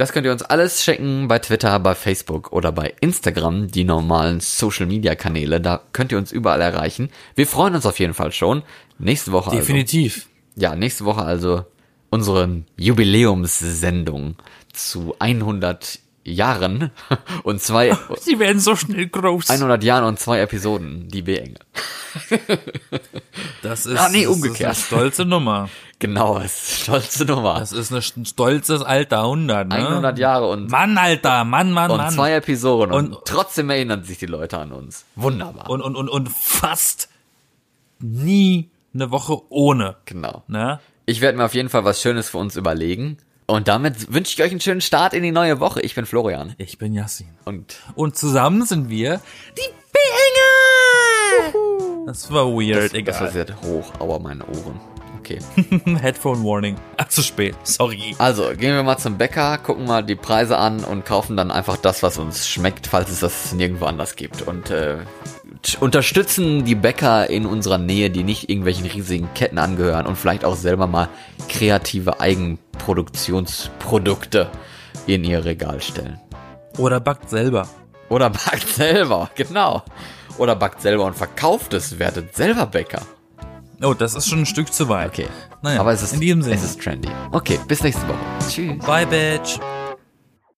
Das 0.00 0.12
könnt 0.12 0.24
ihr 0.24 0.32
uns 0.32 0.42
alles 0.42 0.82
schicken 0.82 1.28
bei 1.28 1.38
Twitter, 1.40 1.78
bei 1.78 1.94
Facebook 1.94 2.52
oder 2.52 2.72
bei 2.72 2.94
Instagram, 3.00 3.68
die 3.68 3.84
normalen 3.84 4.40
Social 4.40 4.86
Media 4.86 5.14
Kanäle. 5.14 5.60
Da 5.60 5.82
könnt 5.92 6.10
ihr 6.10 6.16
uns 6.16 6.32
überall 6.32 6.62
erreichen. 6.62 7.10
Wir 7.34 7.46
freuen 7.46 7.74
uns 7.74 7.84
auf 7.84 7.98
jeden 7.98 8.14
Fall 8.14 8.32
schon. 8.32 8.62
Nächste 8.98 9.32
Woche 9.32 9.50
also. 9.50 9.60
Ja, 10.56 10.74
nächste 10.74 11.04
Woche 11.04 11.22
also 11.22 11.64
unsere 12.10 12.62
Jubiläumssendung 12.76 14.34
zu 14.72 15.14
100 15.18 16.00
Jahren 16.24 16.90
und 17.44 17.62
zwei 17.62 17.96
Sie 18.20 18.38
werden 18.38 18.60
so 18.60 18.76
schnell 18.76 19.06
groß. 19.08 19.48
100 19.50 19.82
Jahren 19.84 20.04
und 20.04 20.18
zwei 20.18 20.40
Episoden, 20.40 21.08
die 21.08 21.22
B-Engel. 21.22 21.58
Das 23.62 23.86
ist, 23.86 23.98
Ah, 23.98 24.08
nee, 24.08 24.24
das 24.24 24.32
umgekehrt. 24.32 24.72
Ist 24.72 24.92
eine 24.92 25.00
stolze 25.00 25.24
Nummer. 25.24 25.68
Genau, 25.98 26.38
das 26.38 26.44
ist 26.62 26.88
eine 26.88 27.00
stolze 27.02 27.24
Nummer. 27.26 27.58
Das 27.60 27.72
ist 27.72 27.92
ein 27.92 28.00
st- 28.00 28.28
stolzes 28.28 28.82
alter 28.82 29.20
100, 29.22 29.68
ne? 29.68 29.74
100 29.88 30.18
Jahre 30.18 30.48
und, 30.48 30.70
Mann, 30.70 30.96
Alter, 30.98 31.44
Mann, 31.44 31.72
Mann, 31.72 31.90
und 31.90 31.98
Mann. 31.98 32.10
zwei 32.12 32.32
Episoden 32.34 32.92
und, 32.92 33.12
Und- 33.14 33.24
trotzdem 33.26 33.68
erinnern 33.70 34.02
sich 34.02 34.18
die 34.18 34.26
Leute 34.26 34.58
an 34.58 34.72
uns. 34.72 35.04
Wunderbar. 35.14 35.68
und, 35.70 35.82
und, 35.82 35.94
und, 35.96 36.08
und 36.08 36.28
fast 36.30 37.08
nie 38.00 38.70
eine 38.94 39.10
Woche 39.10 39.40
ohne, 39.50 39.96
genau. 40.04 40.42
ne? 40.48 40.80
Ich 41.06 41.20
werde 41.20 41.38
mir 41.38 41.44
auf 41.44 41.54
jeden 41.54 41.68
Fall 41.68 41.84
was 41.84 42.00
Schönes 42.00 42.30
für 42.30 42.38
uns 42.38 42.56
überlegen. 42.56 43.18
Und 43.46 43.66
damit 43.66 44.12
wünsche 44.12 44.32
ich 44.34 44.42
euch 44.42 44.52
einen 44.52 44.60
schönen 44.60 44.80
Start 44.80 45.12
in 45.12 45.24
die 45.24 45.32
neue 45.32 45.58
Woche. 45.58 45.80
Ich 45.80 45.96
bin 45.96 46.06
Florian. 46.06 46.54
Ich 46.56 46.78
bin 46.78 46.94
Yassin. 46.94 47.26
Und 47.44 47.76
Und 47.96 48.16
zusammen 48.16 48.64
sind 48.64 48.90
wir 48.90 49.20
die 49.56 49.72
B-Engel! 49.92 52.06
Das 52.06 52.30
war 52.32 52.46
weird, 52.46 52.84
das 52.84 52.92
war 52.92 52.98
egal. 52.98 53.32
sehr 53.32 53.46
hoch, 53.62 53.92
aua 53.98 54.18
meine 54.18 54.44
Ohren. 54.46 54.80
Okay. 55.18 55.38
Headphone 56.00 56.42
Warning. 56.44 56.76
Ach, 56.96 57.08
zu 57.08 57.22
spät. 57.22 57.54
Sorry. 57.62 58.14
Also, 58.18 58.50
gehen 58.56 58.74
wir 58.74 58.82
mal 58.82 58.96
zum 58.98 59.18
Bäcker, 59.18 59.58
gucken 59.58 59.84
mal 59.84 60.02
die 60.02 60.16
Preise 60.16 60.56
an 60.56 60.82
und 60.82 61.04
kaufen 61.04 61.36
dann 61.36 61.50
einfach 61.50 61.76
das, 61.76 62.02
was 62.02 62.18
uns 62.18 62.48
schmeckt, 62.48 62.86
falls 62.86 63.10
es 63.10 63.20
das 63.20 63.52
nirgendwo 63.52 63.84
anders 63.84 64.16
gibt. 64.16 64.42
Und 64.42 64.70
äh, 64.70 64.96
unterstützen 65.80 66.64
die 66.64 66.74
Bäcker 66.74 67.28
in 67.30 67.46
unserer 67.46 67.78
Nähe, 67.78 68.10
die 68.10 68.24
nicht 68.24 68.48
irgendwelchen 68.48 68.86
riesigen 68.86 69.28
Ketten 69.34 69.58
angehören 69.58 70.06
und 70.06 70.16
vielleicht 70.16 70.44
auch 70.44 70.56
selber 70.56 70.86
mal 70.86 71.08
kreative 71.48 72.20
Eigenproduktionsprodukte 72.20 74.48
in 75.06 75.24
ihr 75.24 75.44
Regal 75.44 75.80
stellen. 75.80 76.18
Oder 76.78 77.00
backt 77.00 77.30
selber. 77.30 77.68
Oder 78.08 78.30
backt 78.30 78.68
selber, 78.68 79.30
genau. 79.34 79.82
Oder 80.38 80.54
backt 80.56 80.82
selber 80.82 81.04
und 81.04 81.16
verkauft 81.16 81.74
es, 81.74 81.98
werdet 81.98 82.34
selber 82.36 82.66
Bäcker. 82.66 83.02
Oh, 83.82 83.94
das 83.94 84.14
ist 84.14 84.28
schon 84.28 84.40
ein 84.40 84.46
Stück 84.46 84.72
zu 84.72 84.88
weit. 84.88 85.08
Okay. 85.10 85.26
Naja, 85.62 85.80
Aber 85.80 85.92
es 85.92 86.02
ist, 86.02 86.12
in 86.12 86.20
diesem 86.20 86.42
Sinne. 86.42 86.56
es 86.56 86.62
ist 86.62 86.80
trendy. 86.82 87.08
Okay, 87.32 87.58
bis 87.66 87.82
nächste 87.82 88.06
Woche. 88.06 88.18
Tschüss. 88.48 88.78
Bye, 88.84 89.06
Bitch. 89.06 89.58